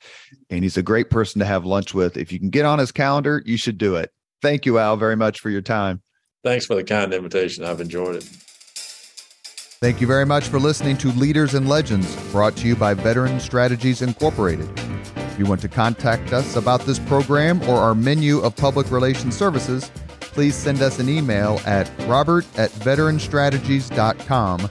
And 0.51 0.65
he's 0.65 0.77
a 0.77 0.83
great 0.83 1.09
person 1.09 1.39
to 1.39 1.47
have 1.47 1.65
lunch 1.65 1.95
with. 1.95 2.17
If 2.17 2.33
you 2.33 2.41
can 2.41 2.51
get 2.51 2.65
on 2.65 2.81
his 2.81 2.91
calendar, 2.91 3.43
you 3.47 3.57
should 3.57 3.79
do 3.79 3.95
it. 3.95 4.11
Thank 4.43 4.67
you, 4.67 4.79
Al, 4.79 4.97
very 4.97 5.17
much 5.17 5.41
for 5.41 5.51
your 5.51 5.63
time. 5.63 6.03
Thanks 6.43 6.67
for 6.67 6.75
the 6.75 6.85
kind 6.85 7.15
invitation. 7.15 7.65
I've 7.65 7.81
enjoyed 7.81 8.17
it. 8.17 8.25
Thank 8.25 10.01
you 10.01 10.07
very 10.07 10.27
much 10.27 10.49
for 10.49 10.59
listening 10.59 10.97
to 10.99 11.13
Leaders 11.13 11.55
and 11.55 11.69
Legends, 11.69 12.15
brought 12.33 12.57
to 12.57 12.67
you 12.67 12.75
by 12.75 12.95
Veteran 12.95 13.39
Strategies 13.39 14.03
Incorporated. 14.03 14.69
If 15.17 15.39
you 15.39 15.47
want 15.47 15.61
to 15.63 15.69
contact 15.69 16.33
us 16.33 16.57
about 16.57 16.81
this 16.83 16.99
program 16.99 17.63
or 17.65 17.77
our 17.77 17.95
menu 17.95 18.39
of 18.39 18.57
public 18.57 18.91
relations 18.91 19.37
services, 19.37 19.91
please 20.21 20.55
send 20.55 20.81
us 20.81 20.99
an 20.99 21.09
email 21.09 21.61
at 21.67 21.91
robert 22.07 22.47
at 22.59 22.71
veteranstrategies.com. 22.71 24.71